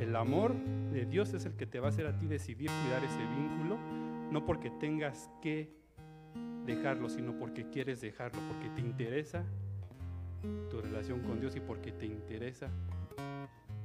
El 0.00 0.14
amor 0.16 0.54
de 0.92 1.04
Dios 1.06 1.32
es 1.34 1.44
el 1.44 1.54
que 1.54 1.66
te 1.66 1.80
va 1.80 1.86
a 1.86 1.90
hacer 1.90 2.06
a 2.06 2.18
ti 2.18 2.26
decidir 2.26 2.70
cuidar 2.82 3.04
ese 3.04 3.18
vínculo, 3.18 3.78
no 4.34 4.44
porque 4.44 4.68
tengas 4.68 5.30
que 5.40 5.72
dejarlo, 6.66 7.08
sino 7.08 7.38
porque 7.38 7.70
quieres 7.70 8.00
dejarlo, 8.00 8.42
porque 8.48 8.68
te 8.70 8.80
interesa 8.80 9.44
tu 10.70 10.80
relación 10.80 11.20
con 11.20 11.38
Dios 11.38 11.54
y 11.54 11.60
porque 11.60 11.92
te 11.92 12.06
interesa 12.06 12.68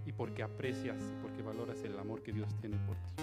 y 0.08 0.12
porque 0.12 0.42
aprecias 0.42 0.98
y 0.98 1.22
porque 1.22 1.44
valoras 1.44 1.84
el 1.84 2.00
amor 2.00 2.24
que 2.24 2.34
Dios 2.34 2.50
tiene 2.62 2.78
por 2.88 2.96
ti. 2.98 3.14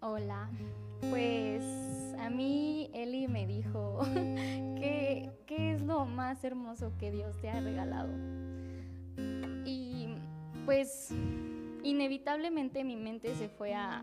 Hola, 0.00 0.50
pues 1.08 1.64
a 2.18 2.28
mí 2.28 2.90
Eli 2.92 3.26
me 3.26 3.46
dijo 3.46 4.00
qué 4.76 5.32
es 5.46 5.80
lo 5.80 6.04
más 6.04 6.44
hermoso 6.44 6.92
que 6.98 7.10
Dios 7.10 7.34
te 7.40 7.48
ha 7.48 7.58
regalado. 7.58 8.10
Pues 10.64 11.10
inevitablemente 11.82 12.84
mi 12.84 12.96
mente 12.96 13.34
se 13.34 13.48
fue 13.48 13.74
a 13.74 14.02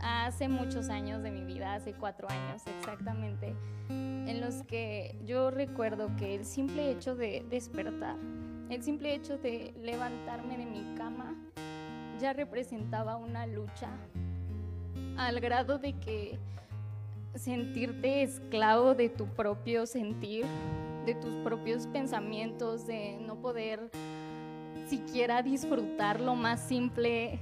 hace 0.00 0.48
muchos 0.48 0.88
años 0.88 1.22
de 1.22 1.30
mi 1.30 1.44
vida, 1.44 1.74
hace 1.74 1.92
cuatro 1.94 2.28
años 2.30 2.62
exactamente, 2.78 3.54
en 3.88 4.40
los 4.40 4.62
que 4.64 5.16
yo 5.24 5.50
recuerdo 5.50 6.14
que 6.16 6.34
el 6.34 6.44
simple 6.44 6.90
hecho 6.90 7.16
de 7.16 7.44
despertar, 7.48 8.16
el 8.70 8.82
simple 8.82 9.14
hecho 9.14 9.38
de 9.38 9.74
levantarme 9.82 10.58
de 10.58 10.66
mi 10.66 10.94
cama, 10.94 11.34
ya 12.18 12.32
representaba 12.32 13.16
una 13.16 13.46
lucha 13.46 13.90
al 15.16 15.40
grado 15.40 15.78
de 15.78 15.92
que 15.94 16.38
sentirte 17.34 18.22
esclavo 18.22 18.94
de 18.94 19.08
tu 19.08 19.26
propio 19.26 19.86
sentir, 19.86 20.44
de 21.06 21.14
tus 21.14 21.34
propios 21.36 21.86
pensamientos, 21.88 22.86
de 22.86 23.18
no 23.20 23.36
poder 23.36 23.90
siquiera 24.88 25.42
disfrutar 25.42 26.20
lo 26.20 26.34
más 26.34 26.60
simple 26.60 27.40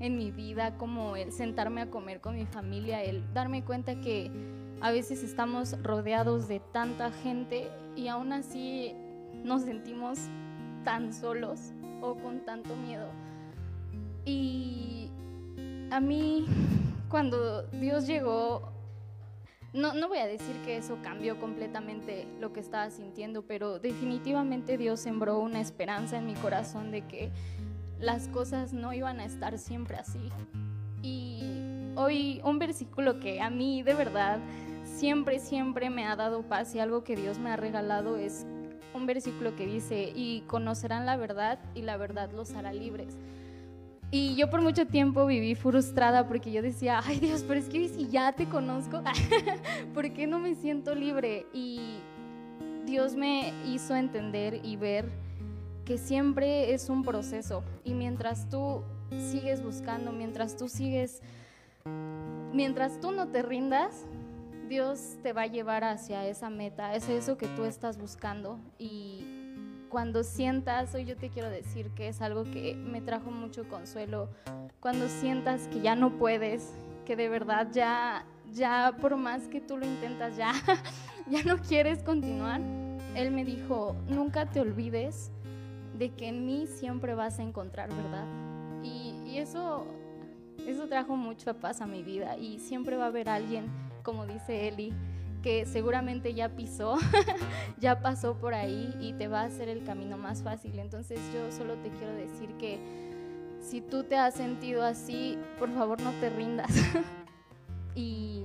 en 0.00 0.18
mi 0.18 0.30
vida, 0.30 0.76
como 0.76 1.16
el 1.16 1.32
sentarme 1.32 1.80
a 1.80 1.90
comer 1.90 2.20
con 2.20 2.36
mi 2.36 2.46
familia, 2.46 3.02
el 3.02 3.22
darme 3.32 3.64
cuenta 3.64 4.00
que 4.00 4.30
a 4.80 4.90
veces 4.90 5.22
estamos 5.22 5.80
rodeados 5.82 6.48
de 6.48 6.60
tanta 6.60 7.10
gente 7.10 7.68
y 7.96 8.08
aún 8.08 8.32
así 8.32 8.92
nos 9.42 9.62
sentimos 9.62 10.18
tan 10.84 11.12
solos 11.12 11.72
o 12.02 12.14
con 12.16 12.40
tanto 12.40 12.76
miedo. 12.76 13.08
Y 14.24 15.10
a 15.90 16.00
mí 16.00 16.44
cuando 17.08 17.62
Dios 17.68 18.06
llegó, 18.06 18.75
no, 19.76 19.92
no 19.92 20.08
voy 20.08 20.18
a 20.18 20.26
decir 20.26 20.56
que 20.64 20.76
eso 20.78 20.98
cambió 21.02 21.38
completamente 21.38 22.26
lo 22.40 22.52
que 22.52 22.60
estaba 22.60 22.90
sintiendo, 22.90 23.42
pero 23.42 23.78
definitivamente 23.78 24.78
Dios 24.78 25.00
sembró 25.00 25.38
una 25.38 25.60
esperanza 25.60 26.18
en 26.18 26.26
mi 26.26 26.34
corazón 26.34 26.90
de 26.90 27.02
que 27.02 27.30
las 28.00 28.28
cosas 28.28 28.72
no 28.72 28.92
iban 28.92 29.20
a 29.20 29.24
estar 29.24 29.58
siempre 29.58 29.96
así. 29.96 30.30
Y 31.02 31.42
hoy 31.94 32.40
un 32.44 32.58
versículo 32.58 33.20
que 33.20 33.40
a 33.40 33.50
mí 33.50 33.82
de 33.82 33.94
verdad 33.94 34.38
siempre, 34.84 35.38
siempre 35.38 35.90
me 35.90 36.06
ha 36.06 36.16
dado 36.16 36.42
paz 36.42 36.74
y 36.74 36.80
algo 36.80 37.04
que 37.04 37.16
Dios 37.16 37.38
me 37.38 37.50
ha 37.50 37.56
regalado 37.56 38.16
es 38.16 38.46
un 38.94 39.06
versículo 39.06 39.54
que 39.56 39.66
dice, 39.66 40.10
y 40.14 40.40
conocerán 40.46 41.04
la 41.04 41.16
verdad 41.16 41.58
y 41.74 41.82
la 41.82 41.98
verdad 41.98 42.30
los 42.32 42.52
hará 42.52 42.72
libres. 42.72 43.16
Y 44.10 44.36
yo 44.36 44.48
por 44.48 44.62
mucho 44.62 44.86
tiempo 44.86 45.26
viví 45.26 45.54
frustrada 45.54 46.28
porque 46.28 46.52
yo 46.52 46.62
decía, 46.62 47.00
ay 47.04 47.18
Dios, 47.18 47.44
pero 47.46 47.58
es 47.58 47.68
que 47.68 47.88
si 47.88 48.08
ya 48.08 48.32
te 48.32 48.48
conozco, 48.48 49.02
¿por 49.94 50.12
qué 50.12 50.26
no 50.26 50.38
me 50.38 50.54
siento 50.54 50.94
libre? 50.94 51.46
Y 51.52 51.98
Dios 52.84 53.16
me 53.16 53.52
hizo 53.66 53.96
entender 53.96 54.60
y 54.62 54.76
ver 54.76 55.10
que 55.84 55.98
siempre 55.98 56.72
es 56.72 56.88
un 56.88 57.02
proceso. 57.02 57.64
Y 57.84 57.94
mientras 57.94 58.48
tú 58.48 58.82
sigues 59.30 59.62
buscando, 59.62 60.12
mientras 60.12 60.56
tú 60.56 60.68
sigues, 60.68 61.20
mientras 62.52 63.00
tú 63.00 63.10
no 63.10 63.28
te 63.28 63.42
rindas, 63.42 64.06
Dios 64.68 65.16
te 65.22 65.32
va 65.32 65.42
a 65.42 65.46
llevar 65.46 65.84
hacia 65.84 66.26
esa 66.26 66.50
meta, 66.50 66.94
es 66.94 67.08
eso 67.08 67.36
que 67.36 67.46
tú 67.48 67.64
estás 67.64 67.98
buscando. 67.98 68.58
Y 68.78 69.35
cuando 69.88 70.24
sientas, 70.24 70.94
hoy 70.94 71.04
yo 71.04 71.16
te 71.16 71.30
quiero 71.30 71.50
decir 71.50 71.90
que 71.90 72.08
es 72.08 72.20
algo 72.20 72.44
que 72.44 72.74
me 72.74 73.00
trajo 73.00 73.30
mucho 73.30 73.68
consuelo, 73.68 74.28
cuando 74.80 75.08
sientas 75.08 75.68
que 75.68 75.80
ya 75.80 75.94
no 75.94 76.18
puedes, 76.18 76.72
que 77.04 77.16
de 77.16 77.28
verdad 77.28 77.68
ya, 77.72 78.24
ya 78.52 78.96
por 79.00 79.16
más 79.16 79.48
que 79.48 79.60
tú 79.60 79.76
lo 79.76 79.86
intentas, 79.86 80.36
ya, 80.36 80.52
ya 81.30 81.42
no 81.44 81.58
quieres 81.58 82.02
continuar, 82.02 82.60
Él 83.14 83.30
me 83.30 83.44
dijo, 83.44 83.96
nunca 84.08 84.46
te 84.46 84.60
olvides 84.60 85.30
de 85.98 86.10
que 86.10 86.28
en 86.28 86.44
mí 86.44 86.66
siempre 86.66 87.14
vas 87.14 87.38
a 87.38 87.42
encontrar 87.42 87.88
verdad. 87.88 88.26
Y, 88.82 89.14
y 89.26 89.38
eso, 89.38 89.86
eso 90.66 90.86
trajo 90.88 91.16
mucha 91.16 91.54
paz 91.54 91.80
a 91.80 91.86
mi 91.86 92.02
vida 92.02 92.36
y 92.36 92.58
siempre 92.58 92.96
va 92.96 93.04
a 93.04 93.08
haber 93.08 93.28
alguien, 93.28 93.66
como 94.02 94.26
dice 94.26 94.68
Eli, 94.68 94.92
que 95.46 95.64
seguramente 95.64 96.34
ya 96.34 96.48
pisó, 96.48 96.98
ya 97.78 98.00
pasó 98.00 98.34
por 98.34 98.52
ahí 98.52 98.92
y 99.00 99.12
te 99.12 99.28
va 99.28 99.42
a 99.42 99.44
hacer 99.44 99.68
el 99.68 99.84
camino 99.84 100.18
más 100.18 100.42
fácil. 100.42 100.76
Entonces 100.80 101.20
yo 101.32 101.52
solo 101.52 101.76
te 101.76 101.90
quiero 101.90 102.12
decir 102.14 102.50
que 102.58 102.80
si 103.60 103.80
tú 103.80 104.02
te 104.02 104.16
has 104.16 104.34
sentido 104.34 104.82
así, 104.82 105.38
por 105.56 105.72
favor 105.72 106.00
no 106.00 106.10
te 106.18 106.30
rindas 106.30 106.72
y 107.94 108.42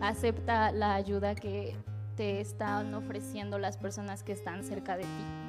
acepta 0.00 0.70
la 0.70 0.94
ayuda 0.94 1.34
que 1.34 1.74
te 2.14 2.40
están 2.40 2.94
ofreciendo 2.94 3.58
las 3.58 3.76
personas 3.76 4.22
que 4.22 4.30
están 4.30 4.62
cerca 4.62 4.96
de 4.96 5.02
ti. 5.02 5.47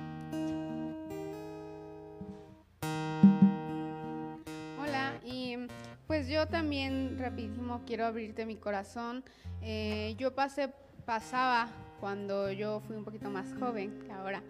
Yo 6.40 6.48
también 6.48 7.18
rapidísimo 7.20 7.82
quiero 7.86 8.06
abrirte 8.06 8.46
mi 8.46 8.56
corazón. 8.56 9.26
Eh, 9.62 10.16
yo 10.18 10.34
pasé, 10.34 10.70
pasaba 11.06 11.68
cuando 12.00 12.50
yo 12.50 12.80
fui 12.80 12.96
un 12.96 13.04
poquito 13.04 13.30
más 13.30 13.54
joven 13.60 14.00
que 14.06 14.12
ahora, 14.14 14.42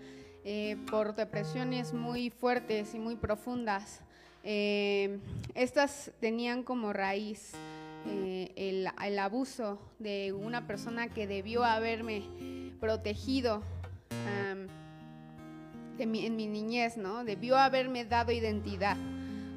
eh, 0.46 0.78
por 0.92 1.16
depresiones 1.16 1.92
muy 1.92 2.30
fuertes 2.30 2.94
y 2.94 3.00
muy 3.00 3.16
profundas. 3.16 4.02
Eh, 4.44 5.18
estas 5.56 6.12
tenían 6.20 6.62
como 6.62 6.94
raíz 6.94 7.54
el, 8.06 8.88
abuso 9.18 9.80
de 9.98 10.32
una 10.32 10.68
persona 10.68 11.08
que 11.08 11.26
debió 11.26 11.64
haberme 11.64 12.22
protegido 12.80 13.64
en 15.98 16.36
mi 16.36 16.48
niñez, 16.48 16.98
¿no? 16.98 17.24
Debió 17.26 17.58
haberme 17.58 18.06
dado 18.06 18.32
identidad 18.32 18.96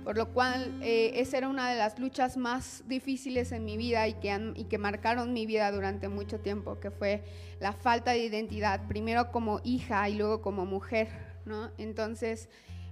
por 0.05 0.17
lo 0.17 0.33
cual 0.33 0.79
eh, 0.83 1.13
esa 1.17 1.39
era 1.39 1.49
una 1.49 1.71
de 1.71 1.79
las 1.79 1.99
luchas 1.99 2.37
más 2.37 2.83
difíciles 2.87 3.53
en 3.53 3.65
mi 3.65 3.77
vida 3.77 4.09
y 4.09 4.15
que, 4.15 4.53
y 4.57 4.65
que 4.65 4.79
marcaron 4.79 5.33
mi 5.33 5.47
vida 5.47 5.71
durante 5.71 6.09
mucho 6.09 6.41
tiempo, 6.41 6.81
que 6.81 6.91
fue 6.91 7.23
la 7.61 7.73
falta 7.73 8.13
de 8.13 8.25
identidad, 8.25 8.87
primero 8.89 9.31
como 9.31 9.61
hija 9.65 10.09
y 10.09 10.17
luego 10.17 10.43
como 10.43 10.67
mujer, 10.67 11.09
¿no? 11.45 11.71
Entonces, 11.79 12.49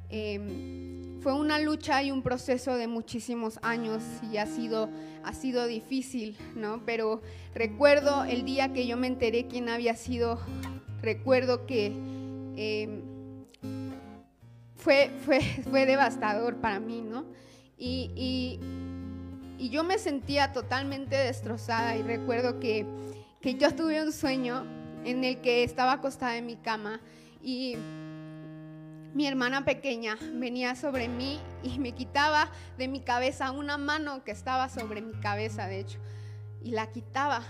em, 0.09 1.21
fue 1.21 1.35
una 1.35 1.59
lucha 1.59 2.03
y 2.03 2.11
un 2.11 2.23
proceso 2.23 2.77
de 2.77 2.87
muchísimos 2.87 3.59
años 3.63 4.03
y 4.33 4.37
ha 4.37 4.47
sido, 4.47 4.89
ha 5.25 5.35
sido 5.35 5.67
difícil, 5.67 6.37
¿no? 6.55 6.83
Pero 6.87 7.23
recuerdo 7.55 8.25
el 8.25 8.45
día 8.45 8.73
que 8.73 8.87
yo 8.87 8.97
me 8.97 9.09
enteré 9.09 9.47
quién 9.49 9.69
había 9.69 9.97
sido, 9.97 10.41
recuerdo 11.03 11.67
que... 11.67 11.87
Em, 12.57 13.10
fue, 14.81 15.11
fue, 15.25 15.41
fue 15.71 15.87
devastador 15.87 16.57
para 16.57 16.81
mí, 16.81 17.03
¿no? 17.03 17.25
Y, 17.79 18.11
y, 18.15 18.61
y, 19.59 19.71
yo 19.71 19.85
me 19.85 19.99
sentía 19.99 20.53
totalmente 20.53 21.17
destrozada 21.17 21.97
y 21.97 22.03
recuerdo 22.03 22.61
que, 22.61 22.87
que 23.41 23.55
yo 23.55 23.75
tuve 23.75 24.03
un 24.03 24.13
sueño 24.13 24.67
en 25.05 25.25
el 25.25 25.41
que 25.41 25.65
estaba 25.65 25.93
acostada 25.93 26.37
en 26.37 26.45
mi 26.45 26.57
cama 26.57 27.01
y 27.43 27.77
mi 29.15 29.27
hermana 29.27 29.65
pequeña 29.65 30.19
venía 30.35 30.77
sobre 30.77 31.09
mí 31.09 31.41
y 31.63 31.79
me 31.79 31.93
quitaba 31.93 32.51
de 32.77 32.87
mi 32.87 33.01
cabeza 33.01 33.51
una 33.51 33.79
mano 33.79 34.25
que 34.25 34.31
estaba 34.31 34.69
sobre 34.69 35.01
mi 35.01 35.19
cabeza, 35.21 35.67
de 35.67 35.81
hecho, 35.81 35.99
y 36.63 36.73
la 36.73 36.91
quitaba. 36.91 37.43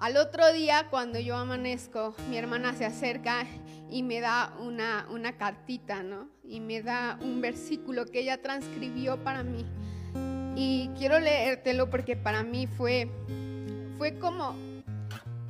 Al 0.00 0.16
otro 0.16 0.50
día, 0.54 0.86
cuando 0.88 1.18
yo 1.18 1.36
amanezco, 1.36 2.14
mi 2.30 2.38
hermana 2.38 2.72
se 2.74 2.86
acerca 2.86 3.44
y 3.90 4.02
me 4.02 4.20
da 4.20 4.50
una, 4.58 5.06
una 5.10 5.36
cartita, 5.36 6.02
¿no? 6.02 6.26
Y 6.42 6.60
me 6.60 6.80
da 6.80 7.18
un 7.20 7.42
versículo 7.42 8.06
que 8.06 8.20
ella 8.20 8.40
transcribió 8.40 9.22
para 9.22 9.42
mí. 9.42 9.66
Y 10.56 10.88
quiero 10.96 11.20
leértelo 11.20 11.90
porque 11.90 12.16
para 12.16 12.42
mí 12.42 12.66
fue, 12.66 13.10
fue 13.98 14.18
como, 14.18 14.56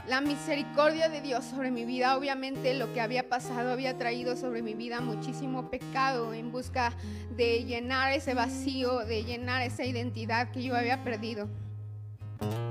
la 0.09 0.21
misericordia 0.21 1.09
de 1.09 1.21
Dios 1.21 1.45
sobre 1.45 1.71
mi 1.71 1.85
vida. 1.85 2.17
Obviamente 2.17 2.75
lo 2.75 2.93
que 2.93 3.01
había 3.01 3.29
pasado 3.29 3.71
había 3.71 3.97
traído 3.99 4.37
sobre 4.37 4.63
mi 4.63 4.75
vida 4.75 5.01
muchísimo 5.01 5.71
pecado 5.71 6.35
en 6.35 6.51
busca 6.51 6.93
de 7.37 7.65
llenar 7.65 8.13
ese 8.13 8.35
vacío, 8.35 9.05
de 9.05 9.23
llenar 9.23 9.63
esa 9.63 9.85
identidad 9.85 10.51
que 10.51 10.65
yo 10.65 10.75
había 10.75 11.05
perdido. 11.05 11.49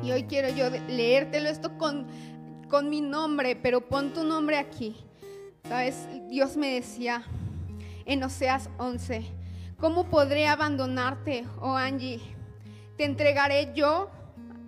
Y 0.04 0.12
hoy 0.12 0.24
quiero 0.24 0.50
yo 0.50 0.70
leértelo 0.88 1.50
esto 1.50 1.78
con, 1.78 2.08
con 2.70 2.90
mi 2.90 3.02
nombre, 3.02 3.56
pero 3.56 3.82
pon 3.82 4.14
tu 4.14 4.24
nombre 4.24 4.58
aquí. 4.58 4.96
Sabes, 5.68 6.08
Dios 6.30 6.58
me 6.58 6.74
decía 6.74 7.24
en 8.06 8.24
Oseas 8.24 8.70
11, 8.78 9.24
¿cómo 9.78 10.06
podré 10.06 10.48
abandonarte, 10.48 11.46
oh 11.62 11.76
Angie? 11.76 12.20
¿Te 12.98 13.04
entregaré 13.06 13.72
yo? 13.76 14.10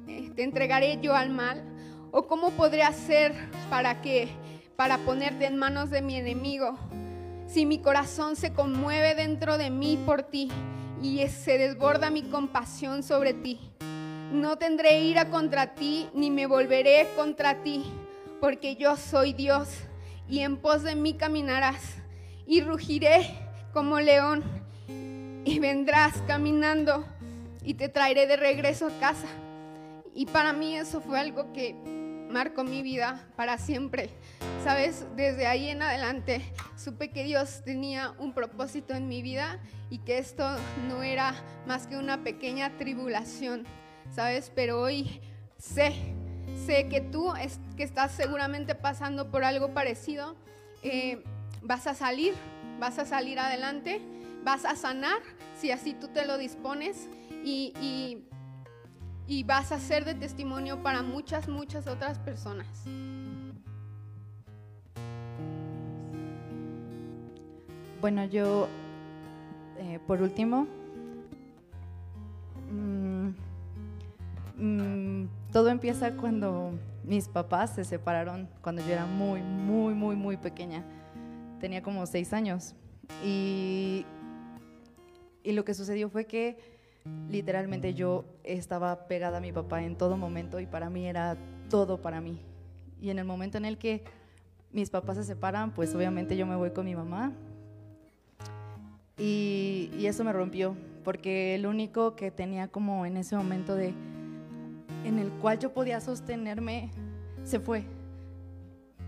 Eh, 0.08 0.32
¿Te 0.36 0.44
entregaré 0.44 1.00
yo 1.02 1.16
al 1.16 1.30
mal? 1.30 1.64
¿O 2.12 2.28
cómo 2.28 2.52
podré 2.52 2.84
hacer 2.84 3.34
para 3.70 4.02
que 4.02 4.28
para 4.76 4.98
ponerte 5.00 5.46
en 5.46 5.58
manos 5.58 5.90
de 5.90 6.02
mi 6.02 6.16
enemigo? 6.16 6.78
Si 7.48 7.66
mi 7.66 7.80
corazón 7.80 8.36
se 8.36 8.54
conmueve 8.54 9.16
dentro 9.16 9.58
de 9.58 9.70
mí 9.70 10.02
por 10.06 10.24
ti 10.24 10.50
y 11.02 11.28
se 11.28 11.58
desborda 11.58 12.10
mi 12.12 12.24
compasión 12.24 13.02
sobre 13.04 13.34
ti, 13.34 13.60
no 14.32 14.58
tendré 14.58 15.02
ira 15.02 15.30
contra 15.30 15.76
ti 15.76 16.10
ni 16.14 16.32
me 16.32 16.46
volveré 16.46 17.08
contra 17.16 17.62
ti, 17.64 17.86
porque 18.40 18.76
yo 18.76 18.96
soy 18.96 19.34
Dios 19.34 19.68
y 20.30 20.40
en 20.40 20.58
pos 20.58 20.84
de 20.84 20.96
mí 20.96 21.14
caminarás 21.14 21.82
y 22.46 22.62
rugiré 22.62 23.30
como 23.74 24.00
león 24.00 24.44
y 25.44 25.60
vendrás 25.60 26.22
caminando 26.28 27.06
y 27.64 27.74
te 27.74 27.90
traeré 27.90 28.28
de 28.28 28.38
regreso 28.38 28.88
a 28.88 29.00
casa. 29.00 29.28
Y 30.14 30.26
para 30.26 30.54
mí 30.54 30.76
eso 30.76 31.02
fue 31.02 31.20
algo 31.20 31.52
que 31.54 31.76
marcó 32.30 32.64
mi 32.64 32.82
vida 32.82 33.28
para 33.36 33.58
siempre. 33.58 34.10
Sabes, 34.64 35.06
desde 35.16 35.48
ahí 35.48 35.70
en 35.70 35.82
adelante 35.82 36.42
supe 36.78 37.10
que 37.12 37.24
Dios 37.24 37.62
tenía 37.66 38.14
un 38.20 38.34
propósito 38.34 38.94
en 38.94 39.08
mi 39.08 39.22
vida 39.22 39.60
y 39.90 40.00
que 40.00 40.18
esto 40.18 40.48
no 40.88 41.04
era 41.04 41.34
más 41.68 41.88
que 41.88 41.98
una 41.98 42.24
pequeña 42.24 42.78
tribulación. 42.78 43.66
Sabes, 44.10 44.52
pero 44.54 44.82
hoy 44.82 45.22
sé, 45.58 45.94
sé 46.66 46.88
que 46.90 47.02
tú 47.02 47.34
es, 47.34 47.60
que 47.78 47.84
estás 47.84 48.12
seguramente 48.12 48.76
pasando 48.76 49.32
por 49.32 49.44
algo 49.44 49.74
parecido, 49.74 50.36
eh, 50.84 51.24
vas 51.62 51.88
a 51.88 51.94
salir, 51.94 52.34
vas 52.80 53.00
a 53.00 53.06
salir 53.06 53.40
adelante, 53.40 54.02
vas 54.44 54.66
a 54.66 54.76
sanar 54.76 55.20
si 55.56 55.72
así 55.72 55.94
tú 55.94 56.08
te 56.08 56.26
lo 56.26 56.38
dispones 56.38 57.08
y, 57.44 58.26
y 59.28 59.44
vas 59.44 59.72
a 59.72 59.80
ser 59.80 60.04
de 60.04 60.14
testimonio 60.14 60.84
para 60.84 61.04
muchas, 61.04 61.48
muchas 61.48 61.88
otras 61.88 62.20
personas. 62.20 62.68
Bueno, 68.02 68.26
yo, 68.26 68.68
eh, 69.78 70.00
por 70.08 70.24
último, 70.24 70.66
mm, 72.72 73.21
mm, 74.62 75.52
todo 75.52 75.70
empieza 75.70 76.16
cuando 76.16 76.72
mis 77.04 77.28
papás 77.28 77.76
se 77.76 77.84
separaron, 77.84 78.48
cuando 78.62 78.82
yo 78.86 78.94
era 78.94 79.06
muy, 79.06 79.42
muy, 79.42 79.94
muy, 79.94 80.16
muy 80.16 80.38
pequeña. 80.38 80.84
Tenía 81.60 81.82
como 81.82 82.06
seis 82.06 82.32
años. 82.34 82.76
Y, 83.26 84.06
y 85.44 85.52
lo 85.52 85.66
que 85.66 85.74
sucedió 85.74 86.10
fue 86.10 86.26
que 86.26 86.58
literalmente 87.30 87.94
yo 87.94 88.26
estaba 88.44 89.08
pegada 89.08 89.40
a 89.40 89.42
mi 89.42 89.52
papá 89.52 89.84
en 89.84 89.96
todo 89.96 90.18
momento 90.18 90.60
y 90.60 90.66
para 90.66 90.90
mí 90.90 91.06
era 91.06 91.36
todo 91.70 92.02
para 92.02 92.22
mí. 92.22 92.40
Y 93.02 93.10
en 93.10 93.20
el 93.20 93.26
momento 93.26 93.58
en 93.58 93.66
el 93.66 93.78
que 93.78 94.04
mis 94.72 94.90
papás 94.90 95.18
se 95.18 95.24
separan, 95.24 95.72
pues 95.72 95.94
obviamente 95.96 96.38
yo 96.38 96.46
me 96.46 96.56
voy 96.56 96.72
con 96.72 96.86
mi 96.86 96.96
mamá. 96.96 97.34
Y, 99.18 99.90
eso 100.06 100.24
me 100.24 100.34
rompió, 100.34 100.76
porque 101.04 101.56
el 101.56 101.66
único 101.66 102.16
que 102.16 102.32
tenía 102.32 102.68
como 102.68 103.06
en 103.06 103.18
ese 103.18 103.36
momento 103.36 103.76
de, 103.76 103.94
en 105.04 105.20
el 105.20 105.30
cual 105.30 105.60
yo 105.60 105.74
podía 105.74 106.00
sostenerme, 106.00 106.90
se 107.44 107.60
fue. 107.60 107.84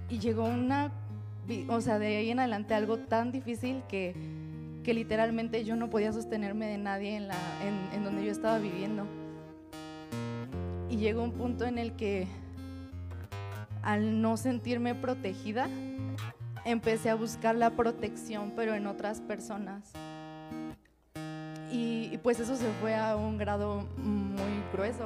Y 0.10 0.20
llegó 0.20 0.46
una, 0.46 0.92
o 1.68 1.82
sea, 1.82 2.00
de 2.00 2.18
ahí 2.18 2.30
en 2.30 2.40
adelante 2.40 2.74
algo 2.74 2.98
tan 2.98 3.32
difícil 3.32 3.84
que 3.88 4.16
que 4.84 4.94
literalmente 4.94 5.64
yo 5.64 5.76
no 5.76 5.90
podía 5.90 6.14
sostenerme 6.14 6.68
de 6.68 6.78
nadie 6.78 7.16
en, 7.16 7.28
la, 7.28 7.38
en, 7.94 8.04
donde 8.04 8.26
yo 8.26 8.32
estaba 8.32 8.60
viviendo. 8.60 9.08
Y 10.90 10.98
llegó 10.98 11.24
un 11.24 11.32
punto 11.32 11.66
en 11.66 11.78
el 11.78 11.94
que 11.94 12.28
al 13.82 14.22
no 14.22 14.38
sentirme 14.38 14.94
protegida, 14.94 15.68
empecé 16.66 17.10
a 17.10 17.16
buscar 17.16 17.56
la 17.56 17.72
protección, 17.72 18.54
pero 18.56 18.76
en 18.76 18.88
otras 18.88 19.20
personas. 19.22 19.92
Y, 21.72 22.18
pues 22.22 22.40
eso 22.40 22.56
se 22.56 22.70
fue 22.80 22.96
a 22.96 23.16
un 23.16 23.38
grado 23.38 23.88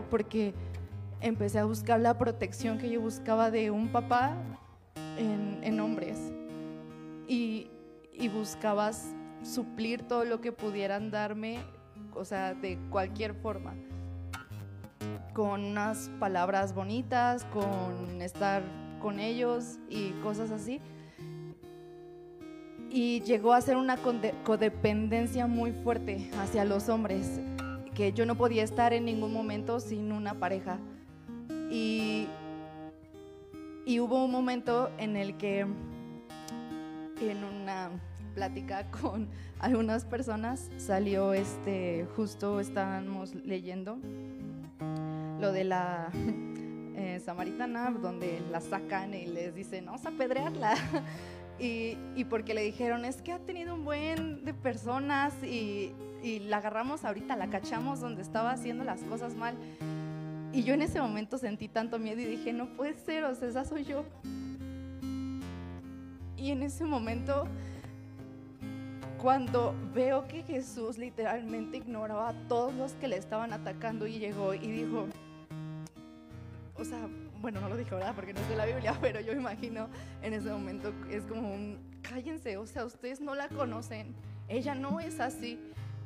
porque 0.10 0.54
empecé 1.22 1.60
a 1.60 1.66
buscar 1.66 2.00
la 2.00 2.18
protección 2.18 2.78
que 2.78 2.90
yo 2.90 3.02
buscaba 3.02 3.52
de 3.52 3.72
un 3.72 3.90
papá 3.90 4.36
en, 5.18 5.60
en 5.64 5.80
hombres. 5.80 6.18
Y, 7.28 7.70
y 8.14 8.30
buscabas 8.30 9.14
suplir 9.44 10.08
todo 10.08 10.24
lo 10.26 10.40
que 10.42 10.52
pudieran 10.52 11.12
darme, 11.12 11.60
o 12.14 12.24
sea, 12.24 12.54
de 12.54 12.80
cualquier 12.90 13.34
forma. 13.34 13.76
Con 15.34 15.66
unas 15.66 16.10
palabras 16.20 16.74
bonitas, 16.74 17.46
con 17.46 18.22
estar 18.22 18.64
con 19.02 19.20
ellos 19.20 19.78
y 19.90 20.12
cosas 20.24 20.52
así. 20.52 20.82
Y 22.90 23.22
llegó 23.22 23.54
a 23.54 23.62
ser 23.62 23.76
una 23.76 23.98
codependencia 24.44 25.46
muy 25.46 25.74
fuerte 25.74 26.32
hacia 26.40 26.64
los 26.64 26.88
hombres, 26.88 27.42
que 27.98 28.14
yo 28.14 28.28
no 28.28 28.36
podía 28.36 28.64
estar 28.64 28.94
en 28.94 29.06
ningún 29.06 29.34
momento 29.34 29.80
sin 29.80 30.12
una 30.12 30.36
pareja. 30.36 30.78
Y, 31.72 32.28
y 33.88 34.00
hubo 34.00 34.24
un 34.24 34.32
momento 34.32 34.92
en 35.00 35.18
el 35.18 35.36
que 35.38 35.62
en 35.62 37.44
una 37.44 37.90
plática 38.36 38.86
con 39.02 39.28
algunas 39.58 40.06
personas 40.06 40.70
salió 40.78 41.34
este, 41.34 42.06
justo 42.16 42.60
estábamos 42.60 43.34
leyendo 43.34 43.98
lo 45.40 45.52
de 45.52 45.64
la 45.64 46.12
eh, 46.96 47.20
samaritana, 47.26 47.90
donde 47.90 48.44
la 48.52 48.62
sacan 48.62 49.16
y 49.16 49.26
les 49.26 49.56
dicen, 49.56 49.88
vamos 49.88 50.06
a 50.06 50.10
apedrearla. 50.10 50.76
y, 51.60 52.24
porque 52.30 52.54
le 52.54 52.62
dijeron, 52.62 53.06
es 53.06 53.22
que 53.22 53.34
ha 53.34 53.40
tenido 53.40 53.76
un 53.76 53.86
buen 53.86 54.46
de 54.46 54.54
personas 54.54 55.34
y, 55.44 55.92
y 56.24 56.40
la 56.40 56.58
agarramos 56.58 57.06
ahorita, 57.06 57.36
la 57.36 57.50
cachamos 57.50 58.00
donde 58.00 58.22
estaba 58.22 58.52
haciendo 58.52 58.84
las 58.84 59.02
cosas 59.04 59.36
mal. 59.36 59.56
Y 60.54 60.64
yo 60.64 60.74
en 60.74 60.82
ese 60.82 61.02
momento 61.02 61.38
sentí 61.38 61.68
tanto 61.68 62.00
miedo 62.00 62.22
y 62.22 62.26
dije, 62.26 62.54
no 62.54 62.68
puede 62.76 62.98
ser, 62.98 63.24
o 63.26 63.36
sea, 63.36 63.50
esa 63.50 63.66
soy 63.66 63.84
yo. 63.84 64.06
Y 66.38 66.52
en 66.52 66.64
ese 66.64 66.86
momento 66.86 67.48
cuando 69.18 69.74
veo 69.94 70.28
que 70.28 70.44
Jesús 70.44 70.98
literalmente 70.98 71.78
ignoraba 71.78 72.30
a 72.30 72.48
todos 72.48 72.74
los 72.74 72.94
que 72.94 73.08
le 73.08 73.18
estaban 73.18 73.52
atacando 73.52 74.06
y 74.08 74.20
llegó 74.20 74.54
y 74.54 74.68
dijo, 74.68 75.08
o 76.76 76.86
sea, 76.86 77.08
bueno, 77.42 77.62
no 77.62 77.70
lo 77.70 77.78
dijo, 77.78 77.96
¿verdad? 77.96 78.14
Porque 78.16 78.34
no 78.34 78.40
es 78.40 78.50
de 78.50 78.56
la 78.56 78.66
Biblia, 78.66 78.98
pero 79.02 79.20
yo 79.22 79.34
imagino 79.34 79.90
en 80.22 80.34
ese 80.34 80.50
momento 80.50 80.94
es 81.10 81.26
como 81.26 81.54
un, 81.54 81.80
cállense, 82.02 82.58
o 82.58 82.66
sea, 82.66 82.86
ustedes 82.86 83.22
no 83.22 83.36
la 83.36 83.50
conocen, 83.50 84.16
ella 84.48 84.76
no 84.76 85.00
es 85.00 85.20
así. 85.20 85.60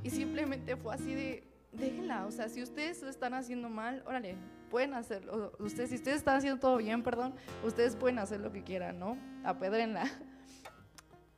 Y 0.04 0.10
simplemente 0.10 0.76
fue 0.76 0.96
así 0.96 1.14
de, 1.14 1.48
déjenla, 1.72 2.26
o 2.26 2.32
sea, 2.32 2.50
si 2.50 2.64
ustedes 2.64 3.02
lo 3.04 3.10
están 3.10 3.34
haciendo 3.34 3.70
mal, 3.70 4.04
órale, 4.08 4.36
pueden 4.70 4.94
hacerlo. 4.94 5.54
Ustedes, 5.60 5.90
si 5.90 5.96
ustedes 5.96 6.18
están 6.18 6.38
haciendo 6.38 6.60
todo 6.60 6.78
bien, 6.78 7.04
perdón, 7.04 7.36
ustedes 7.64 7.96
pueden 7.96 8.18
hacer 8.18 8.40
lo 8.40 8.52
que 8.52 8.64
quieran, 8.64 9.00
¿no? 9.00 9.18
Apedrenla. 9.44 10.06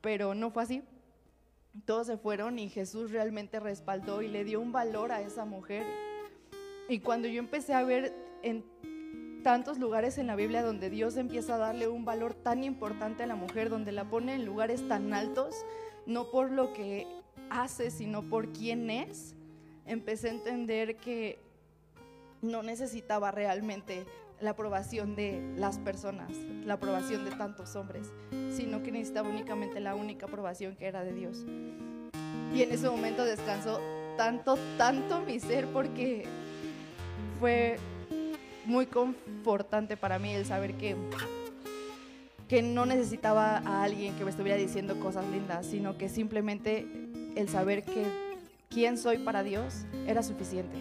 Pero 0.02 0.34
no 0.34 0.50
fue 0.52 0.64
así 0.64 0.84
todos 1.86 2.08
se 2.08 2.18
fueron 2.18 2.60
y 2.60 2.70
Jesús 2.70 3.12
realmente 3.12 3.60
respaldó 3.60 4.22
y 4.22 4.28
le 4.28 4.44
dio 4.44 4.62
un 4.62 4.72
valor 4.72 5.12
a 5.12 5.22
esa 5.22 5.46
mujer. 5.46 5.86
Y 6.88 7.00
cuando 7.00 7.28
yo 7.28 7.40
empecé 7.40 7.74
a 7.74 7.84
ver 7.84 8.14
en 8.44 8.64
tantos 9.44 9.78
lugares 9.78 10.18
en 10.18 10.28
la 10.28 10.36
Biblia 10.36 10.64
donde 10.64 10.90
Dios 10.90 11.18
empieza 11.18 11.56
a 11.56 11.58
darle 11.58 11.88
un 11.88 12.06
valor 12.06 12.34
tan 12.34 12.64
importante 12.64 13.24
a 13.24 13.28
la 13.28 13.36
mujer, 13.36 13.70
donde 13.70 13.92
la 13.92 14.06
pone 14.06 14.34
en 14.36 14.46
lugares 14.46 14.88
tan 14.88 15.14
altos, 15.14 15.66
no 16.06 16.32
por 16.32 16.52
lo 16.52 16.74
que 16.74 17.06
hace, 17.50 17.92
sino 17.92 18.24
por 18.24 18.52
quién 18.54 18.90
es, 18.90 19.36
empecé 19.86 20.30
a 20.30 20.32
entender 20.32 20.96
que 20.96 21.40
no 22.42 22.64
necesitaba 22.64 23.32
realmente 23.32 24.06
la 24.40 24.52
aprobación 24.52 25.16
de 25.16 25.54
las 25.56 25.78
personas, 25.80 26.32
la 26.66 26.76
aprobación 26.76 27.24
de 27.24 27.32
tantos 27.32 27.76
hombres, 27.76 28.12
sino 28.52 28.84
que 28.84 28.92
necesitaba 28.92 29.30
únicamente 29.30 29.80
la 29.80 29.96
única 29.96 30.26
aprobación 30.26 30.76
que 30.76 30.88
era 30.88 31.04
de 31.04 31.14
Dios. 31.14 31.46
Y 32.54 32.62
en 32.62 32.72
ese 32.72 32.90
momento 32.90 33.24
descansó 33.24 33.80
tanto, 34.18 34.58
tanto 34.78 35.22
mi 35.22 35.40
ser 35.40 35.68
porque 35.68 36.26
fue 37.40 37.78
muy 38.66 38.86
confortante 38.86 39.98
para 39.98 40.20
mí 40.20 40.32
el 40.32 40.46
saber 40.46 40.76
que, 40.76 40.96
que 42.48 42.62
no 42.62 42.86
necesitaba 42.86 43.58
a 43.58 43.84
alguien 43.84 44.16
que 44.16 44.24
me 44.24 44.32
estuviera 44.32 44.58
diciendo 44.58 45.00
cosas 45.00 45.26
lindas, 45.28 45.66
sino 45.66 45.98
que 45.98 46.10
simplemente 46.10 46.88
el 47.36 47.50
saber 47.50 47.84
que 47.84 48.06
quién 48.70 48.98
soy 48.98 49.20
para 49.20 49.44
Dios 49.44 49.86
era 50.08 50.24
suficiente. 50.24 50.76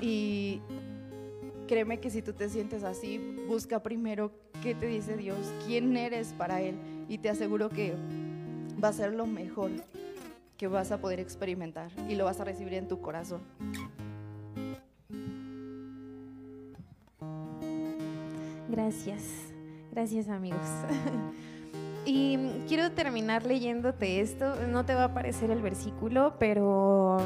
Y 0.00 0.60
créeme 1.68 2.00
que 2.00 2.10
si 2.10 2.22
tú 2.22 2.32
te 2.32 2.48
sientes 2.48 2.84
así, 2.84 3.18
busca 3.46 3.82
primero 3.82 4.32
qué 4.62 4.74
te 4.74 4.86
dice 4.86 5.16
Dios, 5.16 5.38
quién 5.66 5.96
eres 5.96 6.32
para 6.32 6.60
Él. 6.62 6.76
Y 7.08 7.18
te 7.18 7.28
aseguro 7.28 7.68
que 7.68 7.94
va 8.82 8.88
a 8.88 8.92
ser 8.92 9.12
lo 9.12 9.26
mejor 9.26 9.70
que 10.56 10.68
vas 10.68 10.92
a 10.92 10.98
poder 10.98 11.20
experimentar 11.20 11.90
y 12.08 12.16
lo 12.16 12.26
vas 12.26 12.38
a 12.40 12.44
recibir 12.44 12.74
en 12.74 12.86
tu 12.86 13.00
corazón. 13.00 13.40
Gracias, 18.70 19.24
gracias 19.92 20.28
amigos. 20.28 20.60
Y 22.06 22.38
quiero 22.66 22.92
terminar 22.92 23.44
leyéndote 23.44 24.20
esto. 24.20 24.54
No 24.68 24.84
te 24.84 24.94
va 24.94 25.02
a 25.02 25.06
aparecer 25.06 25.50
el 25.50 25.60
versículo, 25.60 26.34
pero 26.38 27.18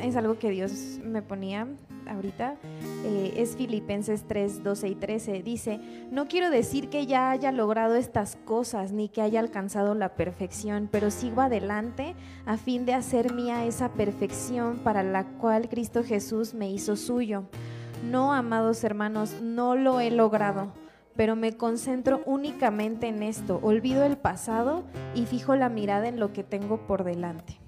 es 0.00 0.16
algo 0.16 0.38
que 0.38 0.50
Dios 0.50 0.98
me 1.04 1.20
ponía 1.20 1.68
ahorita. 2.08 2.56
Eh, 3.04 3.34
es 3.36 3.56
Filipenses 3.56 4.24
3, 4.26 4.64
12 4.64 4.88
y 4.88 4.94
13. 4.94 5.42
Dice, 5.42 5.80
no 6.10 6.28
quiero 6.28 6.50
decir 6.50 6.88
que 6.88 7.06
ya 7.06 7.30
haya 7.30 7.52
logrado 7.52 7.94
estas 7.94 8.36
cosas 8.36 8.92
ni 8.92 9.08
que 9.08 9.20
haya 9.20 9.38
alcanzado 9.38 9.94
la 9.94 10.14
perfección, 10.14 10.88
pero 10.90 11.10
sigo 11.10 11.42
adelante 11.42 12.14
a 12.46 12.56
fin 12.56 12.86
de 12.86 12.94
hacer 12.94 13.34
mía 13.34 13.66
esa 13.66 13.90
perfección 13.90 14.78
para 14.78 15.02
la 15.02 15.24
cual 15.24 15.68
Cristo 15.68 16.02
Jesús 16.02 16.54
me 16.54 16.70
hizo 16.70 16.96
suyo. 16.96 17.44
No, 18.10 18.32
amados 18.32 18.82
hermanos, 18.82 19.36
no 19.42 19.76
lo 19.76 20.00
he 20.00 20.10
logrado 20.10 20.81
pero 21.16 21.36
me 21.36 21.56
concentro 21.56 22.22
únicamente 22.26 23.08
en 23.08 23.22
esto, 23.22 23.60
olvido 23.62 24.04
el 24.04 24.16
pasado 24.16 24.84
y 25.14 25.26
fijo 25.26 25.54
la 25.56 25.68
mirada 25.68 26.08
en 26.08 26.18
lo 26.18 26.32
que 26.32 26.42
tengo 26.42 26.86
por 26.86 27.04
delante. 27.04 27.58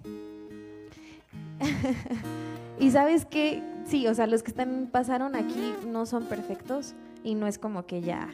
y 2.81 2.91
sabes 2.91 3.25
que, 3.25 3.63
sí, 3.85 4.07
o 4.07 4.15
sea, 4.15 4.27
los 4.27 4.43
que 4.43 4.51
están, 4.51 4.89
pasaron 4.91 5.35
aquí 5.37 5.75
no 5.87 6.07
son 6.07 6.25
perfectos 6.25 6.95
y 7.23 7.35
no 7.35 7.47
es 7.47 7.59
como 7.59 7.87
que 7.87 8.01
ya, 8.01 8.29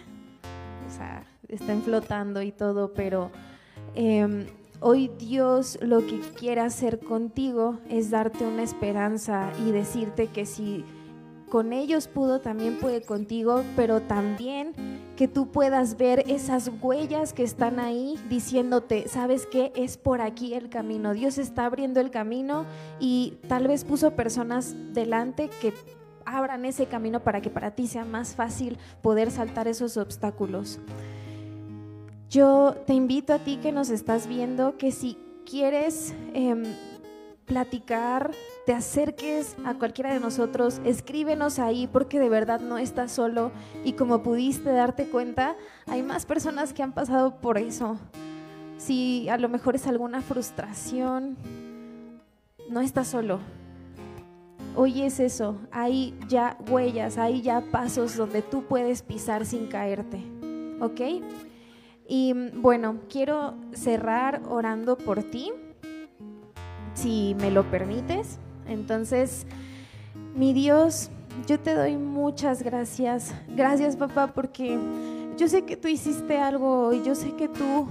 o 0.87 0.91
sea, 0.91 1.25
estén 1.49 1.83
flotando 1.83 2.43
y 2.43 2.53
todo, 2.53 2.93
pero 2.95 3.31
em, 3.95 4.47
hoy 4.81 5.11
Dios 5.19 5.79
lo 5.83 6.07
que 6.07 6.21
quiere 6.39 6.61
hacer 6.61 7.01
contigo 7.01 7.79
es 7.89 8.11
darte 8.11 8.45
una 8.45 8.63
esperanza 8.63 9.53
y 9.67 9.73
decirte 9.73 10.29
que 10.29 10.47
si 10.47 10.85
con 11.51 11.75
ellos 11.75 12.09
pudo, 12.09 12.41
también 12.41 12.79
puede 12.79 13.03
contigo, 13.03 13.65
pero 13.77 14.01
también 14.01 14.73
que 15.17 15.29
tú 15.29 15.51
puedas 15.51 15.99
ver 15.99 16.25
esas 16.29 16.71
huellas 16.81 17.35
que 17.35 17.43
están 17.43 17.79
ahí 17.79 18.19
diciéndote, 18.31 19.09
¿sabes 19.09 19.47
qué? 19.47 19.71
Es 19.75 19.99
por 19.99 20.23
aquí 20.23 20.55
el 20.55 20.71
camino. 20.71 21.13
Dios 21.13 21.37
está 21.37 21.67
abriendo 21.67 22.01
el 22.01 22.11
camino 22.11 22.65
y 23.01 23.35
tal 23.49 23.69
vez 23.69 23.85
puso 23.85 24.13
personas 24.13 24.75
delante 24.95 25.51
que 25.61 25.75
abran 26.25 26.65
ese 26.65 26.87
camino 26.87 27.21
para 27.21 27.43
que 27.43 27.51
para 27.51 27.73
ti 27.73 27.87
sea 27.87 28.05
más 28.05 28.35
fácil 28.35 28.79
poder 29.03 29.31
saltar 29.31 29.69
esos 29.69 29.97
obstáculos. 29.97 30.79
Yo 32.31 32.77
te 32.87 32.95
invito 32.95 33.35
a 33.35 33.41
ti 33.41 33.57
que 33.57 33.73
nos 33.73 33.91
estás 33.91 34.29
viendo 34.29 34.79
que 34.79 34.93
si 34.93 35.19
quieres 35.45 36.15
em, 36.33 36.63
platicar, 37.51 38.31
te 38.65 38.73
acerques 38.73 39.57
a 39.65 39.75
cualquiera 39.75 40.15
de 40.15 40.21
nosotros, 40.21 40.81
escríbenos 40.85 41.59
ahí 41.59 41.89
porque 41.89 42.21
de 42.21 42.29
verdad 42.29 42.61
no 42.61 42.79
estás 42.79 43.11
solo 43.11 43.51
y 43.85 43.95
como 43.95 44.23
pudiste 44.23 44.71
darte 44.71 45.09
cuenta, 45.09 45.57
hay 45.89 46.05
más 46.05 46.27
personas 46.27 46.73
que 46.73 46.85
han 46.85 46.93
pasado 46.93 47.41
por 47.41 47.59
eso. 47.59 47.99
Si 48.79 49.29
a 49.29 49.37
lo 49.37 49.49
mejor 49.49 49.75
es 49.75 49.89
alguna 49.89 50.23
frustración, 50.23 51.37
no 52.69 52.81
estás 52.83 53.09
solo. 53.09 53.41
Hoy 54.77 55.03
es 55.03 55.19
eso, 55.19 55.59
hay 55.73 56.17
ya 56.29 56.57
huellas, 56.71 57.19
hay 57.19 57.43
ya 57.43 57.63
pasos 57.73 58.17
donde 58.17 58.43
tú 58.43 58.63
puedes 58.63 59.03
pisar 59.03 59.45
sin 59.45 59.67
caerte, 59.67 60.23
¿ok? 60.81 61.01
Y 62.07 62.33
bueno, 62.55 63.01
quiero 63.09 63.55
cerrar 63.73 64.41
orando 64.49 64.97
por 64.97 65.25
ti 65.25 65.53
si 67.01 67.35
me 67.41 67.51
lo 67.51 67.71
permites. 67.71 68.39
Entonces, 68.67 69.47
mi 70.35 70.53
Dios, 70.53 71.11
yo 71.47 71.59
te 71.59 71.75
doy 71.75 71.97
muchas 71.97 72.63
gracias. 72.63 73.35
Gracias, 73.49 73.97
papá, 73.97 74.29
porque 74.29 74.79
yo 75.37 75.49
sé 75.49 75.63
que 75.63 75.77
tú 75.77 75.89
hiciste 75.89 76.39
algo 76.39 76.93
y 76.93 77.03
yo 77.03 77.15
sé 77.15 77.33
que 77.33 77.49
tú 77.49 77.89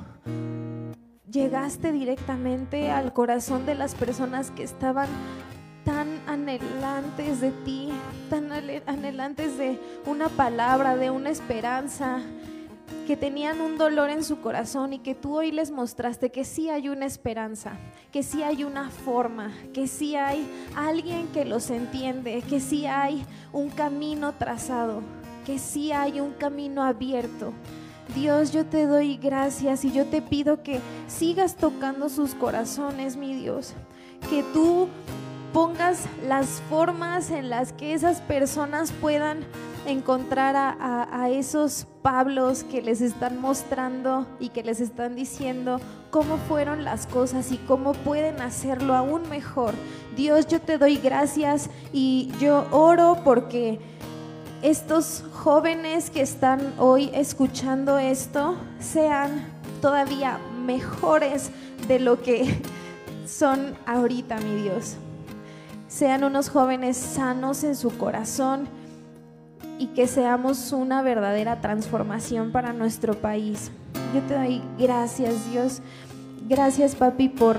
llegaste 1.30 1.92
directamente 1.92 2.92
al 2.92 3.14
corazón 3.14 3.66
de 3.66 3.76
las 3.76 3.96
personas 3.96 4.52
que 4.52 4.64
estaban 4.64 5.08
tan 5.84 6.08
anhelantes 6.28 7.42
de 7.42 7.52
ti, 7.52 7.90
tan 8.30 8.52
anhelantes 8.52 9.58
de 9.58 9.80
una 10.06 10.30
palabra, 10.30 10.96
de 10.96 11.10
una 11.10 11.30
esperanza, 11.30 12.20
que 13.08 13.18
tenían 13.18 13.62
un 13.62 13.78
dolor 13.78 14.10
en 14.10 14.24
su 14.24 14.40
corazón 14.42 14.94
y 14.94 15.00
que 15.00 15.16
tú 15.16 15.38
hoy 15.38 15.52
les 15.52 15.72
mostraste 15.72 16.32
que 16.32 16.46
sí 16.46 16.70
hay 16.70 16.90
una 16.90 17.06
esperanza, 17.06 17.74
que 18.12 18.24
sí 18.24 18.44
hay 18.44 18.64
una 18.64 18.90
forma, 18.90 19.52
que 19.74 19.88
sí 19.88 20.16
hay 20.16 20.48
alguien 20.76 21.28
que 21.28 21.46
los 21.46 21.70
entiende, 21.70 22.44
que 22.48 22.60
sí 22.60 22.86
hay 22.86 23.26
un 23.52 23.70
camino 23.70 24.34
trazado, 24.34 25.02
que 25.46 25.60
sí 25.60 25.92
hay 25.92 26.20
un 26.20 26.34
camino 26.34 26.84
abierto. 26.84 27.54
Dios, 28.16 28.52
yo 28.52 28.66
te 28.66 28.86
doy 28.86 29.18
gracias 29.18 29.86
y 29.86 29.92
yo 29.92 30.06
te 30.06 30.22
pido 30.22 30.64
que 30.64 30.80
sigas 31.08 31.56
tocando 31.56 32.10
sus 32.10 32.34
corazones, 32.34 33.18
mi 33.18 33.36
Dios, 33.36 33.74
que 34.30 34.44
tú 34.54 34.88
pongas 35.54 36.06
las 36.28 36.62
formas 36.70 37.32
en 37.32 37.50
las 37.50 37.74
que 37.74 37.94
esas 37.94 38.22
personas 38.22 38.92
puedan 38.92 39.46
encontrar 39.86 40.56
a, 40.56 41.30
esos 41.30 41.88
Pablos 42.02 42.64
que 42.64 42.82
les 42.82 43.02
están 43.02 43.42
mostrando 43.42 44.26
y 44.40 44.50
que 44.50 44.64
les 44.64 44.80
están 44.80 45.16
diciendo 45.16 45.82
cómo 46.12 46.38
fueron 46.38 46.86
las 46.86 47.06
cosas 47.08 47.52
y 47.52 47.58
cómo 47.58 47.94
pueden 47.94 48.42
hacerlo 48.42 48.96
aún 48.96 49.28
mejor. 49.30 49.74
Dios, 50.16 50.48
yo 50.48 50.62
te 50.62 50.78
doy 50.78 50.96
gracias 50.98 51.70
y 51.92 52.32
yo 52.40 52.66
oro 52.72 53.18
porque 53.24 53.80
estos 54.62 55.24
jóvenes 55.34 56.10
que 56.10 56.22
están 56.22 56.74
hoy 56.78 57.12
escuchando 57.14 58.00
esto 58.00 58.56
sean 58.80 59.46
todavía 59.82 60.40
mejores 60.66 61.52
de 61.88 62.00
lo 62.00 62.22
que 62.22 62.62
son 63.28 63.76
ahorita, 63.86 64.38
mi 64.38 64.64
Dios. 64.64 64.96
Sean 65.90 66.24
unos 66.24 66.50
jóvenes 66.50 66.96
sanos 66.96 67.64
en 67.64 67.76
su 67.76 67.90
corazón 67.98 68.79
y 69.80 69.88
que 69.88 70.08
seamos 70.08 70.74
una 70.74 71.02
verdadera 71.02 71.62
transformación 71.62 72.52
para 72.52 72.74
nuestro 72.74 73.16
país. 73.16 73.72
Yo 74.14 74.22
te 74.24 74.36
doy 74.36 74.62
gracias, 74.78 75.50
Dios. 75.50 75.82
Gracias, 76.48 76.96
papi, 76.96 77.30
por 77.30 77.56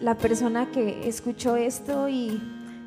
la 0.00 0.16
persona 0.18 0.70
que 0.70 1.08
escuchó 1.08 1.56
esto 1.56 2.08
y 2.08 2.40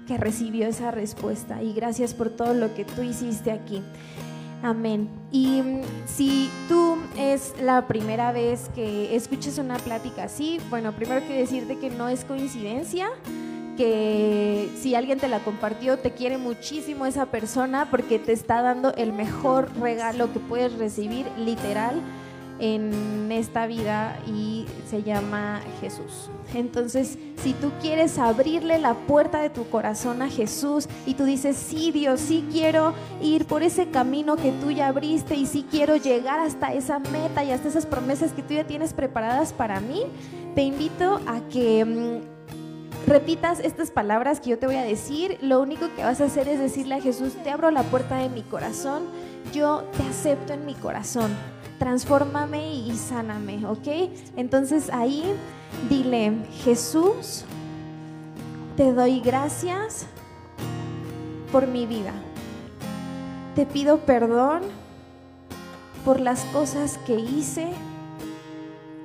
que 0.08 0.18
recibió 0.18 0.68
esa 0.68 0.92
respuesta. 0.92 1.64
Y 1.64 1.74
gracias 1.74 2.14
por 2.14 2.30
todo 2.30 2.54
lo 2.54 2.74
que 2.76 2.86
tú 2.86 3.02
hiciste 3.02 3.52
aquí. 3.52 3.82
Amén. 4.62 5.10
Y 5.32 5.62
mm, 5.62 5.82
si 6.06 6.50
tú 6.68 6.98
es 7.18 7.54
la 7.62 7.88
primera 7.88 8.32
vez 8.32 8.70
que 8.76 9.16
escuchas 9.16 9.58
una 9.58 9.78
plática 9.78 10.24
así, 10.26 10.60
bueno, 10.70 10.92
primero 10.92 11.22
quiero 11.26 11.42
decirte 11.42 11.78
que 11.80 11.90
no 11.90 12.10
es 12.10 12.26
coincidencia 12.26 13.10
que 13.76 14.70
si 14.76 14.96
alguien 14.96 15.20
te 15.20 15.28
la 15.28 15.40
compartió, 15.40 15.98
te 16.00 16.12
quiere 16.12 16.38
muchísimo 16.38 17.06
esa 17.06 17.28
persona 17.28 17.90
porque 17.90 18.20
te 18.20 18.34
está 18.34 18.62
dando 18.62 18.94
el 18.96 19.14
mejor 19.14 19.70
regalo 19.80 20.32
que 20.32 20.40
puedes 20.40 20.74
recibir 20.74 21.26
literal 21.38 22.02
en 22.60 23.32
esta 23.32 23.68
vida 23.68 24.18
y 24.28 24.66
se 24.90 25.04
llama 25.04 25.62
Jesús. 25.82 26.30
Entonces, 26.54 27.18
si 27.38 27.54
tú 27.54 27.72
quieres 27.82 28.18
abrirle 28.18 28.80
la 28.80 28.94
puerta 28.94 29.42
de 29.42 29.50
tu 29.50 29.68
corazón 29.70 30.22
a 30.22 30.30
Jesús 30.30 30.88
y 31.06 31.16
tú 31.16 31.26
dices, 31.26 31.58
sí 31.58 31.92
Dios, 31.92 32.22
sí 32.22 32.46
quiero 32.52 32.94
ir 33.22 33.46
por 33.46 33.64
ese 33.64 33.88
camino 33.88 34.38
que 34.38 34.52
tú 34.54 34.72
ya 34.72 34.88
abriste 34.88 35.36
y 35.36 35.46
sí 35.46 35.66
quiero 35.70 35.98
llegar 35.98 36.40
hasta 36.40 36.74
esa 36.74 37.00
meta 37.00 37.44
y 37.44 37.52
hasta 37.52 37.68
esas 37.68 37.86
promesas 37.86 38.32
que 38.32 38.42
tú 38.42 38.54
ya 38.54 38.66
tienes 38.66 38.94
preparadas 38.94 39.52
para 39.52 39.82
mí, 39.82 40.04
te 40.56 40.62
invito 40.62 41.20
a 41.28 41.42
que 41.50 41.84
mm, 41.84 42.35
repitas 43.08 43.60
estas 43.60 43.92
palabras 43.92 44.40
que 44.40 44.50
yo 44.52 44.60
te 44.60 44.66
voy 44.66 44.76
a 44.76 44.84
decir, 44.84 45.38
lo 45.42 45.62
único 45.62 45.88
que 45.96 46.04
vas 46.04 46.22
a 46.22 46.26
hacer 46.26 46.48
es 46.48 46.60
decirle 46.60 46.96
a 46.96 47.02
Jesús, 47.02 47.34
te 47.44 47.50
abro 47.50 47.72
la 47.72 47.84
puerta 47.84 48.18
de 48.18 48.30
mi 48.30 48.42
corazón, 48.42 49.04
yo 49.54 49.84
te 49.96 50.04
acepto 50.04 50.54
en 50.54 50.66
mi 50.66 50.74
corazón, 50.74 51.32
transfórmame 51.78 52.74
y 52.74 52.92
sáname, 52.96 53.66
¿ok? 53.66 53.88
Entonces 54.36 54.90
ahí 54.92 55.24
dile, 55.90 56.34
Jesús, 56.64 57.46
te 58.76 58.92
doy 58.92 59.20
gracias 59.20 60.08
por 61.52 61.68
mi 61.68 61.86
vida. 61.86 62.14
Te 63.56 63.66
pido 63.66 64.00
perdón 64.00 64.64
por 66.04 66.20
las 66.20 66.44
cosas 66.46 66.98
que 67.06 67.16
hice 67.16 67.70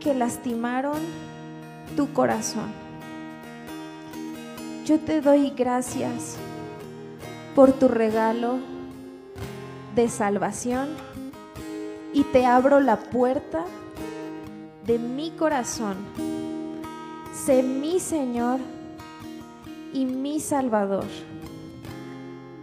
que 0.01 0.15
lastimaron 0.15 0.99
tu 1.97 2.13
corazón. 2.13 2.80
Yo 4.91 4.99
te 4.99 5.21
doy 5.21 5.51
gracias 5.51 6.35
por 7.55 7.71
tu 7.71 7.87
regalo 7.87 8.59
de 9.95 10.09
salvación 10.09 10.89
y 12.13 12.25
te 12.25 12.45
abro 12.45 12.81
la 12.81 12.97
puerta 12.99 13.65
de 14.85 14.99
mi 14.99 15.31
corazón. 15.31 15.95
Sé 17.33 17.63
mi 17.63 18.01
Señor 18.01 18.59
y 19.93 20.07
mi 20.07 20.41
Salvador. 20.41 21.07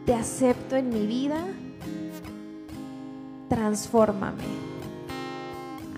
Te 0.05 0.13
acepto 0.13 0.75
en 0.75 0.89
mi 0.89 1.07
vida. 1.07 1.45
Transfórmame. 3.47 4.66